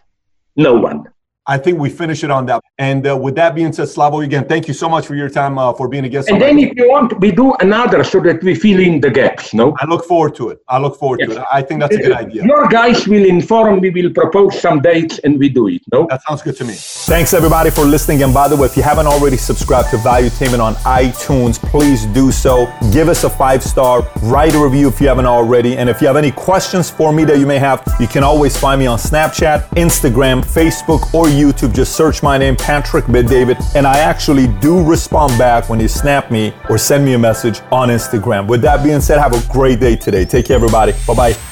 no 0.56 0.74
one 0.90 1.11
I 1.52 1.57
think 1.57 1.80
we 1.86 1.90
finish 1.90 2.23
it 2.23 2.32
on 2.32 2.45
that. 2.45 2.61
And 2.78 3.06
uh, 3.06 3.18
with 3.26 3.36
that 3.36 3.56
being 3.56 3.73
said, 3.73 3.88
Slavoj, 3.95 4.23
again, 4.23 4.45
thank 4.48 4.69
you 4.69 4.73
so 4.73 4.88
much 4.88 5.06
for 5.06 5.15
your 5.15 5.30
time 5.30 5.57
uh, 5.57 5.73
for 5.73 5.90
being 5.94 6.06
a 6.06 6.10
guest. 6.10 6.30
and 6.30 6.41
then 6.41 6.57
if 6.57 6.72
you 6.78 6.88
want 6.94 7.19
we 7.19 7.30
do 7.44 7.48
another 7.60 7.99
so 8.11 8.18
that 8.28 8.41
we 8.48 8.53
fill 8.64 8.80
in 8.80 9.02
the 9.06 9.11
gaps 9.19 9.53
no 9.53 9.65
I 9.82 9.86
look 9.94 10.03
forward 10.06 10.34
to 10.36 10.44
it. 10.52 10.57
I 10.76 10.78
look 10.84 10.95
forward 11.02 11.19
to 11.26 11.32
it. 11.32 11.44
I 11.52 11.61
think 11.61 11.82
that's 11.82 11.98
a 12.02 12.03
good 12.07 12.18
idea. 12.23 12.41
Your 12.45 12.68
guys 12.68 13.07
will 13.11 13.26
inform, 13.26 13.82
we 13.82 13.90
will 13.98 14.11
propose 14.22 14.61
some 14.65 14.78
dates 14.82 15.19
and 15.26 15.38
we 15.38 15.49
do 15.49 15.68
it, 15.68 15.82
no? 15.91 16.07
That 16.10 16.22
sounds 16.23 16.41
good 16.41 16.56
to 16.61 16.65
me. 16.69 16.76
Thanks 17.14 17.34
everybody 17.34 17.69
for 17.69 17.84
listening. 17.95 18.23
And 18.23 18.34
by 18.34 18.48
the 18.48 18.56
way, 18.56 18.68
if 18.72 18.78
you 18.78 18.84
haven't 18.91 19.07
already 19.07 19.38
subscribed 19.38 19.90
to 19.90 19.98
Value 19.98 20.22
Valuetainment 20.22 20.64
on 20.69 20.76
iTunes, 21.03 21.60
please 21.73 22.06
do 22.19 22.32
so. 22.32 22.53
Give 22.91 23.10
us 23.10 23.23
a 23.26 23.30
five 23.30 23.61
star, 23.64 23.95
write 24.36 24.56
a 24.56 24.60
review 24.68 24.88
if 24.88 25.02
you 25.02 25.07
haven't 25.07 25.26
already. 25.26 25.78
And 25.78 25.90
if 25.90 25.99
you 26.02 26.07
have 26.07 26.19
any 26.26 26.32
questions 26.32 26.90
for 26.90 27.11
me 27.11 27.26
that 27.26 27.40
you 27.40 27.48
may 27.48 27.60
have, 27.60 27.80
you 27.99 28.07
can 28.07 28.23
always 28.23 28.56
find 28.57 28.80
me 28.80 28.88
on 28.88 28.98
Snapchat, 28.98 29.68
Instagram, 29.86 30.38
Facebook, 30.60 31.02
or 31.14 31.26
YouTube. 31.26 31.41
YouTube, 31.42 31.74
just 31.74 31.96
search 31.96 32.24
my 32.24 32.38
name, 32.38 32.56
Patrick 32.56 33.08
Bet 33.08 33.28
David, 33.28 33.58
and 33.76 33.86
I 33.86 34.00
actually 34.00 34.48
do 34.60 34.84
respond 34.84 35.38
back 35.38 35.70
when 35.70 35.80
you 35.80 35.88
snap 35.88 36.32
me 36.32 36.54
or 36.70 36.78
send 36.78 37.04
me 37.04 37.14
a 37.14 37.20
message 37.20 37.62
on 37.72 37.90
Instagram. 37.90 38.48
With 38.48 38.62
that 38.62 38.84
being 38.84 39.02
said, 39.02 39.20
have 39.20 39.34
a 39.34 39.52
great 39.52 39.80
day 39.80 39.96
today. 39.96 40.26
Take 40.26 40.46
care, 40.48 40.56
everybody. 40.56 40.94
Bye 41.08 41.16
bye. 41.16 41.51